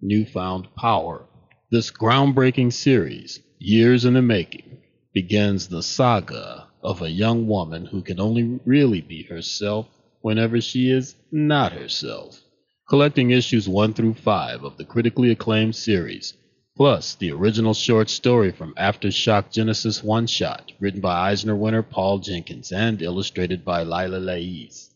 newfound 0.00 0.68
power. 0.76 1.24
This 1.70 1.90
groundbreaking 1.90 2.72
series, 2.72 3.40
years 3.58 4.04
in 4.04 4.14
the 4.14 4.22
making, 4.22 4.78
begins 5.12 5.68
the 5.68 5.82
saga 5.82 6.68
of 6.82 7.02
a 7.02 7.10
young 7.10 7.48
woman 7.48 7.84
who 7.84 8.00
can 8.00 8.20
only 8.20 8.60
really 8.64 9.00
be 9.00 9.24
herself 9.24 9.86
whenever 10.20 10.60
she 10.60 10.90
is 10.90 11.14
not 11.30 11.72
herself. 11.72 12.40
Collecting 12.88 13.30
issues 13.30 13.68
1 13.68 13.94
through 13.94 14.14
5 14.14 14.64
of 14.64 14.76
the 14.76 14.84
critically 14.84 15.30
acclaimed 15.30 15.76
series, 15.76 16.34
plus 16.76 17.14
the 17.14 17.30
original 17.30 17.74
short 17.74 18.08
story 18.08 18.50
from 18.50 18.74
Aftershock 18.74 19.50
Genesis 19.52 20.02
One 20.02 20.26
Shot, 20.26 20.72
written 20.80 21.00
by 21.00 21.30
Eisner 21.30 21.54
winner 21.54 21.82
Paul 21.82 22.18
Jenkins 22.18 22.72
and 22.72 23.02
illustrated 23.02 23.64
by 23.64 23.82
Leila 23.82 24.18
Leiz. 24.18 24.90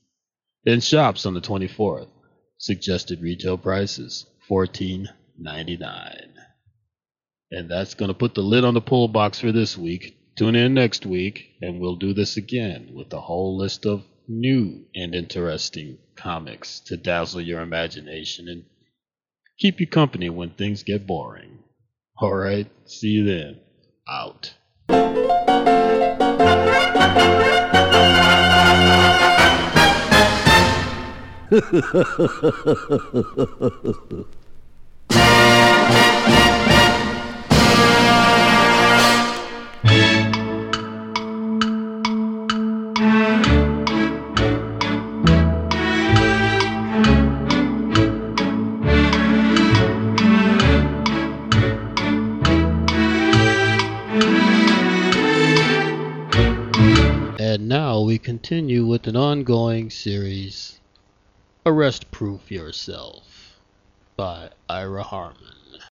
In 0.64 0.80
shops 0.80 1.26
on 1.26 1.34
the 1.34 1.40
24th. 1.40 2.08
Suggested 2.56 3.20
retail 3.20 3.58
prices 3.58 4.26
$14.99. 4.48 5.08
And 7.50 7.68
that's 7.68 7.94
going 7.94 8.08
to 8.08 8.14
put 8.14 8.34
the 8.34 8.42
lid 8.42 8.64
on 8.64 8.74
the 8.74 8.80
pull 8.80 9.08
box 9.08 9.40
for 9.40 9.50
this 9.50 9.76
week. 9.76 10.16
Tune 10.36 10.54
in 10.54 10.72
next 10.72 11.04
week, 11.04 11.56
and 11.60 11.80
we'll 11.80 11.96
do 11.96 12.14
this 12.14 12.36
again 12.36 12.90
with 12.94 13.12
a 13.12 13.20
whole 13.20 13.58
list 13.58 13.84
of 13.84 14.04
new 14.28 14.84
and 14.94 15.14
interesting 15.14 15.98
comics 16.16 16.80
to 16.80 16.96
dazzle 16.96 17.40
your 17.40 17.60
imagination 17.60 18.48
and 18.48 18.64
keep 19.58 19.80
you 19.80 19.86
company 19.86 20.30
when 20.30 20.50
things 20.50 20.82
get 20.82 21.06
boring. 21.06 21.58
All 22.18 22.34
right, 22.34 22.66
see 22.86 23.08
you 23.08 23.24
then. 23.24 23.60
Out. 24.08 24.54
And 57.52 57.68
now 57.68 58.00
we 58.00 58.16
continue 58.16 58.86
with 58.86 59.06
an 59.06 59.14
ongoing 59.14 59.90
series, 59.90 60.80
Arrest 61.66 62.10
Proof 62.10 62.50
Yourself 62.50 63.60
by 64.16 64.48
Ira 64.70 65.02
Harmon. 65.02 65.82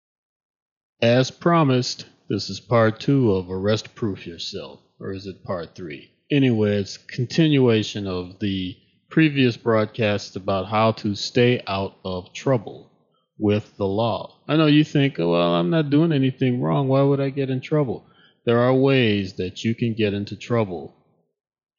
As 1.02 1.30
promised, 1.30 2.06
this 2.30 2.48
is 2.48 2.60
part 2.60 2.98
two 2.98 3.32
of 3.32 3.50
Arrest 3.50 3.94
Proof 3.94 4.26
Yourself, 4.26 4.80
or 4.98 5.12
is 5.12 5.26
it 5.26 5.44
part 5.44 5.74
three? 5.74 6.12
Anyway, 6.30 6.76
it's 6.76 6.96
continuation 6.96 8.06
of 8.06 8.38
the 8.38 8.78
previous 9.10 9.58
broadcast 9.58 10.36
about 10.36 10.68
how 10.68 10.92
to 10.92 11.14
stay 11.14 11.62
out 11.66 11.94
of 12.06 12.32
trouble 12.32 12.90
with 13.38 13.76
the 13.76 13.86
law. 13.86 14.38
I 14.48 14.56
know 14.56 14.64
you 14.64 14.82
think, 14.82 15.20
oh, 15.20 15.32
well, 15.32 15.56
I'm 15.56 15.68
not 15.68 15.90
doing 15.90 16.12
anything 16.12 16.62
wrong. 16.62 16.88
Why 16.88 17.02
would 17.02 17.20
I 17.20 17.28
get 17.28 17.50
in 17.50 17.60
trouble? 17.60 18.06
There 18.46 18.60
are 18.60 18.72
ways 18.72 19.34
that 19.34 19.62
you 19.62 19.74
can 19.74 19.92
get 19.92 20.14
into 20.14 20.36
trouble 20.36 20.96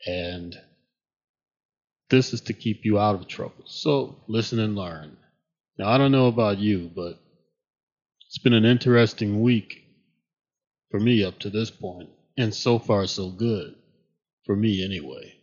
and 0.05 0.55
this 2.09 2.33
is 2.33 2.41
to 2.41 2.53
keep 2.53 2.85
you 2.85 2.99
out 2.99 3.15
of 3.15 3.27
trouble. 3.27 3.63
So 3.65 4.17
listen 4.27 4.59
and 4.59 4.75
learn. 4.75 5.17
Now, 5.77 5.89
I 5.89 5.97
don't 5.97 6.11
know 6.11 6.27
about 6.27 6.59
you, 6.59 6.91
but 6.93 7.19
it's 8.27 8.37
been 8.37 8.53
an 8.53 8.65
interesting 8.65 9.41
week 9.41 9.83
for 10.89 10.99
me 10.99 11.23
up 11.23 11.39
to 11.39 11.49
this 11.49 11.71
point, 11.71 12.09
and 12.37 12.53
so 12.53 12.77
far, 12.79 13.07
so 13.07 13.29
good. 13.29 13.75
For 14.45 14.55
me, 14.55 14.83
anyway. 14.83 15.35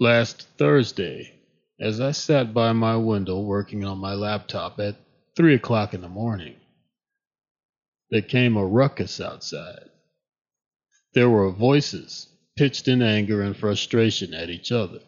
Last 0.00 0.48
Thursday, 0.58 1.32
as 1.78 2.00
I 2.00 2.10
sat 2.10 2.52
by 2.52 2.72
my 2.72 2.96
window 2.96 3.40
working 3.40 3.84
on 3.84 3.98
my 3.98 4.14
laptop 4.14 4.80
at 4.80 4.96
3 5.36 5.54
o'clock 5.54 5.94
in 5.94 6.00
the 6.00 6.08
morning, 6.08 6.56
there 8.10 8.22
came 8.22 8.56
a 8.56 8.66
ruckus 8.66 9.20
outside. 9.20 9.90
There 11.14 11.30
were 11.30 11.50
voices 11.50 12.26
pitched 12.56 12.88
in 12.88 13.02
anger 13.02 13.42
and 13.42 13.56
frustration 13.56 14.32
at 14.34 14.50
each 14.50 14.70
other. 14.72 15.00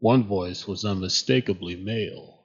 One 0.00 0.24
voice 0.24 0.66
was 0.66 0.84
unmistakably 0.84 1.76
male. 1.76 2.40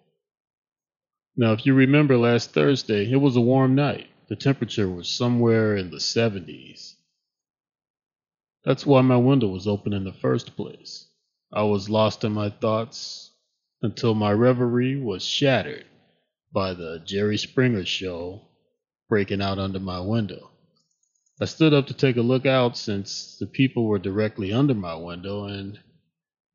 Now, 1.36 1.54
if 1.54 1.66
you 1.66 1.74
remember 1.74 2.18
last 2.18 2.52
Thursday, 2.52 3.12
it 3.12 3.18
was 3.18 3.36
a 3.36 3.42
warm 3.42 3.76
night. 3.76 4.08
The 4.30 4.36
temperature 4.36 4.90
was 4.90 5.08
somewhere 5.10 5.76
in 5.76 5.90
the 5.90 5.98
70s. 5.98 6.96
That's 8.64 8.86
why 8.86 9.02
my 9.02 9.18
window 9.18 9.48
was 9.48 9.68
open 9.68 9.94
in 9.94 10.04
the 10.04 10.14
first 10.14 10.56
place. 10.56 11.08
I 11.54 11.64
was 11.64 11.90
lost 11.90 12.24
in 12.24 12.34
my 12.34 12.50
thoughts 12.50 13.32
until 13.82 14.14
my 14.14 14.32
reverie 14.34 15.00
was 15.00 15.24
shattered 15.24 15.86
by 16.52 16.74
the 16.74 17.02
Jerry 17.06 17.38
Springer 17.38 17.86
show 17.86 18.42
breaking 19.10 19.42
out 19.42 19.60
under 19.60 19.80
my 19.80 20.00
window. 20.00 20.52
I 21.40 21.46
stood 21.46 21.72
up 21.72 21.86
to 21.88 21.94
take 21.94 22.18
a 22.18 22.22
look 22.22 22.48
out 22.48 22.76
since 22.76 23.38
the 23.38 23.46
people 23.46 23.86
were 23.86 24.00
directly 24.00 24.52
under 24.52 24.74
my 24.74 24.96
window 24.96 25.44
and 25.44 25.80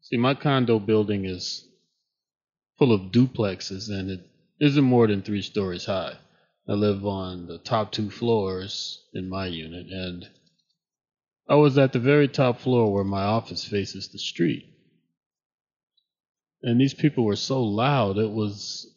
see 0.01 0.17
my 0.17 0.35
condo 0.35 0.81
building 0.81 1.25
is 1.25 1.69
full 2.79 2.93
of 2.93 3.13
duplexes 3.13 3.89
and 3.89 4.11
it 4.11 4.29
isn't 4.61 4.83
more 4.83 5.07
than 5.07 5.23
three 5.23 5.43
stories 5.43 5.85
high. 5.85 6.17
I 6.69 6.73
live 6.73 7.07
on 7.07 7.47
the 7.47 7.59
top 7.59 7.93
two 7.93 8.11
floors 8.11 9.05
in 9.15 9.29
my 9.29 9.47
unit 9.47 9.87
and 9.87 10.29
I 11.49 11.55
was 11.55 11.79
at 11.79 11.93
the 11.93 12.01
very 12.01 12.27
top 12.27 12.59
floor 12.59 12.93
where 12.93 13.05
my 13.05 13.23
office 13.23 13.65
faces 13.65 14.09
the 14.09 14.19
street. 14.19 14.67
And 16.61 16.81
these 16.81 16.95
people 16.95 17.25
were 17.25 17.37
so 17.37 17.63
loud 17.63 18.19
it 18.19 18.33
was 18.33 18.93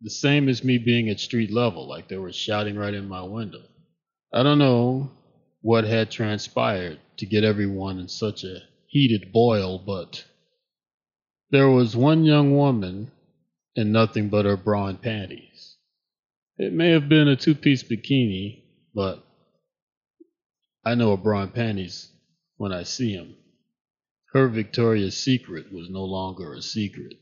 the 0.00 0.10
same 0.10 0.48
as 0.48 0.64
me 0.64 0.78
being 0.78 1.10
at 1.10 1.20
street 1.20 1.50
level, 1.50 1.86
like 1.86 2.08
they 2.08 2.16
were 2.16 2.32
shouting 2.32 2.76
right 2.76 2.94
in 2.94 3.08
my 3.08 3.22
window. 3.22 3.62
I 4.34 4.42
don't 4.42 4.58
know 4.58 5.10
what 5.60 5.84
had 5.84 6.10
transpired 6.10 6.98
to 7.18 7.26
get 7.26 7.44
everyone 7.44 7.98
in 7.98 8.08
such 8.08 8.44
a 8.44 8.62
heated 8.86 9.30
boil, 9.30 9.78
but 9.78 10.24
there 11.50 11.68
was 11.68 11.94
one 11.94 12.24
young 12.24 12.56
woman 12.56 13.10
in 13.76 13.92
nothing 13.92 14.30
but 14.30 14.46
her 14.46 14.56
bra 14.56 14.86
and 14.86 15.00
panties. 15.00 15.76
It 16.56 16.72
may 16.72 16.90
have 16.90 17.10
been 17.10 17.28
a 17.28 17.36
two 17.36 17.54
piece 17.54 17.82
bikini, 17.82 18.62
but 18.94 19.22
I 20.82 20.94
know 20.94 21.12
a 21.12 21.18
bra 21.18 21.42
and 21.42 21.54
panties 21.54 22.10
when 22.56 22.72
I 22.72 22.84
see 22.84 23.14
'em. 23.14 23.36
Her 24.32 24.48
Victoria's 24.48 25.16
Secret 25.16 25.70
was 25.70 25.90
no 25.90 26.04
longer 26.04 26.54
a 26.54 26.62
secret. 26.62 27.18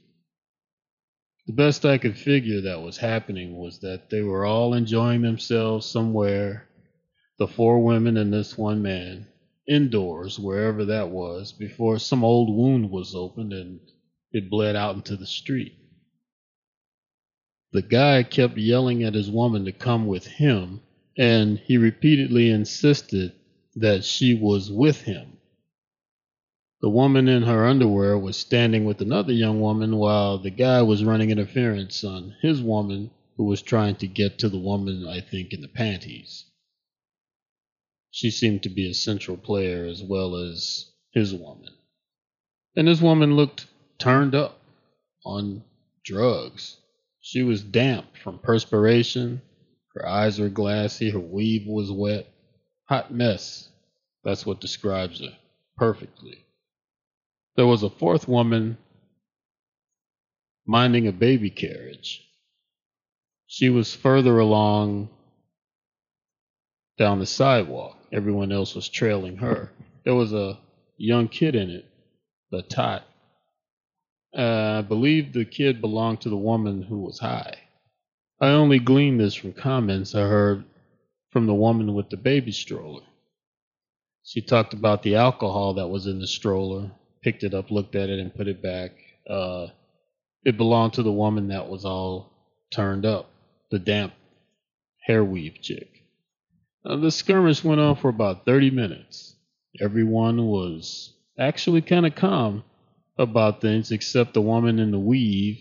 The 1.48 1.54
best 1.54 1.84
I 1.84 1.98
could 1.98 2.16
figure 2.16 2.60
that 2.60 2.82
was 2.82 2.98
happening 2.98 3.56
was 3.58 3.80
that 3.80 4.10
they 4.10 4.22
were 4.22 4.46
all 4.46 4.74
enjoying 4.74 5.22
themselves 5.22 5.86
somewhere 5.86 6.68
the 7.40 7.46
four 7.46 7.82
women 7.82 8.18
and 8.18 8.30
this 8.30 8.58
one 8.58 8.82
man, 8.82 9.26
indoors, 9.66 10.38
wherever 10.38 10.84
that 10.84 11.08
was, 11.08 11.52
before 11.52 11.98
some 11.98 12.22
old 12.22 12.54
wound 12.54 12.90
was 12.90 13.14
opened 13.14 13.50
and 13.50 13.80
it 14.30 14.50
bled 14.50 14.76
out 14.76 14.94
into 14.94 15.16
the 15.16 15.24
street. 15.24 15.72
The 17.72 17.80
guy 17.80 18.24
kept 18.24 18.58
yelling 18.58 19.02
at 19.02 19.14
his 19.14 19.30
woman 19.30 19.64
to 19.64 19.72
come 19.72 20.06
with 20.06 20.26
him, 20.26 20.82
and 21.16 21.58
he 21.60 21.78
repeatedly 21.78 22.50
insisted 22.50 23.32
that 23.74 24.04
she 24.04 24.34
was 24.34 24.70
with 24.70 25.00
him. 25.00 25.38
The 26.82 26.90
woman 26.90 27.26
in 27.26 27.44
her 27.44 27.64
underwear 27.64 28.18
was 28.18 28.36
standing 28.36 28.84
with 28.84 29.00
another 29.00 29.32
young 29.32 29.62
woman 29.62 29.96
while 29.96 30.36
the 30.36 30.50
guy 30.50 30.82
was 30.82 31.04
running 31.04 31.30
interference 31.30 32.04
on 32.04 32.34
his 32.42 32.60
woman, 32.60 33.10
who 33.38 33.44
was 33.44 33.62
trying 33.62 33.94
to 33.96 34.06
get 34.06 34.36
to 34.40 34.50
the 34.50 34.58
woman, 34.58 35.08
I 35.08 35.20
think, 35.22 35.54
in 35.54 35.62
the 35.62 35.68
panties 35.68 36.44
she 38.10 38.30
seemed 38.30 38.62
to 38.64 38.68
be 38.68 38.90
a 38.90 38.94
central 38.94 39.36
player 39.36 39.84
as 39.84 40.02
well 40.02 40.36
as 40.36 40.90
his 41.12 41.34
woman. 41.34 41.72
And 42.76 42.88
his 42.88 43.00
woman 43.00 43.36
looked 43.36 43.66
turned 43.98 44.34
up 44.34 44.58
on 45.24 45.62
drugs. 46.04 46.76
She 47.20 47.42
was 47.42 47.62
damp 47.62 48.16
from 48.22 48.38
perspiration. 48.38 49.42
Her 49.94 50.06
eyes 50.06 50.38
were 50.38 50.48
glassy. 50.48 51.10
Her 51.10 51.20
weave 51.20 51.66
was 51.66 51.90
wet. 51.90 52.26
Hot 52.88 53.12
mess. 53.12 53.68
That's 54.24 54.46
what 54.46 54.60
describes 54.60 55.20
her 55.20 55.36
perfectly. 55.76 56.44
There 57.56 57.66
was 57.66 57.82
a 57.82 57.90
fourth 57.90 58.28
woman 58.28 58.78
minding 60.66 61.06
a 61.06 61.12
baby 61.12 61.50
carriage. 61.50 62.26
She 63.46 63.68
was 63.68 63.94
further 63.94 64.38
along 64.38 65.08
down 66.98 67.18
the 67.18 67.26
sidewalk. 67.26 67.99
Everyone 68.12 68.52
else 68.52 68.74
was 68.74 68.88
trailing 68.88 69.36
her. 69.38 69.70
There 70.04 70.14
was 70.14 70.32
a 70.32 70.58
young 70.98 71.28
kid 71.28 71.54
in 71.54 71.70
it 71.70 71.86
the 72.50 72.62
tot. 72.62 73.04
Uh, 74.36 74.78
I 74.78 74.82
believe 74.82 75.32
the 75.32 75.44
kid 75.44 75.80
belonged 75.80 76.20
to 76.22 76.28
the 76.28 76.36
woman 76.36 76.82
who 76.82 76.98
was 77.00 77.18
high. 77.18 77.56
I 78.40 78.48
only 78.48 78.78
gleaned 78.78 79.20
this 79.20 79.34
from 79.34 79.52
comments 79.52 80.14
I 80.14 80.22
heard 80.22 80.64
from 81.30 81.46
the 81.46 81.54
woman 81.54 81.94
with 81.94 82.10
the 82.10 82.16
baby 82.16 82.52
stroller. 82.52 83.02
She 84.24 84.40
talked 84.42 84.74
about 84.74 85.02
the 85.02 85.16
alcohol 85.16 85.74
that 85.74 85.88
was 85.88 86.06
in 86.06 86.20
the 86.20 86.26
stroller, 86.26 86.90
picked 87.22 87.44
it 87.44 87.54
up, 87.54 87.70
looked 87.70 87.94
at 87.96 88.10
it, 88.10 88.18
and 88.20 88.34
put 88.34 88.48
it 88.48 88.62
back. 88.62 88.92
Uh, 89.28 89.68
it 90.44 90.56
belonged 90.56 90.94
to 90.94 91.02
the 91.02 91.12
woman 91.12 91.48
that 91.48 91.68
was 91.68 91.84
all 91.84 92.32
turned 92.72 93.06
up, 93.06 93.30
the 93.70 93.78
damp 93.78 94.12
hair 95.06 95.24
weave 95.24 95.60
chick. 95.62 95.99
Now, 96.84 96.96
the 96.96 97.10
skirmish 97.10 97.62
went 97.62 97.80
on 97.80 97.96
for 97.96 98.08
about 98.08 98.46
30 98.46 98.70
minutes. 98.70 99.36
Everyone 99.80 100.46
was 100.46 101.12
actually 101.38 101.82
kind 101.82 102.06
of 102.06 102.14
calm 102.14 102.64
about 103.18 103.60
things 103.60 103.90
except 103.92 104.34
the 104.34 104.40
woman 104.40 104.78
in 104.78 104.90
the 104.90 104.98
weave 104.98 105.58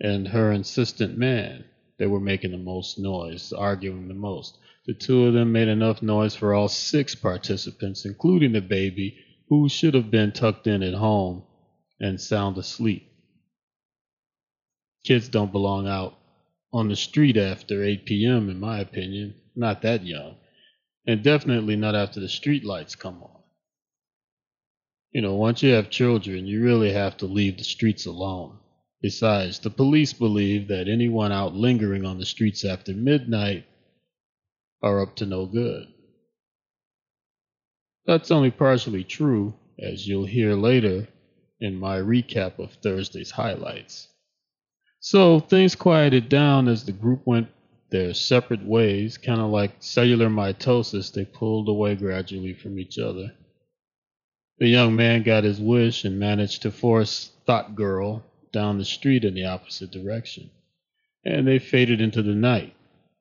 and 0.00 0.28
her 0.28 0.52
insistent 0.52 1.18
man. 1.18 1.64
They 1.98 2.06
were 2.06 2.20
making 2.20 2.52
the 2.52 2.58
most 2.58 2.98
noise, 2.98 3.52
arguing 3.52 4.08
the 4.08 4.14
most. 4.14 4.58
The 4.86 4.94
two 4.94 5.26
of 5.26 5.34
them 5.34 5.52
made 5.52 5.68
enough 5.68 6.02
noise 6.02 6.34
for 6.34 6.54
all 6.54 6.68
six 6.68 7.14
participants, 7.14 8.04
including 8.04 8.52
the 8.52 8.60
baby, 8.60 9.16
who 9.48 9.68
should 9.68 9.94
have 9.94 10.10
been 10.10 10.32
tucked 10.32 10.66
in 10.66 10.82
at 10.82 10.94
home 10.94 11.42
and 12.00 12.20
sound 12.20 12.58
asleep. 12.58 13.08
Kids 15.04 15.28
don't 15.28 15.52
belong 15.52 15.88
out 15.88 16.16
on 16.72 16.88
the 16.88 16.96
street 16.96 17.36
after 17.36 17.84
8 17.84 18.06
p.m., 18.06 18.48
in 18.48 18.58
my 18.60 18.80
opinion. 18.80 19.34
Not 19.54 19.82
that 19.82 20.04
young. 20.04 20.36
And 21.06 21.22
definitely 21.22 21.76
not 21.76 21.94
after 21.94 22.20
the 22.20 22.28
street 22.28 22.64
lights 22.64 22.94
come 22.94 23.22
on. 23.22 23.42
You 25.12 25.20
know, 25.20 25.34
once 25.34 25.62
you 25.62 25.72
have 25.72 25.90
children, 25.90 26.46
you 26.46 26.62
really 26.62 26.92
have 26.92 27.16
to 27.18 27.26
leave 27.26 27.58
the 27.58 27.64
streets 27.64 28.06
alone. 28.06 28.58
Besides, 29.02 29.58
the 29.58 29.70
police 29.70 30.12
believe 30.12 30.68
that 30.68 30.88
anyone 30.88 31.32
out 31.32 31.54
lingering 31.54 32.06
on 32.06 32.18
the 32.18 32.24
streets 32.24 32.64
after 32.64 32.94
midnight 32.94 33.66
are 34.80 35.02
up 35.02 35.16
to 35.16 35.26
no 35.26 35.46
good. 35.46 35.88
That's 38.06 38.30
only 38.30 38.50
partially 38.50 39.04
true, 39.04 39.54
as 39.78 40.06
you'll 40.06 40.26
hear 40.26 40.54
later 40.54 41.08
in 41.60 41.76
my 41.76 41.98
recap 41.98 42.58
of 42.58 42.72
Thursday's 42.74 43.30
highlights. 43.30 44.08
So 45.00 45.40
things 45.40 45.74
quieted 45.74 46.28
down 46.28 46.68
as 46.68 46.84
the 46.84 46.92
group 46.92 47.26
went 47.26 47.48
their 47.92 48.14
separate 48.14 48.64
ways, 48.64 49.18
kind 49.18 49.40
of 49.40 49.50
like 49.50 49.76
cellular 49.78 50.28
mitosis, 50.28 51.12
they 51.12 51.24
pulled 51.24 51.68
away 51.68 51.94
gradually 51.94 52.54
from 52.54 52.78
each 52.78 52.98
other. 52.98 53.32
The 54.58 54.68
young 54.68 54.96
man 54.96 55.22
got 55.22 55.44
his 55.44 55.60
wish 55.60 56.04
and 56.04 56.18
managed 56.18 56.62
to 56.62 56.72
force 56.72 57.30
Thought 57.46 57.76
Girl 57.76 58.24
down 58.52 58.78
the 58.78 58.84
street 58.84 59.24
in 59.24 59.34
the 59.34 59.44
opposite 59.44 59.90
direction, 59.90 60.50
and 61.24 61.46
they 61.46 61.58
faded 61.58 62.00
into 62.00 62.22
the 62.22 62.34
night 62.34 62.74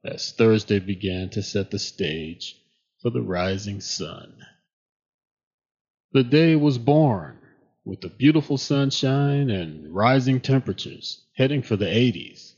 as 0.04 0.32
Thursday 0.32 0.80
began 0.80 1.30
to 1.30 1.44
set 1.44 1.70
the 1.70 1.80
stage 1.80 2.56
for 3.02 3.12
the 3.12 3.22
rising 3.22 3.82
sun. 3.82 4.34
The 6.14 6.24
day 6.24 6.56
was 6.56 6.78
born 6.78 7.38
with 7.84 8.02
the 8.02 8.10
beautiful 8.10 8.58
sunshine 8.58 9.50
and 9.50 9.94
rising 9.94 10.40
temperatures 10.40 11.24
heading 11.36 11.62
for 11.62 11.76
the 11.76 11.86
80s. 11.86 12.51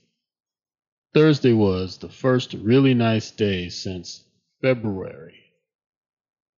Thursday 1.13 1.53
was 1.53 1.97
the 1.97 2.09
first 2.09 2.53
really 2.55 2.95
nice 2.95 3.29
day 3.29 3.69
since 3.69 4.23
February. 4.61 5.35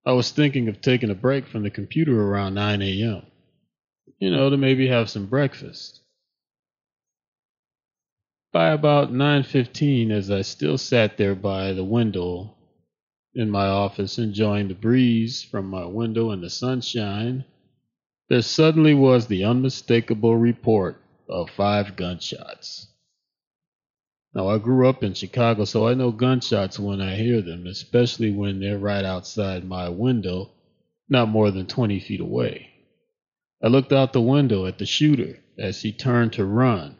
I 0.05 0.13
was 0.13 0.31
thinking 0.31 0.69
of 0.69 0.79
taking 0.79 1.09
a 1.09 1.15
break 1.15 1.47
from 1.47 1.63
the 1.63 1.69
computer 1.69 2.21
around 2.21 2.53
9 2.53 2.81
a.m. 2.81 3.23
You 4.19 4.31
know, 4.31 4.49
to 4.49 4.55
maybe 4.55 4.87
have 4.87 5.09
some 5.09 5.25
breakfast. 5.25 6.01
By 8.53 8.69
about 8.69 9.11
9:15 9.11 10.11
as 10.11 10.31
I 10.31 10.41
still 10.41 10.77
sat 10.77 11.17
there 11.17 11.35
by 11.35 11.73
the 11.73 11.83
window 11.83 12.55
in 13.33 13.49
my 13.49 13.65
office 13.67 14.17
enjoying 14.17 14.69
the 14.69 14.75
breeze 14.75 15.43
from 15.43 15.69
my 15.69 15.85
window 15.85 16.31
and 16.31 16.41
the 16.41 16.49
sunshine, 16.49 17.43
there 18.29 18.41
suddenly 18.41 18.93
was 18.93 19.27
the 19.27 19.43
unmistakable 19.43 20.37
report 20.37 21.01
of 21.27 21.49
five 21.49 21.97
gunshots. 21.97 22.87
Now, 24.35 24.49
I 24.49 24.57
grew 24.57 24.89
up 24.89 25.01
in 25.01 25.13
Chicago, 25.13 25.63
so 25.63 25.87
I 25.87 25.93
know 25.93 26.11
gunshots 26.11 26.77
when 26.77 26.99
I 26.99 27.15
hear 27.15 27.41
them, 27.41 27.65
especially 27.67 28.31
when 28.31 28.59
they're 28.59 28.77
right 28.77 29.05
outside 29.05 29.63
my 29.63 29.87
window, 29.87 30.51
not 31.07 31.29
more 31.29 31.51
than 31.51 31.67
20 31.67 32.01
feet 32.01 32.19
away. 32.19 32.69
I 33.63 33.67
looked 33.69 33.93
out 33.93 34.11
the 34.11 34.21
window 34.21 34.65
at 34.65 34.77
the 34.77 34.85
shooter 34.85 35.39
as 35.57 35.81
he 35.81 35.93
turned 35.93 36.33
to 36.33 36.43
run 36.43 36.97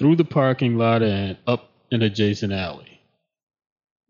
through 0.00 0.16
the 0.16 0.24
parking 0.24 0.76
lot 0.76 1.04
and 1.04 1.38
up 1.46 1.70
an 1.92 2.02
adjacent 2.02 2.52
alley. 2.52 3.00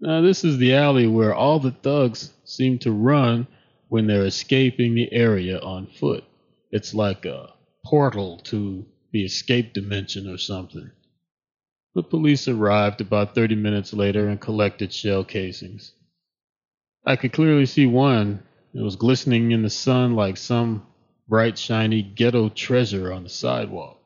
Now, 0.00 0.22
this 0.22 0.42
is 0.42 0.56
the 0.56 0.74
alley 0.74 1.06
where 1.06 1.34
all 1.34 1.58
the 1.60 1.72
thugs 1.72 2.32
seem 2.44 2.78
to 2.80 2.90
run 2.90 3.46
when 3.88 4.06
they're 4.06 4.24
escaping 4.24 4.94
the 4.94 5.12
area 5.12 5.58
on 5.60 5.88
foot. 5.88 6.24
It's 6.70 6.94
like 6.94 7.26
a 7.26 7.52
portal 7.84 8.38
to 8.44 8.86
the 9.12 9.24
escape 9.24 9.74
dimension 9.74 10.26
or 10.26 10.38
something. 10.38 10.90
The 11.96 12.02
police 12.02 12.46
arrived 12.46 13.00
about 13.00 13.34
30 13.34 13.54
minutes 13.54 13.94
later 13.94 14.28
and 14.28 14.38
collected 14.38 14.92
shell 14.92 15.24
casings. 15.24 15.94
I 17.06 17.16
could 17.16 17.32
clearly 17.32 17.64
see 17.64 17.86
one. 17.86 18.42
It 18.74 18.82
was 18.82 18.96
glistening 18.96 19.52
in 19.52 19.62
the 19.62 19.70
sun 19.70 20.14
like 20.14 20.36
some 20.36 20.86
bright, 21.26 21.56
shiny 21.56 22.02
ghetto 22.02 22.50
treasure 22.50 23.10
on 23.14 23.22
the 23.22 23.30
sidewalk. 23.30 23.98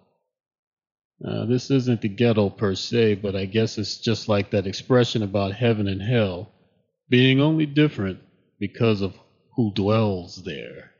Uh, 1.25 1.47
this 1.47 1.69
isn't 1.73 2.01
the 2.01 2.09
ghetto 2.09 2.49
per 2.49 2.77
se, 2.77 3.17
but 3.17 3.35
I 3.35 3.47
guess 3.47 3.77
it's 3.77 3.99
just 3.99 4.29
like 4.29 4.51
that 4.51 4.69
expression 4.69 5.25
about 5.25 5.51
heaven 5.55 5.89
and 5.89 6.01
hell 6.01 6.53
being 7.09 7.41
only 7.41 7.67
different 7.67 8.21
because 8.61 9.01
of 9.01 9.19
who 9.57 9.73
dwells 9.75 10.45
there. 10.45 10.93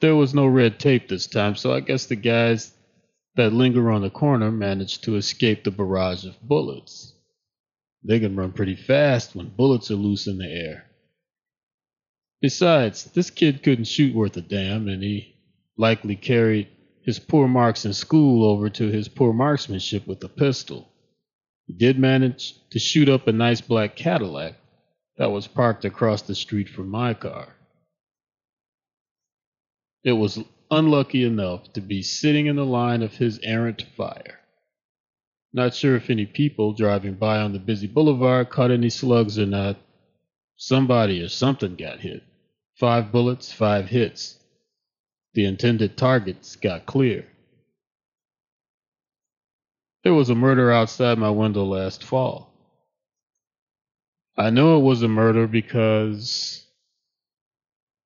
There 0.00 0.16
was 0.16 0.34
no 0.34 0.48
red 0.48 0.80
tape 0.80 1.08
this 1.08 1.28
time, 1.28 1.54
so 1.54 1.72
I 1.72 1.78
guess 1.78 2.06
the 2.06 2.16
guys 2.16 2.72
that 3.36 3.52
linger 3.52 3.90
on 3.90 4.02
the 4.02 4.10
corner 4.10 4.50
manage 4.50 5.00
to 5.02 5.16
escape 5.16 5.64
the 5.64 5.70
barrage 5.70 6.24
of 6.24 6.40
bullets. 6.42 7.14
They 8.02 8.18
can 8.18 8.36
run 8.36 8.52
pretty 8.52 8.76
fast 8.76 9.34
when 9.34 9.48
bullets 9.48 9.90
are 9.90 9.96
loose 9.96 10.26
in 10.26 10.38
the 10.38 10.50
air. 10.50 10.86
Besides, 12.40 13.04
this 13.04 13.30
kid 13.30 13.62
couldn't 13.62 13.84
shoot 13.84 14.14
worth 14.14 14.36
a 14.36 14.40
damn, 14.40 14.88
and 14.88 15.02
he 15.02 15.36
likely 15.76 16.16
carried 16.16 16.68
his 17.02 17.18
poor 17.18 17.46
marks 17.48 17.84
in 17.84 17.92
school 17.92 18.44
over 18.44 18.70
to 18.70 18.86
his 18.88 19.08
poor 19.08 19.32
marksmanship 19.32 20.06
with 20.06 20.22
a 20.24 20.28
pistol. 20.28 20.88
He 21.66 21.74
did 21.74 21.98
manage 21.98 22.54
to 22.70 22.78
shoot 22.78 23.08
up 23.08 23.26
a 23.28 23.32
nice 23.32 23.60
black 23.60 23.94
Cadillac 23.96 24.54
that 25.16 25.30
was 25.30 25.46
parked 25.46 25.84
across 25.84 26.22
the 26.22 26.34
street 26.34 26.68
from 26.68 26.88
my 26.88 27.14
car. 27.14 27.54
It 30.02 30.12
was 30.12 30.38
unlucky 30.70 31.24
enough 31.24 31.72
to 31.72 31.80
be 31.80 32.02
sitting 32.02 32.46
in 32.46 32.56
the 32.56 32.64
line 32.64 33.02
of 33.02 33.14
his 33.14 33.40
errant 33.42 33.82
fire. 33.96 34.38
Not 35.52 35.74
sure 35.74 35.96
if 35.96 36.10
any 36.10 36.26
people 36.26 36.72
driving 36.72 37.14
by 37.14 37.38
on 37.40 37.52
the 37.52 37.58
busy 37.58 37.88
boulevard 37.88 38.50
caught 38.50 38.70
any 38.70 38.90
slugs 38.90 39.38
or 39.38 39.46
not. 39.46 39.76
Somebody 40.56 41.22
or 41.22 41.28
something 41.28 41.74
got 41.74 42.00
hit. 42.00 42.22
Five 42.76 43.10
bullets, 43.10 43.52
five 43.52 43.86
hits. 43.88 44.38
The 45.34 45.46
intended 45.46 45.96
targets 45.96 46.56
got 46.56 46.86
clear. 46.86 47.26
There 50.04 50.14
was 50.14 50.30
a 50.30 50.34
murder 50.34 50.70
outside 50.70 51.18
my 51.18 51.30
window 51.30 51.64
last 51.64 52.04
fall. 52.04 52.52
I 54.36 54.50
know 54.50 54.78
it 54.78 54.82
was 54.82 55.02
a 55.02 55.08
murder 55.08 55.46
because 55.46 56.64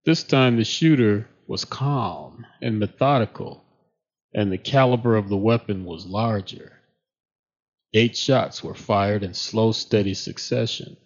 this 0.05 0.25
time 0.25 0.57
the 0.57 0.65
shooter 0.65 1.29
was 1.47 1.65
calm 1.65 2.47
and 2.61 2.79
methodical, 2.79 3.65
and 4.33 4.51
the 4.51 4.59
caliber 4.59 5.17
of 5.17 5.29
the 5.29 5.37
weapon 5.37 5.85
was 5.85 6.07
larger. 6.07 6.73
Eight 7.93 8.17
shots 8.17 8.65
were 8.65 8.75
fired 8.75 9.23
in 9.23 9.35
slow, 9.35 9.73
steady 9.73 10.15
succession. 10.15 10.97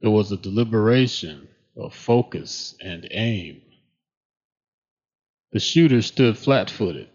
There 0.00 0.10
was 0.10 0.32
a 0.32 0.36
deliberation 0.36 1.48
of 1.76 1.94
focus 1.94 2.74
and 2.80 3.06
aim. 3.10 3.62
The 5.52 5.60
shooter 5.60 6.02
stood 6.02 6.36
flat 6.36 6.70
footed 6.70 7.08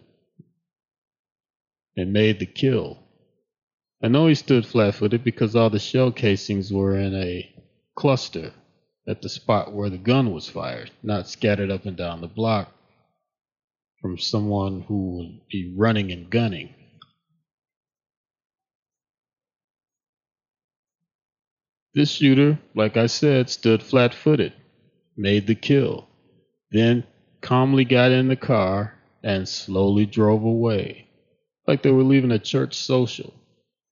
and 1.97 2.13
made 2.13 2.39
the 2.39 2.45
kill. 2.45 2.99
I 4.01 4.07
know 4.07 4.27
he 4.27 4.35
stood 4.35 4.65
flat 4.65 4.95
footed 4.95 5.23
because 5.23 5.55
all 5.55 5.69
the 5.69 5.79
shell 5.79 6.11
casings 6.11 6.71
were 6.71 6.97
in 6.97 7.13
a 7.15 7.53
cluster 7.95 8.53
at 9.09 9.23
the 9.23 9.29
spot 9.29 9.73
where 9.73 9.89
the 9.89 9.97
gun 9.97 10.31
was 10.31 10.47
fired, 10.47 10.91
not 11.01 11.27
scattered 11.27 11.71
up 11.71 11.85
and 11.85 11.97
down 11.97 12.21
the 12.21 12.27
block 12.27 12.71
from 14.01 14.17
someone 14.17 14.81
who 14.81 15.17
would 15.17 15.41
be 15.51 15.73
running 15.75 16.11
and 16.11 16.29
gunning. 16.29 16.73
This 21.95 22.11
shooter, 22.11 22.59
like 22.75 22.97
I 22.97 23.07
said, 23.07 23.49
stood 23.49 23.81
flat 23.81 24.13
footed, 24.13 24.53
made 25.17 25.47
the 25.47 25.55
kill, 25.55 26.07
then 26.71 27.03
calmly 27.41 27.85
got 27.85 28.11
in 28.11 28.27
the 28.27 28.35
car 28.35 28.93
and 29.23 29.49
slowly 29.49 30.05
drove 30.05 30.43
away, 30.43 31.07
like 31.67 31.81
they 31.81 31.91
were 31.91 32.03
leaving 32.03 32.31
a 32.31 32.39
church 32.39 32.75
social. 32.75 33.33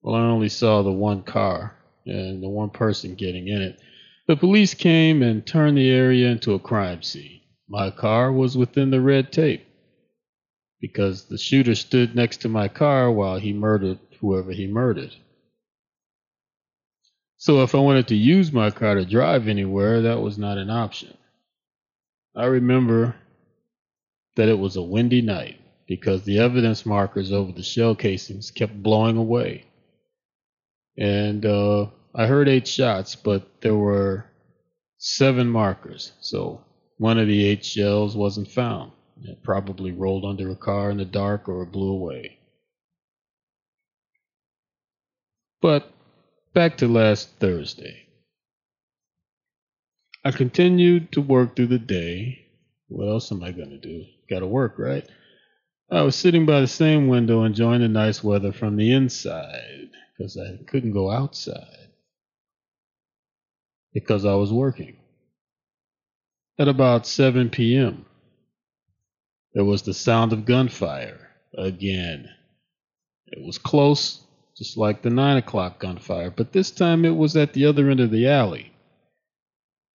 Well, 0.04 0.16
I 0.16 0.22
only 0.22 0.50
saw 0.50 0.84
the 0.84 0.92
one 0.92 1.24
car 1.24 1.76
and 2.06 2.44
the 2.44 2.50
one 2.50 2.70
person 2.70 3.16
getting 3.16 3.48
in 3.48 3.64
it. 3.64 3.80
The 4.28 4.36
police 4.36 4.74
came 4.74 5.24
and 5.24 5.46
turned 5.46 5.78
the 5.78 5.90
area 5.90 6.30
into 6.30 6.54
a 6.54 6.60
crime 6.60 7.02
scene. 7.02 7.40
My 7.70 7.92
car 7.92 8.32
was 8.32 8.58
within 8.58 8.92
the 8.92 9.02
red 9.02 9.32
tape 9.32 9.66
because 10.82 11.26
the 11.26 11.38
shooter 11.38 11.76
stood 11.76 12.16
next 12.16 12.38
to 12.42 12.50
my 12.50 12.68
car 12.68 13.12
while 13.12 13.40
he 13.40 13.54
murdered 13.54 14.00
whoever 14.20 14.52
he 14.52 14.68
murdered. 14.68 15.16
So 17.38 17.64
if 17.64 17.74
I 17.74 17.80
wanted 17.80 18.08
to 18.10 18.16
use 18.16 18.52
my 18.52 18.70
car 18.72 18.96
to 18.96 19.06
drive 19.06 19.48
anywhere, 19.48 20.02
that 20.02 20.22
was 20.22 20.38
not 20.38 20.58
an 20.58 20.70
option. 20.70 21.16
I 22.36 22.46
remember 22.46 23.16
that 24.36 24.50
it 24.50 24.60
was 24.60 24.76
a 24.76 24.82
windy 24.82 25.22
night 25.22 25.60
because 25.88 26.24
the 26.24 26.40
evidence 26.40 26.86
markers 26.86 27.32
over 27.32 27.52
the 27.52 27.64
shell 27.64 27.96
casings 27.96 28.52
kept 28.52 28.84
blowing 28.84 29.18
away. 29.18 29.66
And 30.98 31.46
uh, 31.46 31.88
I 32.20 32.26
heard 32.26 32.50
eight 32.50 32.68
shots, 32.68 33.16
but 33.16 33.62
there 33.62 33.76
were 33.76 34.26
seven 34.98 35.48
markers. 35.48 36.14
So 36.20 36.62
one 36.98 37.20
of 37.20 37.28
the 37.28 37.46
eight 37.46 37.64
shells 37.64 38.18
wasn't 38.18 38.48
found. 38.48 38.92
It 39.22 39.44
probably 39.44 39.92
rolled 39.92 40.26
under 40.26 40.50
a 40.50 40.56
car 40.56 40.90
in 40.90 40.98
the 40.98 41.06
dark 41.06 41.48
or 41.48 41.64
blew 41.64 41.92
away. 41.92 42.40
But 45.62 45.92
back 46.56 46.78
to 46.78 46.88
last 46.88 47.30
Thursday. 47.40 48.08
I 50.26 50.32
continued 50.32 51.12
to 51.12 51.22
work 51.22 51.56
through 51.56 51.68
the 51.68 51.78
day. 51.78 52.48
What 52.88 53.10
else 53.10 53.32
am 53.32 53.44
I 53.44 53.52
going 53.52 53.70
to 53.70 53.78
do? 53.78 54.06
Got 54.28 54.40
to 54.40 54.48
work, 54.48 54.80
right? 54.80 55.08
I 55.92 56.02
was 56.02 56.16
sitting 56.16 56.48
by 56.48 56.62
the 56.62 56.68
same 56.68 57.10
window 57.10 57.44
enjoying 57.44 57.82
the 57.82 57.88
nice 57.88 58.24
weather 58.24 58.52
from 58.52 58.76
the 58.76 58.92
inside 58.92 59.92
because 60.18 60.36
I 60.36 60.64
couldn't 60.66 60.94
go 60.94 61.12
outside 61.12 61.87
because 63.98 64.26
I 64.26 64.36
was 64.36 64.54
working. 64.54 64.96
At 66.60 66.68
about 66.68 67.08
7 67.08 67.50
p.m., 67.50 68.06
there 69.56 69.66
was 69.66 69.82
the 69.82 69.94
sound 69.96 70.34
of 70.34 70.46
gunfire 70.46 71.32
again. 71.58 72.30
It 73.26 73.44
was 73.44 73.58
close, 73.58 74.22
just 74.56 74.78
like 74.78 75.02
the 75.02 75.10
9 75.10 75.38
o'clock 75.38 75.80
gunfire, 75.80 76.30
but 76.30 76.52
this 76.52 76.70
time 76.70 77.06
it 77.06 77.16
was 77.16 77.36
at 77.36 77.54
the 77.54 77.66
other 77.66 77.90
end 77.90 78.00
of 78.00 78.12
the 78.12 78.28
alley. 78.28 78.72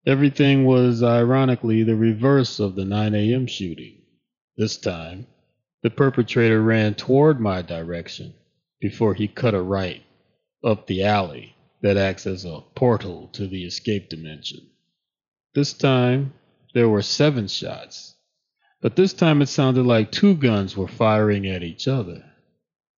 Everything 0.05 0.65
was 0.65 1.05
ironically 1.05 1.85
the 1.85 1.95
reverse 1.95 2.59
of 2.59 2.75
the 2.75 2.85
9 2.85 3.15
a.m. 3.15 3.47
shooting. 3.47 3.99
This 4.57 4.79
time, 4.79 5.29
the 5.85 5.91
perpetrator 5.91 6.61
ran 6.61 6.97
toward 6.97 7.39
my 7.39 7.63
direction 7.63 8.35
before 8.81 9.15
he 9.15 9.29
cut 9.29 9.55
a 9.55 9.63
right 9.63 10.03
up 10.65 10.89
the 10.89 11.05
alley 11.05 11.55
that 11.83 11.97
acts 11.97 12.27
as 12.27 12.45
a 12.45 12.61
portal 12.75 13.29
to 13.33 13.47
the 13.47 13.65
escape 13.65 14.09
dimension. 14.09 14.61
This 15.55 15.73
time, 15.73 16.33
there 16.75 16.89
were 16.89 17.03
seven 17.03 17.49
shots, 17.49 18.15
but 18.81 18.97
this 18.97 19.13
time 19.13 19.43
it 19.43 19.47
sounded 19.47 19.85
like 19.85 20.11
two 20.11 20.35
guns 20.35 20.77
were 20.77 20.89
firing 20.89 21.47
at 21.47 21.63
each 21.63 21.87
other 21.87 22.25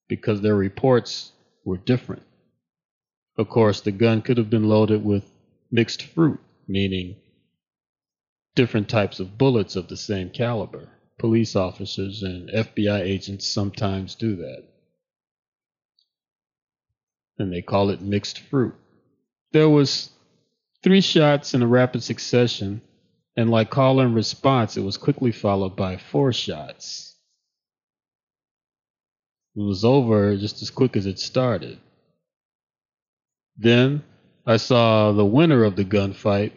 because 0.07 0.41
their 0.41 0.55
reports 0.55 1.33
were 1.65 1.79
different. 1.79 2.23
Of 3.37 3.49
course, 3.49 3.81
the 3.81 3.91
gun 3.91 4.23
could 4.23 4.37
have 4.39 4.51
been 4.51 4.69
loaded 4.69 5.05
with 5.05 5.25
mixed 5.71 6.03
fruit, 6.03 6.41
meaning 6.69 7.17
different 8.55 8.89
types 8.89 9.19
of 9.19 9.37
bullets 9.37 9.75
of 9.75 9.89
the 9.89 9.97
same 9.97 10.31
caliber. 10.31 10.89
Police 11.19 11.57
officers 11.57 12.23
and 12.23 12.49
FBI 12.51 13.01
agents 13.01 13.47
sometimes 13.47 14.15
do 14.15 14.37
that. 14.37 14.65
And 17.39 17.53
they 17.53 17.63
call 17.63 17.91
it 17.91 18.01
mixed 18.01 18.39
fruit. 18.39 18.75
There 19.53 19.69
was 19.69 20.11
three 20.83 21.01
shots 21.01 21.55
in 21.55 21.63
a 21.63 21.67
rapid 21.67 22.03
succession, 22.03 22.81
and 23.37 23.51
like 23.51 23.71
call 23.71 24.01
and 24.01 24.15
response, 24.15 24.77
it 24.77 24.83
was 24.83 24.97
quickly 24.97 25.33
followed 25.33 25.75
by 25.77 25.97
four 25.97 26.33
shots. 26.33 27.17
It 29.57 29.63
was 29.63 29.85
over 29.85 30.37
just 30.37 30.63
as 30.63 30.71
quick 30.71 30.97
as 30.97 31.07
it 31.07 31.19
started. 31.19 31.79
Then 33.57 34.03
I 34.47 34.57
saw 34.57 35.13
the 35.13 35.25
winner 35.25 35.65
of 35.65 35.77
the 35.77 35.85
gunfight, 35.85 36.53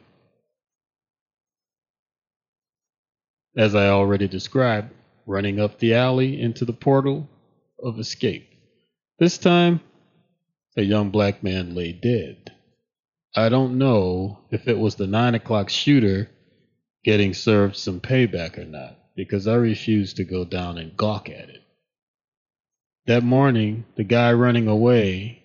as 3.56 3.76
I 3.76 3.90
already 3.90 4.28
described, 4.28 4.92
running 5.26 5.60
up 5.60 5.80
the 5.80 5.94
alley 5.94 6.42
into 6.42 6.66
the 6.66 6.74
portal 6.74 7.28
of 7.84 8.00
escape. 8.00 8.50
This 9.20 9.38
time, 9.38 9.80
a 10.78 10.84
young 10.84 11.10
black 11.10 11.44
man 11.44 11.74
lay 11.74 11.92
dead. 11.92 12.52
I 13.36 13.50
don't 13.50 13.80
know 13.80 14.40
if 14.52 14.68
it 14.68 14.78
was 14.78 14.96
the 14.96 15.08
nine 15.08 15.36
o'clock 15.36 15.70
shooter 15.70 16.30
getting 17.04 17.34
served 17.34 17.76
some 17.76 18.00
payback 18.00 18.58
or 18.58 18.66
not, 18.66 18.98
because 19.16 19.48
I 19.48 19.56
refused 19.56 20.18
to 20.18 20.24
go 20.24 20.46
down 20.46 20.78
and 20.78 20.96
gawk 20.96 21.30
at 21.30 21.50
it. 21.50 21.64
That 23.08 23.24
morning, 23.24 23.86
the 23.96 24.04
guy 24.04 24.34
running 24.34 24.68
away 24.68 25.44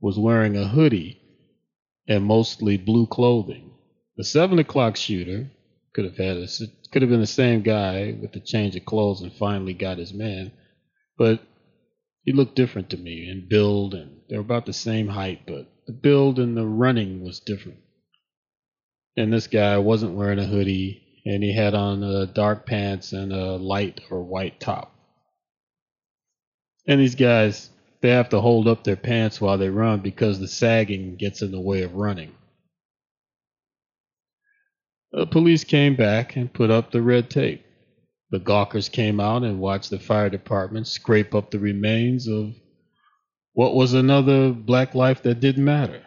was 0.00 0.18
wearing 0.18 0.56
a 0.56 0.66
hoodie 0.66 1.20
and 2.08 2.24
mostly 2.24 2.76
blue 2.78 3.06
clothing. 3.06 3.70
The 4.16 4.24
seven 4.24 4.58
o'clock 4.58 4.96
shooter 4.96 5.50
could 5.92 6.04
have 6.04 6.16
had 6.16 6.36
a, 6.38 6.48
could 6.90 7.02
have 7.02 7.10
been 7.10 7.20
the 7.20 7.26
same 7.26 7.62
guy 7.62 8.16
with 8.20 8.34
a 8.36 8.40
change 8.40 8.76
of 8.76 8.84
clothes 8.84 9.20
and 9.20 9.32
finally 9.32 9.74
got 9.74 9.98
his 9.98 10.14
man, 10.14 10.52
but 11.18 11.40
he 12.24 12.32
looked 12.32 12.54
different 12.54 12.90
to 12.90 12.96
me 12.96 13.28
in 13.28 13.48
build 13.48 13.94
and 13.94 14.20
they 14.28 14.36
were 14.36 14.42
about 14.42 14.66
the 14.66 14.72
same 14.72 15.08
height, 15.08 15.40
but 15.46 15.66
the 15.86 15.92
build 15.92 16.38
and 16.38 16.56
the 16.56 16.66
running 16.66 17.22
was 17.22 17.40
different. 17.40 17.78
And 19.16 19.32
this 19.32 19.46
guy 19.48 19.78
wasn't 19.78 20.14
wearing 20.14 20.38
a 20.38 20.46
hoodie 20.46 21.02
and 21.26 21.42
he 21.42 21.54
had 21.54 21.74
on 21.74 22.02
uh, 22.02 22.26
dark 22.26 22.66
pants 22.66 23.12
and 23.12 23.32
a 23.32 23.56
light 23.56 24.00
or 24.10 24.22
white 24.22 24.60
top. 24.60 24.94
And 26.86 27.00
these 27.00 27.14
guys, 27.14 27.70
they 28.00 28.10
have 28.10 28.30
to 28.30 28.40
hold 28.40 28.66
up 28.66 28.82
their 28.84 28.96
pants 28.96 29.40
while 29.40 29.58
they 29.58 29.68
run 29.68 30.00
because 30.00 30.40
the 30.40 30.48
sagging 30.48 31.16
gets 31.16 31.42
in 31.42 31.52
the 31.52 31.60
way 31.60 31.82
of 31.82 31.94
running. 31.94 32.32
The 35.12 35.26
police 35.26 35.64
came 35.64 35.94
back 35.94 36.36
and 36.36 36.52
put 36.52 36.70
up 36.70 36.90
the 36.90 37.02
red 37.02 37.30
tape. 37.30 37.64
The 38.32 38.38
gawkers 38.38 38.88
came 38.88 39.20
out 39.20 39.42
and 39.42 39.60
watched 39.60 39.90
the 39.90 39.98
fire 39.98 40.30
department 40.30 40.86
scrape 40.86 41.34
up 41.34 41.50
the 41.50 41.58
remains 41.58 42.26
of 42.26 42.54
what 43.52 43.74
was 43.74 43.92
another 43.92 44.52
black 44.52 44.94
life 44.94 45.22
that 45.24 45.40
didn't 45.40 45.66
matter. 45.66 46.02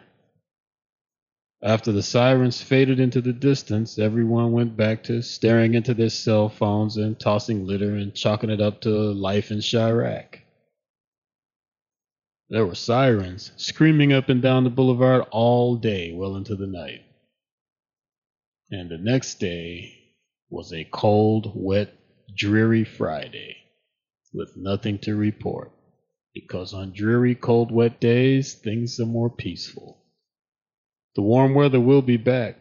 After 1.62 1.92
the 1.92 2.02
sirens 2.02 2.60
faded 2.60 2.98
into 2.98 3.20
the 3.20 3.32
distance, 3.32 3.96
everyone 3.96 4.50
went 4.50 4.76
back 4.76 5.04
to 5.04 5.22
staring 5.22 5.74
into 5.74 5.94
their 5.94 6.10
cell 6.10 6.48
phones 6.48 6.96
and 6.96 7.16
tossing 7.18 7.64
litter 7.64 7.94
and 7.94 8.12
chalking 8.12 8.50
it 8.50 8.60
up 8.60 8.80
to 8.80 8.90
life 8.90 9.52
in 9.52 9.58
Chiraq. 9.58 10.40
There 12.48 12.66
were 12.66 12.74
sirens 12.74 13.52
screaming 13.56 14.12
up 14.12 14.28
and 14.28 14.42
down 14.42 14.64
the 14.64 14.70
boulevard 14.70 15.26
all 15.30 15.76
day, 15.76 16.12
well 16.12 16.34
into 16.34 16.56
the 16.56 16.66
night. 16.66 17.02
And 18.72 18.90
the 18.90 18.98
next 18.98 19.38
day 19.38 19.92
was 20.50 20.72
a 20.72 20.82
cold, 20.90 21.52
wet, 21.54 21.92
dreary 22.34 22.84
Friday 22.84 23.56
with 24.32 24.56
nothing 24.56 24.98
to 25.00 25.14
report 25.16 25.72
because 26.34 26.74
on 26.74 26.92
dreary, 26.92 27.34
cold, 27.34 27.72
wet 27.72 27.98
days, 27.98 28.52
things 28.52 29.00
are 29.00 29.06
more 29.06 29.30
peaceful. 29.30 29.96
The 31.14 31.22
warm 31.22 31.54
weather 31.54 31.80
will 31.80 32.02
be 32.02 32.18
back, 32.18 32.56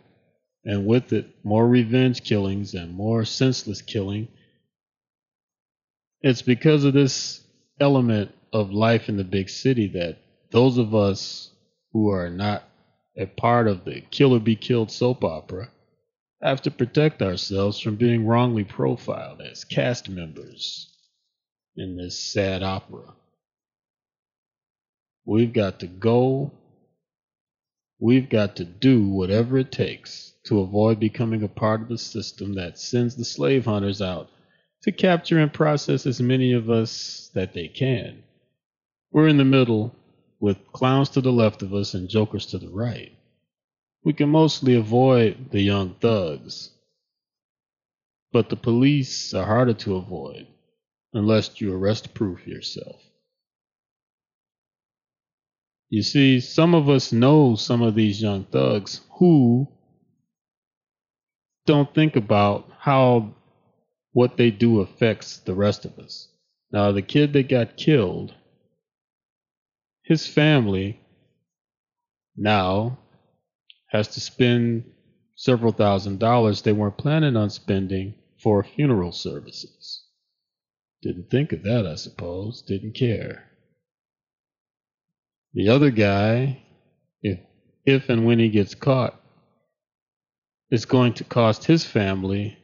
and 0.63 0.85
with 0.85 1.11
it, 1.11 1.27
more 1.43 1.67
revenge 1.67 2.23
killings 2.23 2.73
and 2.73 2.93
more 2.93 3.25
senseless 3.25 3.81
killing. 3.81 4.29
It's 6.21 6.41
because 6.41 6.85
of 6.85 6.93
this 6.93 7.43
element 7.79 8.31
of 8.53 8.71
life 8.71 9.09
in 9.09 9.17
the 9.17 9.25
big 9.25 9.49
city 9.49 9.87
that 9.89 10.19
those 10.51 10.77
of 10.77 10.95
us 10.95 11.51
who 11.91 12.09
are 12.09 12.29
not 12.29 12.63
a 13.17 13.25
part 13.25 13.67
of 13.67 13.83
the 13.83 13.99
kill 14.09 14.33
or 14.33 14.39
be 14.39 14.55
killed 14.55 14.89
soap 14.89 15.25
opera 15.25 15.69
have 16.41 16.61
to 16.61 16.71
protect 16.71 17.21
ourselves 17.21 17.79
from 17.79 17.95
being 17.95 18.25
wrongly 18.25 18.63
profiled 18.63 19.41
as 19.41 19.63
cast 19.63 20.09
members 20.09 20.91
in 21.75 21.97
this 21.97 22.19
sad 22.19 22.63
opera. 22.63 23.13
We've 25.25 25.53
got 25.53 25.79
to 25.79 25.87
go. 25.87 26.51
We've 27.99 28.29
got 28.29 28.57
to 28.57 28.65
do 28.65 29.07
whatever 29.07 29.57
it 29.57 29.71
takes 29.71 30.33
to 30.45 30.59
avoid 30.59 30.99
becoming 30.99 31.43
a 31.43 31.47
part 31.47 31.81
of 31.81 31.87
the 31.87 31.97
system 31.97 32.55
that 32.55 32.77
sends 32.77 33.15
the 33.15 33.25
slave 33.25 33.65
hunters 33.65 34.01
out 34.01 34.29
to 34.83 34.91
capture 34.91 35.39
and 35.39 35.51
process 35.51 36.05
as 36.05 36.21
many 36.21 36.53
of 36.53 36.69
us 36.69 37.31
that 37.33 37.53
they 37.53 37.67
can. 37.67 38.23
We're 39.11 39.27
in 39.27 39.37
the 39.37 39.45
middle 39.45 39.95
with 40.39 40.71
clowns 40.73 41.09
to 41.11 41.21
the 41.21 41.31
left 41.31 41.63
of 41.63 41.73
us 41.73 41.95
and 41.95 42.07
jokers 42.09 42.45
to 42.47 42.59
the 42.59 42.69
right. 42.69 43.11
We 44.05 44.13
can 44.13 44.29
mostly 44.29 44.75
avoid 44.75 45.49
the 45.49 45.61
young 45.61 45.95
thugs. 45.95 46.69
But 48.31 48.49
the 48.49 48.55
police 48.55 49.33
are 49.33 49.45
harder 49.45 49.73
to 49.73 49.95
avoid 49.95 50.47
unless 51.13 51.59
you 51.59 51.73
arrest 51.73 52.13
proof 52.13 52.45
yourself. 52.45 53.01
You 55.89 56.03
see, 56.03 56.39
some 56.39 56.75
of 56.75 56.87
us 56.87 57.11
know 57.11 57.55
some 57.55 57.81
of 57.81 57.95
these 57.95 58.21
young 58.21 58.43
thugs 58.43 59.01
who 59.17 59.67
don't 61.65 61.93
think 61.95 62.15
about 62.15 62.69
how 62.77 63.33
what 64.11 64.37
they 64.37 64.51
do 64.51 64.81
affects 64.81 65.39
the 65.39 65.53
rest 65.53 65.83
of 65.83 65.97
us. 65.97 66.27
Now, 66.71 66.91
the 66.91 67.01
kid 67.01 67.33
that 67.33 67.49
got 67.49 67.75
killed, 67.75 68.33
his 70.03 70.27
family 70.27 70.99
now 72.37 72.99
has 73.87 74.09
to 74.09 74.19
spend 74.21 74.83
several 75.35 75.71
thousand 75.71 76.19
dollars 76.19 76.61
they 76.61 76.73
weren't 76.73 76.97
planning 76.97 77.35
on 77.35 77.49
spending 77.49 78.15
for 78.41 78.63
funeral 78.63 79.11
services. 79.11 80.05
Didn't 81.01 81.29
think 81.29 81.51
of 81.53 81.63
that, 81.63 81.85
I 81.85 81.95
suppose. 81.95 82.61
Didn't 82.63 82.93
care. 82.95 83.45
The 85.53 85.69
other 85.69 85.91
guy, 85.91 86.63
if, 87.21 87.39
if 87.85 88.09
and 88.09 88.25
when 88.25 88.39
he 88.39 88.49
gets 88.49 88.75
caught, 88.75 89.19
is 90.71 90.85
going 90.85 91.13
to 91.13 91.23
cost 91.23 91.65
his 91.65 91.85
family 91.85 92.57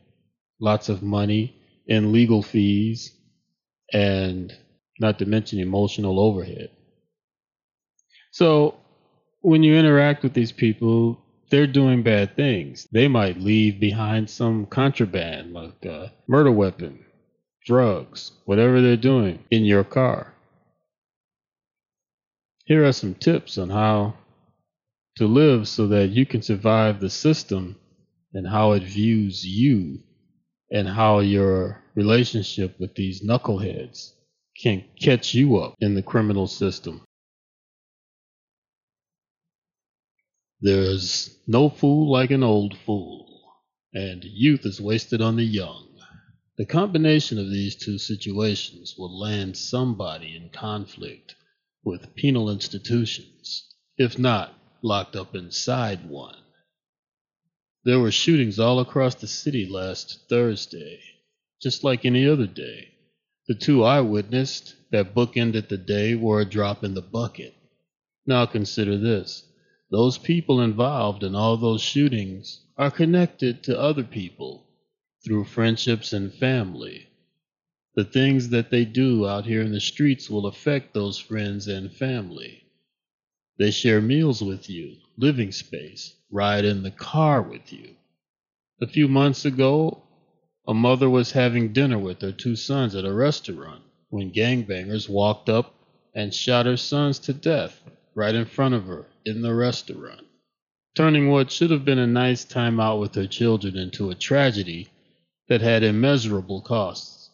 lots 0.59 0.89
of 0.89 1.03
money 1.03 1.55
in 1.87 2.11
legal 2.11 2.41
fees 2.43 3.11
and 3.93 4.53
not 4.99 5.19
to 5.19 5.25
mention 5.25 5.59
emotional 5.59 6.19
overhead. 6.19 6.69
So 8.31 8.75
when 9.41 9.63
you 9.63 9.75
interact 9.75 10.23
with 10.23 10.33
these 10.33 10.51
people, 10.51 11.19
they're 11.49 11.67
doing 11.67 12.03
bad 12.03 12.35
things. 12.35 12.87
They 12.91 13.07
might 13.07 13.39
leave 13.39 13.79
behind 13.79 14.29
some 14.29 14.65
contraband 14.67 15.53
like 15.53 15.83
a 15.85 16.13
murder 16.27 16.51
weapon, 16.51 17.03
drugs, 17.65 18.31
whatever 18.45 18.81
they're 18.81 18.95
doing 18.97 19.43
in 19.51 19.65
your 19.65 19.83
car. 19.83 20.33
Here 22.65 22.85
are 22.85 22.93
some 22.93 23.15
tips 23.15 23.57
on 23.57 23.69
how 23.69 24.13
to 25.17 25.25
live 25.27 25.67
so 25.67 25.87
that 25.87 26.09
you 26.09 26.25
can 26.25 26.41
survive 26.41 26.99
the 26.99 27.09
system 27.09 27.75
and 28.33 28.47
how 28.47 28.71
it 28.71 28.83
views 28.83 29.45
you 29.45 29.99
and 30.71 30.87
how 30.87 31.19
your 31.19 31.83
relationship 31.95 32.79
with 32.79 32.95
these 32.95 33.21
knuckleheads 33.23 34.13
can 34.61 34.85
catch 35.01 35.33
you 35.33 35.57
up 35.57 35.75
in 35.81 35.95
the 35.95 36.01
criminal 36.01 36.47
system. 36.47 37.01
There's 40.63 41.39
no 41.47 41.69
fool 41.69 42.11
like 42.11 42.29
an 42.29 42.43
old 42.43 42.77
fool, 42.77 43.41
and 43.93 44.23
youth 44.23 44.63
is 44.63 44.79
wasted 44.79 45.19
on 45.19 45.35
the 45.35 45.43
young. 45.43 45.87
The 46.57 46.67
combination 46.67 47.39
of 47.39 47.49
these 47.49 47.75
two 47.75 47.97
situations 47.97 48.93
will 48.95 49.19
land 49.19 49.57
somebody 49.57 50.35
in 50.35 50.49
conflict 50.49 51.35
with 51.83 52.13
penal 52.13 52.51
institutions, 52.51 53.73
if 53.97 54.19
not 54.19 54.53
locked 54.83 55.15
up 55.15 55.33
inside 55.35 56.07
one. 56.07 56.37
There 57.83 57.99
were 57.99 58.11
shootings 58.11 58.59
all 58.59 58.79
across 58.79 59.15
the 59.15 59.27
city 59.27 59.65
last 59.65 60.29
Thursday, 60.29 60.99
just 61.59 61.83
like 61.83 62.05
any 62.05 62.27
other 62.27 62.45
day. 62.45 62.89
The 63.47 63.55
two 63.55 63.83
I 63.83 64.01
witnessed 64.01 64.75
that 64.91 65.15
bookended 65.15 65.69
the 65.69 65.77
day 65.77 66.13
were 66.13 66.41
a 66.41 66.45
drop 66.45 66.83
in 66.83 66.93
the 66.93 67.01
bucket. 67.01 67.55
Now 68.27 68.45
consider 68.45 68.99
this. 68.99 69.43
Those 69.91 70.17
people 70.17 70.61
involved 70.61 71.21
in 71.21 71.35
all 71.35 71.57
those 71.57 71.81
shootings 71.81 72.61
are 72.77 72.89
connected 72.89 73.61
to 73.63 73.77
other 73.77 74.05
people 74.05 74.65
through 75.21 75.43
friendships 75.43 76.13
and 76.13 76.33
family. 76.33 77.09
The 77.95 78.05
things 78.05 78.49
that 78.49 78.69
they 78.69 78.85
do 78.85 79.27
out 79.27 79.45
here 79.45 79.61
in 79.61 79.73
the 79.73 79.81
streets 79.81 80.29
will 80.29 80.47
affect 80.47 80.93
those 80.93 81.17
friends 81.19 81.67
and 81.67 81.91
family. 81.91 82.63
They 83.57 83.69
share 83.71 83.99
meals 84.01 84.41
with 84.41 84.69
you, 84.69 84.95
living 85.17 85.51
space, 85.51 86.15
ride 86.31 86.63
in 86.63 86.83
the 86.83 86.91
car 86.91 87.41
with 87.41 87.73
you. 87.73 87.97
A 88.79 88.87
few 88.87 89.09
months 89.09 89.43
ago, 89.43 90.03
a 90.65 90.73
mother 90.73 91.09
was 91.09 91.33
having 91.33 91.73
dinner 91.73 91.99
with 91.99 92.21
her 92.21 92.31
two 92.31 92.55
sons 92.55 92.95
at 92.95 93.03
a 93.03 93.13
restaurant 93.13 93.83
when 94.09 94.31
gangbangers 94.31 95.09
walked 95.09 95.49
up 95.49 95.75
and 96.15 96.33
shot 96.33 96.65
her 96.65 96.77
sons 96.77 97.19
to 97.19 97.33
death 97.33 97.83
right 98.15 98.35
in 98.35 98.45
front 98.45 98.73
of 98.73 98.85
her 98.85 99.05
in 99.25 99.41
the 99.41 99.53
restaurant, 99.53 100.27
turning 100.95 101.29
what 101.29 101.51
should 101.51 101.71
have 101.71 101.85
been 101.85 101.99
a 101.99 102.07
nice 102.07 102.45
time 102.45 102.79
out 102.79 102.99
with 102.99 103.15
her 103.15 103.27
children 103.27 103.77
into 103.77 104.09
a 104.09 104.15
tragedy 104.15 104.87
that 105.47 105.61
had 105.61 105.83
immeasurable 105.83 106.61
costs. 106.61 107.29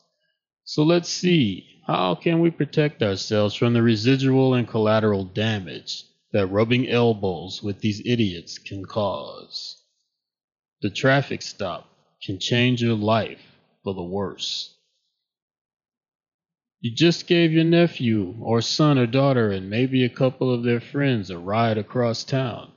So 0.63 0.83
let's 0.83 1.09
see, 1.09 1.65
how 1.85 2.15
can 2.15 2.39
we 2.41 2.51
protect 2.51 3.03
ourselves 3.03 3.55
from 3.55 3.73
the 3.73 3.83
residual 3.83 4.53
and 4.53 4.67
collateral 4.67 5.25
damage 5.25 6.03
that 6.33 6.47
rubbing 6.47 6.89
elbows 6.89 7.63
with 7.63 7.79
these 7.79 8.01
idiots 8.05 8.57
can 8.57 8.85
cause? 8.85 9.81
The 10.81 10.91
traffic 10.91 11.41
stop 11.41 11.89
can 12.21 12.39
change 12.39 12.83
your 12.83 12.95
life 12.95 13.57
for 13.83 13.93
the 13.93 14.03
worse. 14.03 14.76
You 16.79 16.91
just 16.91 17.25
gave 17.25 17.51
your 17.51 17.63
nephew 17.63 18.35
or 18.39 18.61
son 18.61 18.99
or 18.99 19.07
daughter 19.07 19.49
and 19.49 19.67
maybe 19.67 20.03
a 20.03 20.09
couple 20.09 20.53
of 20.53 20.63
their 20.63 20.79
friends 20.79 21.31
a 21.31 21.37
ride 21.37 21.77
across 21.77 22.23
town. 22.23 22.71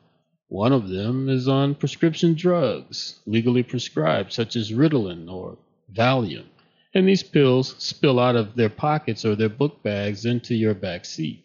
One 0.49 0.73
of 0.73 0.89
them 0.89 1.29
is 1.29 1.47
on 1.47 1.75
prescription 1.75 2.35
drugs, 2.35 3.21
legally 3.27 3.63
prescribed, 3.63 4.33
such 4.33 4.57
as 4.57 4.73
Ritalin 4.73 5.31
or 5.31 5.59
Valium, 5.93 6.47
and 6.95 7.07
these 7.07 7.23
pills 7.23 7.77
spill 7.79 8.19
out 8.19 8.37
of 8.37 8.57
their 8.57 8.71
pockets 8.71 9.25
or 9.25 9.37
their 9.37 9.51
book 9.51 9.83
bags 9.83 10.25
into 10.25 10.55
your 10.55 10.75
back 10.75 11.05
seat. 11.05 11.45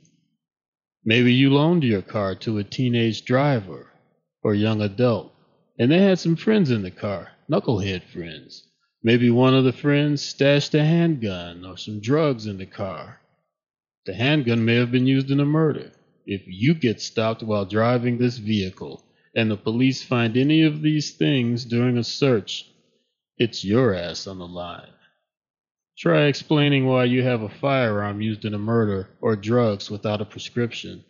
Maybe 1.03 1.33
you 1.33 1.53
loaned 1.53 1.83
your 1.83 2.01
car 2.01 2.35
to 2.35 2.57
a 2.57 2.63
teenage 2.63 3.25
driver 3.25 3.91
or 4.41 4.55
young 4.55 4.81
adult, 4.81 5.33
and 5.77 5.91
they 5.91 5.99
had 5.99 6.19
some 6.19 6.37
friends 6.37 6.71
in 6.71 6.83
the 6.83 6.91
car, 6.91 7.31
knucklehead 7.49 8.03
friends. 8.03 8.65
Maybe 9.05 9.29
one 9.29 9.53
of 9.53 9.63
the 9.63 9.71
friends 9.71 10.23
stashed 10.23 10.73
a 10.73 10.83
handgun 10.83 11.63
or 11.63 11.77
some 11.77 11.99
drugs 11.99 12.47
in 12.47 12.57
the 12.57 12.65
car. 12.65 13.21
The 14.07 14.15
handgun 14.15 14.65
may 14.65 14.77
have 14.77 14.91
been 14.91 15.05
used 15.05 15.29
in 15.29 15.39
a 15.39 15.45
murder. 15.45 15.91
If 16.25 16.41
you 16.47 16.73
get 16.73 16.99
stopped 16.99 17.43
while 17.43 17.67
driving 17.67 18.17
this 18.17 18.39
vehicle 18.39 19.03
and 19.35 19.51
the 19.51 19.57
police 19.57 20.01
find 20.01 20.35
any 20.35 20.63
of 20.63 20.81
these 20.81 21.11
things 21.11 21.65
during 21.65 21.99
a 21.99 22.03
search, 22.03 22.65
it's 23.37 23.63
your 23.63 23.93
ass 23.93 24.25
on 24.25 24.39
the 24.39 24.47
line. 24.47 24.89
Try 25.95 26.23
explaining 26.23 26.87
why 26.87 27.03
you 27.03 27.21
have 27.21 27.43
a 27.43 27.59
firearm 27.61 28.23
used 28.23 28.43
in 28.43 28.55
a 28.55 28.57
murder 28.57 29.11
or 29.21 29.35
drugs 29.35 29.87
without 29.87 30.19
a 30.19 30.25
prescription. 30.25 31.05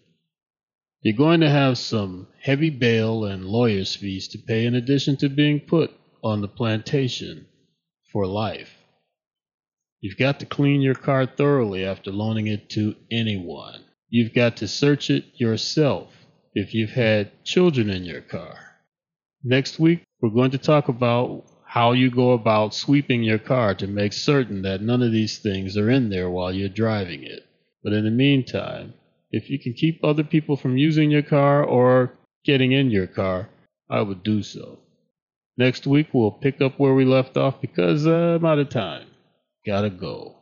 You're 1.02 1.16
going 1.16 1.40
to 1.40 1.50
have 1.50 1.78
some 1.78 2.28
heavy 2.42 2.72
bail 2.72 3.24
and 3.24 3.46
lawyer's 3.46 3.96
fees 3.96 4.28
to 4.28 4.38
pay 4.38 4.66
in 4.66 4.76
addition 4.76 5.16
to 5.16 5.30
being 5.30 5.62
put 5.62 5.92
on 6.22 6.42
the 6.42 6.50
plantation 6.50 7.48
for 8.16 8.26
life. 8.26 8.72
You've 10.00 10.18
got 10.18 10.40
to 10.40 10.46
clean 10.46 10.80
your 10.80 10.96
car 10.96 11.26
thoroughly 11.26 11.84
after 11.84 12.14
loaning 12.14 12.48
it 12.48 12.70
to 12.70 12.96
anyone. 13.12 13.84
You've 14.08 14.34
got 14.34 14.56
to 14.58 14.70
search 14.70 15.10
it 15.10 15.26
yourself 15.34 16.14
if 16.54 16.74
you've 16.74 16.92
had 16.92 17.44
children 17.44 17.90
in 17.90 18.06
your 18.06 18.22
car. 18.22 18.58
Next 19.44 19.80
week, 19.80 20.04
we're 20.22 20.30
going 20.30 20.52
to 20.52 20.58
talk 20.58 20.88
about 20.88 21.44
how 21.66 21.92
you 21.92 22.10
go 22.10 22.32
about 22.32 22.74
sweeping 22.74 23.22
your 23.22 23.38
car 23.38 23.76
to 23.76 23.86
make 23.86 24.14
certain 24.14 24.62
that 24.62 24.82
none 24.82 25.04
of 25.04 25.12
these 25.12 25.40
things 25.40 25.76
are 25.76 25.90
in 25.90 26.10
there 26.10 26.30
while 26.30 26.54
you're 26.54 26.70
driving 26.70 27.24
it. 27.24 27.46
But 27.84 27.92
in 27.92 28.06
the 28.06 28.12
meantime, 28.12 28.94
if 29.30 29.50
you 29.50 29.60
can 29.60 29.74
keep 29.74 30.00
other 30.02 30.24
people 30.24 30.56
from 30.56 30.78
using 30.78 31.12
your 31.12 31.22
car 31.22 31.66
or 31.66 32.14
getting 32.46 32.72
in 32.72 32.92
your 32.92 33.08
car, 33.08 33.50
I 33.90 34.04
would 34.04 34.24
do 34.24 34.42
so. 34.42 34.80
Next 35.57 35.88
week, 35.88 36.07
we'll 36.11 36.32
pick 36.32 36.61
up 36.61 36.80
where 36.80 36.94
we 36.94 37.06
left 37.06 37.38
off 37.38 37.61
because 37.61 38.06
uh, 38.06 38.38
I'm 38.38 38.45
out 38.45 38.60
of 38.60 38.69
time. 38.69 39.07
Gotta 39.65 39.90
go. 39.90 40.36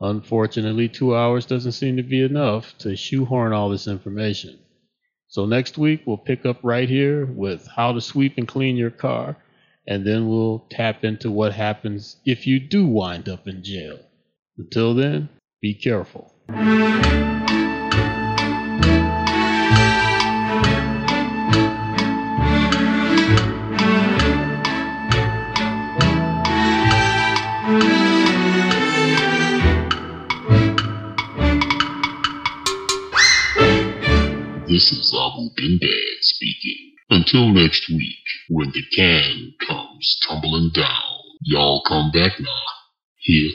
Unfortunately, 0.00 0.88
two 0.88 1.16
hours 1.16 1.46
doesn't 1.46 1.72
seem 1.72 1.96
to 1.96 2.02
be 2.02 2.22
enough 2.22 2.76
to 2.78 2.94
shoehorn 2.94 3.52
all 3.52 3.70
this 3.70 3.86
information. 3.86 4.58
So 5.28 5.46
next 5.46 5.78
week, 5.78 6.02
we'll 6.04 6.18
pick 6.18 6.44
up 6.44 6.58
right 6.62 6.88
here 6.88 7.24
with 7.26 7.66
how 7.74 7.92
to 7.92 8.00
sweep 8.00 8.34
and 8.36 8.46
clean 8.46 8.76
your 8.76 8.90
car, 8.90 9.36
and 9.86 10.06
then 10.06 10.28
we'll 10.28 10.66
tap 10.70 11.04
into 11.04 11.30
what 11.30 11.54
happens 11.54 12.16
if 12.26 12.46
you 12.46 12.60
do 12.60 12.86
wind 12.86 13.28
up 13.28 13.48
in 13.48 13.64
jail. 13.64 13.98
Until 14.58 14.94
then, 14.94 15.30
be 15.62 15.74
careful. 15.74 16.32
Until 37.34 37.52
next 37.52 37.88
week, 37.88 38.24
when 38.48 38.70
the 38.70 38.82
can 38.94 39.54
comes 39.66 40.20
tumbling 40.24 40.70
down, 40.72 41.18
y'all 41.42 41.82
come 41.82 42.12
back 42.12 42.38
now. 42.38 42.62
Here. 43.18 43.50